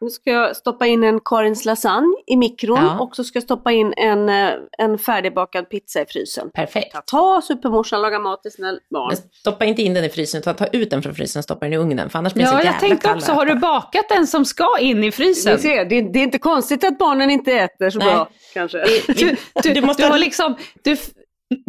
Nu 0.00 0.10
ska 0.10 0.30
jag 0.30 0.56
stoppa 0.56 0.86
in 0.86 1.04
en 1.04 1.20
Karins 1.20 1.64
lasagne 1.64 2.14
i 2.26 2.36
mikron 2.36 2.78
Ja. 2.82 2.98
och 3.00 3.16
så 3.16 3.24
ska 3.24 3.36
jag 3.36 3.42
stoppa 3.42 3.72
in 3.72 3.94
en, 3.96 4.28
eh, 4.28 4.50
en 4.78 4.98
färdigbakad 4.98 5.70
pizza 5.70 6.02
i 6.02 6.06
frysen. 6.06 6.50
Perfekt. 6.54 6.96
Ta, 7.06 7.42
supermorsan, 7.42 8.02
laga 8.02 8.18
mat 8.18 8.42
till 8.42 8.52
sina 8.52 8.78
barn. 8.90 9.08
Men 9.08 9.16
stoppa 9.32 9.64
inte 9.64 9.82
in 9.82 9.94
den 9.94 10.04
i 10.04 10.08
frysen, 10.08 10.40
utan 10.40 10.54
ta 10.54 10.66
ut 10.66 10.90
den 10.90 11.02
från 11.02 11.14
frysen 11.14 11.40
och 11.40 11.44
stoppa 11.44 11.66
den 11.66 11.72
i 11.72 11.76
ugnen, 11.76 12.10
för 12.10 12.18
annars 12.18 12.34
blir 12.34 12.44
så 12.46 12.52
Ja, 12.52 12.56
jävla 12.56 12.70
jag 12.72 12.80
tänkte 12.80 13.10
också, 13.12 13.32
har 13.32 13.46
du 13.46 13.54
bakat 13.54 14.08
den 14.08 14.26
som 14.26 14.44
ska 14.44 14.78
in 14.80 15.04
i 15.04 15.12
frysen? 15.12 15.52
Ni 15.52 15.58
ser, 15.62 15.84
det, 15.84 16.00
det 16.00 16.18
är 16.18 16.22
inte 16.22 16.38
konstigt 16.38 16.84
att 16.84 16.98
barnen 16.98 17.30
inte 17.30 17.52
äter 17.52 17.90
så 17.90 17.98
Nej. 17.98 18.08
bra 18.14 18.28
kanske. 18.54 18.78
Det- 18.78 19.06
Du, 19.18 19.36
du, 19.62 19.72
Du 19.74 19.80
måste 19.80 20.02
du 20.02 20.06
ha- 20.06 20.12
har 20.12 20.18
liksom, 20.18 20.56
du, 20.82 20.96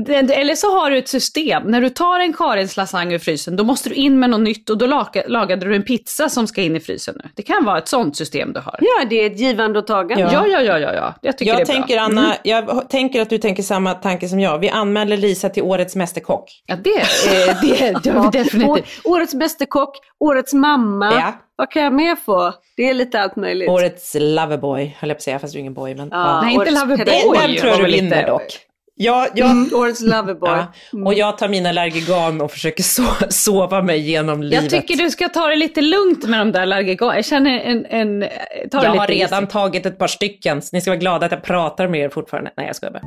eller 0.08 0.56
så 0.56 0.80
har 0.80 0.92
du 0.92 0.98
ett 0.98 1.08
system. 1.08 1.64
När 1.64 1.82
du 1.82 1.90
tar 1.90 2.20
en 2.20 2.34
Karins 2.34 2.78
lasagne 2.78 3.16
ur 3.16 3.20
frysen, 3.20 3.56
då 3.56 3.64
måste 3.64 3.90
du 3.90 3.96
in 3.96 4.20
med 4.20 4.30
något 4.30 4.40
nytt 4.40 4.70
och 4.70 4.78
då 4.78 4.86
laga, 4.86 5.24
lagade 5.28 5.66
du 5.66 5.76
en 5.76 5.84
pizza 5.84 6.30
som 6.30 6.48
ska 6.48 6.62
in 6.62 6.76
i 6.76 6.80
frysen 6.80 7.16
nu. 7.24 7.30
Det 7.36 7.42
kan 7.42 7.66
vara 7.66 7.78
ett 7.78 7.88
sånt 7.88 8.18
system 8.18 8.54
du 8.54 8.60
har. 8.60 8.76
Ja, 8.82 9.06
det 9.10 9.16
är 9.16 9.28
ett 9.32 9.40
givande 9.40 9.80
och 9.80 9.88
tagande. 9.88 10.24
Ja. 10.24 10.30
Ja, 10.34 10.48
ja, 10.48 10.62
ja, 10.62 10.80
ja, 10.80 10.94
ja. 10.94 11.14
jag 11.22 11.38
tycker 11.38 11.52
det 11.54 11.58
är 11.58 11.60
Jag 11.60 11.68
bra. 11.68 11.76
tänker, 11.76 11.98
Mm. 11.98 12.18
Anna, 12.18 12.36
jag 12.44 12.90
tänker 12.90 13.22
att 13.22 13.30
du 13.30 13.38
tänker 13.38 13.64
samma 13.64 13.94
tanke 13.94 14.30
som 14.30 14.40
jag. 14.40 14.60
Vi 14.60 14.70
anmäler 14.70 15.18
Lisa 15.18 15.50
till 15.50 15.64
Årets 15.64 15.96
Mästerkock. 15.96 16.64
Ja, 16.66 16.76
det, 16.76 16.90
eh, 17.00 17.62
det 17.62 18.06
gör 18.06 18.32
vi 18.32 18.38
definitivt. 18.44 19.02
Årets 19.04 19.36
bästa 19.36 19.66
kock, 19.66 19.98
årets 20.20 20.54
mamma. 20.54 21.14
Ja. 21.14 21.34
Vad 21.56 21.72
kan 21.72 21.84
jag 21.84 21.94
mer 21.94 22.16
få? 22.16 22.54
Det 22.78 22.90
är 22.90 22.94
lite 22.94 23.20
allt 23.22 23.36
möjligt. 23.36 23.70
Årets 23.70 24.16
loverboy, 24.20 24.96
höll 25.00 25.10
jag 25.10 25.18
på 25.18 25.20
att 25.20 25.24
säga, 25.24 25.40
fast 25.40 25.54
du 25.54 25.58
är 25.58 25.62
ingen 25.62 25.74
boy. 25.74 25.96
Men, 25.96 26.08
Ja, 26.12 26.18
ja. 26.18 26.42
Nej, 26.42 26.54
inte 26.54 26.72
Loverboy. 26.72 27.06
Den, 27.38 27.56
tror 27.58 27.72
jag 27.72 27.80
du 27.80 27.86
vinner 27.86 28.28
dock. 28.28 28.60
Ja, 29.00 29.28
jag, 29.36 29.50
Mm, 29.52 29.70
årets 29.74 30.02
loverboy. 30.02 30.50
ja. 30.50 30.68
Och 31.06 31.14
jag 31.14 31.38
tar 31.38 31.48
mina 31.48 31.70
Allergigan 31.70 32.42
och 32.42 32.52
försöker 32.52 32.84
so 32.84 33.04
sova 33.30 33.82
mig 33.82 34.00
genom 34.00 34.44
livet. 34.44 34.72
Jag 34.72 34.82
tycker 34.82 35.04
du 35.04 35.10
ska 35.10 35.30
ta 35.30 35.48
det 35.48 35.56
lite 35.56 35.82
lugnt 35.82 36.26
med 36.28 36.40
de 36.40 36.52
där 36.52 36.62
allergiganerna. 36.62 37.16
Jag 37.16 37.26
känner 37.26 37.60
en... 37.60 37.86
en 37.86 38.30
ta 38.72 38.84
jag 38.84 38.92
har 38.92 39.08
redan 39.08 39.44
easy. 39.44 39.52
tagit 39.54 39.86
ett 39.86 39.98
par 40.00 40.08
stycken, 40.08 40.62
så 40.62 40.70
ni 40.76 40.82
ska 40.82 40.92
vara 40.92 41.00
glada 41.00 41.26
att 41.26 41.32
jag 41.32 41.44
pratar 41.44 41.88
med 41.88 42.00
er 42.02 42.10
fortfarande. 42.10 42.52
Nej, 42.58 42.68
jag 42.68 42.76
skojar 42.76 42.94
bara. 42.94 43.02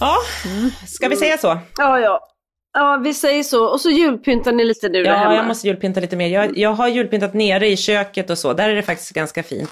Ja, 0.00 0.16
ska 0.86 1.08
vi 1.08 1.16
säga 1.16 1.38
så? 1.38 1.58
Ja, 1.78 1.98
ja. 2.00 2.20
Ja, 2.78 3.00
vi 3.04 3.14
säger 3.14 3.42
så. 3.42 3.66
Och 3.66 3.80
så 3.80 3.90
julpyntar 3.90 4.52
ni 4.52 4.64
lite 4.64 4.88
nu 4.88 5.02
där 5.02 5.10
Ja, 5.10 5.16
hemma. 5.16 5.34
jag 5.34 5.46
måste 5.46 5.66
julpynta 5.66 6.00
lite 6.00 6.16
mer. 6.16 6.28
Jag, 6.28 6.58
jag 6.58 6.70
har 6.70 6.88
julpyntat 6.88 7.34
nere 7.34 7.68
i 7.68 7.76
köket 7.76 8.30
och 8.30 8.38
så, 8.38 8.52
där 8.52 8.68
är 8.68 8.74
det 8.74 8.82
faktiskt 8.82 9.10
ganska 9.10 9.42
fint. 9.42 9.70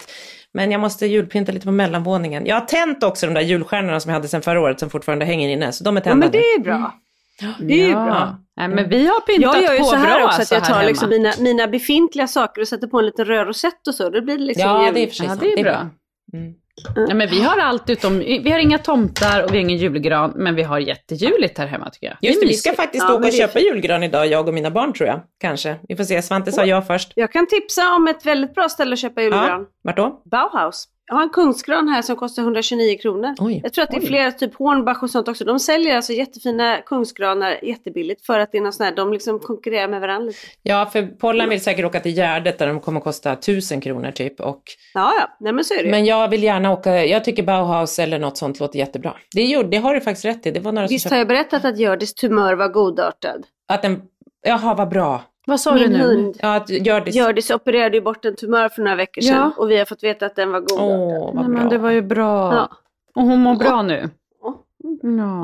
Men 0.53 0.71
jag 0.71 0.81
måste 0.81 1.07
julpynta 1.07 1.53
lite 1.53 1.67
på 1.67 1.73
mellanvåningen. 1.73 2.47
Jag 2.47 2.57
har 2.57 2.67
tänt 2.67 3.03
också 3.03 3.27
de 3.27 3.35
där 3.35 3.41
julstjärnorna 3.41 4.01
som 4.01 4.09
jag 4.09 4.15
hade 4.17 4.29
sedan 4.29 4.43
förra 4.43 4.61
året 4.61 4.81
som 4.81 4.91
fortfarande 4.91 5.25
hänger 5.25 5.49
inne, 5.49 5.73
så 5.73 5.85
de 5.85 5.97
är 5.97 6.01
Ja, 6.01 6.05
tända 6.05 6.27
men 6.27 6.31
det 6.33 6.39
är 6.39 6.61
bra. 6.61 6.95
Det 7.59 7.75
är 7.81 7.87
ju 7.87 7.91
ja. 7.91 8.05
bra. 8.05 8.37
Nej, 8.57 8.69
men 8.69 8.89
vi 8.89 9.07
har 9.07 9.21
pyntat 9.21 9.55
Jag 9.55 9.63
gör 9.63 9.73
ju 9.73 9.79
på 9.79 9.85
så 9.85 9.97
här 9.97 10.19
bra 10.19 10.27
också 10.27 10.43
att 10.43 10.51
jag 10.51 10.65
tar 10.65 10.85
liksom 10.85 11.09
mina, 11.09 11.33
mina 11.39 11.69
befintliga 11.69 12.27
saker 12.27 12.61
och 12.63 12.69
sätter 12.69 12.87
på 12.87 12.99
en 12.99 13.07
liten 13.07 13.25
röd 13.25 13.47
rosett 13.47 13.87
och 13.89 13.95
så. 13.95 14.11
Då 14.11 14.21
blir 14.23 14.39
det 14.39 14.45
liksom 14.45 14.71
Ja, 14.71 14.91
det 14.95 15.01
är 15.01 15.03
i 15.03 15.07
och 15.07 15.09
för 15.11 15.17
sig 15.17 15.27
Ja, 15.27 15.31
sant. 15.31 15.41
det 15.41 15.61
är 15.61 15.63
bra. 15.65 15.91
Mm. 16.33 16.53
Ja, 17.09 17.15
men 17.15 17.29
vi 17.31 17.43
har 17.43 17.59
allt 17.59 17.91
utom, 17.91 18.19
vi 18.19 18.51
har 18.51 18.59
inga 18.59 18.79
tomtar 18.79 19.45
och 19.45 19.53
vi 19.53 19.57
har 19.57 19.61
ingen 19.61 19.79
julgran, 19.79 20.33
men 20.37 20.55
vi 20.55 20.63
har 20.63 20.79
jättejuligt 20.79 21.59
här 21.59 21.67
hemma 21.67 21.91
tycker 21.91 22.07
jag. 22.07 22.17
Just 22.21 22.41
det, 22.41 22.47
vi 22.47 22.55
ska 22.55 22.73
faktiskt 22.73 23.05
Ja, 23.09 23.15
åka 23.15 23.27
och 23.27 23.33
köpa 23.33 23.61
julgran 23.61 24.03
idag, 24.03 24.27
jag 24.27 24.49
och 24.49 24.55
mina 24.55 24.71
barn 24.71 24.93
tror 24.93 25.09
jag. 25.09 25.21
Kanske. 25.41 25.77
Vi 25.89 25.97
får 25.97 26.05
se, 26.05 26.23
Svante 26.23 26.53
sa 26.53 26.65
ja 26.65 26.83
först. 26.83 27.13
Jag 27.17 27.33
kan 27.33 27.47
tipsa 27.47 27.95
om 27.97 28.09
ett 28.09 28.27
väldigt 28.27 28.55
bra 28.55 28.69
ställe 28.69 28.93
att 28.93 28.99
köpa 28.99 29.23
julgran. 29.23 29.61
Ja, 29.61 29.67
vart 29.83 29.97
då? 29.97 30.23
Bauhaus. 30.31 30.89
Jag 31.07 31.15
har 31.15 31.23
en 31.23 31.29
kungsgran 31.29 31.89
här 31.89 32.03
som 32.03 32.17
kostar 32.17 32.43
129 32.43 32.99
kronor. 33.03 33.35
Oj. 33.39 33.61
Jag 33.63 33.73
tror 33.73 33.83
att 33.83 33.91
det 33.91 33.97
är 33.97 34.01
Oj. 34.01 34.07
flera, 34.07 34.33
typ 34.33 34.55
Hornbach 34.55 35.03
och 35.03 35.11
sånt 35.11 35.29
också. 35.29 35.45
De 35.45 35.59
säljer 35.61 35.97
alltså 35.97 36.13
jättefina 36.13 36.77
kungsgranar 36.87 37.65
jättebilligt 37.65 38.27
för 38.27 38.39
att 38.39 38.53
det 38.53 38.59
är 38.59 38.63
någon 38.63 38.73
sån 38.73 38.87
här, 38.87 38.97
de 38.97 39.13
liksom 39.13 39.39
konkurrerar 39.39 39.89
med 39.89 40.01
varandra 40.01 40.27
lite. 40.27 40.39
Ja, 40.63 40.87
för 40.93 41.07
Pollan 41.07 41.49
vill 41.49 41.61
säkert 41.61 41.85
åka 41.85 42.01
till 42.01 42.13
Gärdet 42.17 42.59
där 42.59 42.67
de 42.67 42.81
kommer 42.81 42.99
att 43.01 43.05
kosta 43.05 43.33
1000 43.33 43.81
kronor 43.81 44.11
typ. 44.11 44.41
Och, 44.41 44.63
Ja, 44.95 45.13
ja, 45.21 45.37
nej 45.41 45.53
men 45.53 45.65
så 45.65 45.75
är 45.75 45.79
det 45.79 45.85
ju. 45.85 45.91
men 45.91 46.05
jag 46.05 46.29
vill 46.29 46.43
gärna 46.43 46.73
åka, 46.73 47.05
jag 47.05 47.25
tycker 47.25 47.43
Bauhaus 47.43 47.99
eller 47.99 48.19
något 48.19 48.37
sånt 48.37 48.61
låter 48.61 48.79
jättebra. 48.79 49.15
Det, 49.35 49.43
gjorde, 49.45 49.69
det 49.69 49.77
har 49.77 49.95
du 49.95 50.01
faktiskt 50.01 50.25
rätt 50.25 50.47
i, 50.47 50.51
det 50.51 50.61
var 50.61 50.73
några 50.73 50.89
som 50.89 50.95
Visst 50.95 51.03
köpte. 51.03 51.15
har 51.15 51.19
jag 51.19 51.29
berättat 51.29 51.65
att 51.65 51.79
Hjördis 51.79 52.15
tumör 52.15 52.55
var 52.55 52.69
godartad? 52.69 53.47
Att 53.69 53.83
den, 53.83 54.03
jaha 54.47 54.75
vad 54.75 54.89
bra. 54.89 55.23
Vad 55.47 55.61
sa 55.61 55.75
du 55.75 55.81
Min 55.81 55.93
nu? 55.93 55.99
hund 55.99 56.37
Ja, 56.43 56.55
att 56.57 56.71
Hjördis. 56.71 57.15
Hjördis 57.17 57.51
opererade 57.51 57.97
ju 57.97 58.01
bort 58.03 58.25
en 58.25 58.37
tumör 58.37 58.69
för 58.69 58.83
några 58.83 58.97
veckor 58.97 59.23
sedan 59.23 59.37
Ja. 59.37 59.53
och 59.57 59.71
vi 59.71 59.77
har 59.79 59.85
fått 59.85 60.03
veta 60.05 60.27
att 60.27 60.37
den 60.37 60.53
var 60.53 60.61
godartad. 60.61 60.89
Åh, 61.01 61.35
vad 61.35 61.35
Nej, 61.35 61.45
bra. 61.45 61.61
men 61.61 61.69
det 61.69 61.79
var 61.79 61.91
ju 61.91 62.03
bra. 62.03 62.53
Ja. 62.55 62.71
Och 63.15 63.23
hon 63.23 63.39
mår 63.41 63.55
bra 63.57 63.83
nu? 63.83 64.11
Ja. 64.43 64.63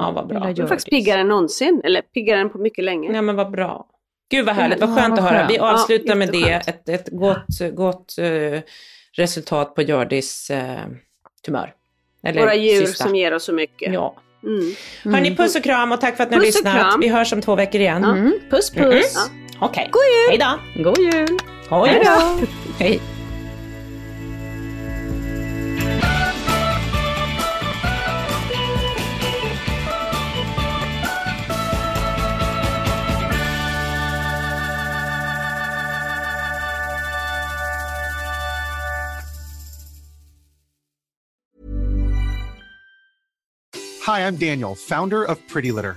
Ja, 0.01 0.13
vad 0.15 0.27
bra. 0.27 0.35
lilla 0.35 0.39
Hon 0.41 0.43
är 0.43 0.47
Hjördis. 0.55 0.69
faktiskt 0.69 0.91
piggare 0.91 1.21
än 1.21 1.29
någonsin, 1.29 1.81
eller 1.85 2.03
piggare 2.03 2.41
än 2.41 2.51
på 2.51 2.59
mycket 2.59 2.85
länge. 2.85 3.13
Nej 3.13 3.23
men 3.23 3.37
vad 3.37 3.51
bra. 3.51 3.87
Gud 4.31 4.47
vad 4.47 4.55
härligt, 4.55 4.81
vad 4.81 4.91
Ja, 4.91 4.95
skönt 4.97 5.11
vad 5.11 5.19
att 5.19 5.25
höra. 5.25 5.39
skönt. 5.39 5.51
Vi 5.51 5.59
avslutar 5.59 6.09
Ja, 6.09 6.15
med 6.15 6.29
det, 6.33 6.39
jätteskönt. 6.39 6.89
ett, 6.89 7.01
ett 7.01 7.09
gott, 7.13 7.75
gott 7.75 8.19
eh, 8.19 8.61
resultat 9.13 9.75
på 9.75 9.83
Hjördis 9.83 10.51
eh, 10.51 10.79
tumör. 11.47 11.75
Eller 12.23 12.41
Våra 12.41 12.55
djur 12.55 12.87
cysta. 12.87 13.05
som 13.05 13.17
ger 13.17 13.35
oss 13.35 13.45
så 13.45 13.53
mycket. 13.53 13.93
Ja. 13.93 14.15
Mm. 14.43 15.15
Hörni, 15.15 15.37
puss 15.37 15.57
och 15.57 15.63
kram 15.63 15.93
och 15.93 16.01
tack 16.01 16.17
för 16.17 16.25
att 16.25 16.31
ni 16.31 16.37
har 16.37 16.43
Puss 16.45 16.57
och 16.61 16.65
lyssnat. 16.65 16.81
kram. 16.91 17.01
Vi 17.01 17.09
hörs 17.09 17.33
om 17.33 17.41
två 17.41 17.55
veckor 17.55 17.81
igen. 17.81 18.05
Mm. 18.05 18.33
Puss 18.51 18.71
puss! 18.71 19.13
Ja. 19.15 19.21
Okej, 19.63 19.89
God 19.93 20.03
jul! 20.03 20.29
hej 20.29 20.39
då! 20.39 20.83
God 20.83 20.99
jul! 20.99 21.39
Hej 21.71 22.03
då! 22.05 22.47
Hej. 22.79 23.01
Hi, 44.07 44.27
I'm 44.27 44.37
Daniel, 44.37 44.75
founder 44.75 45.23
of 45.23 45.39
Pretty 45.47 45.71
Litter. 45.71 45.97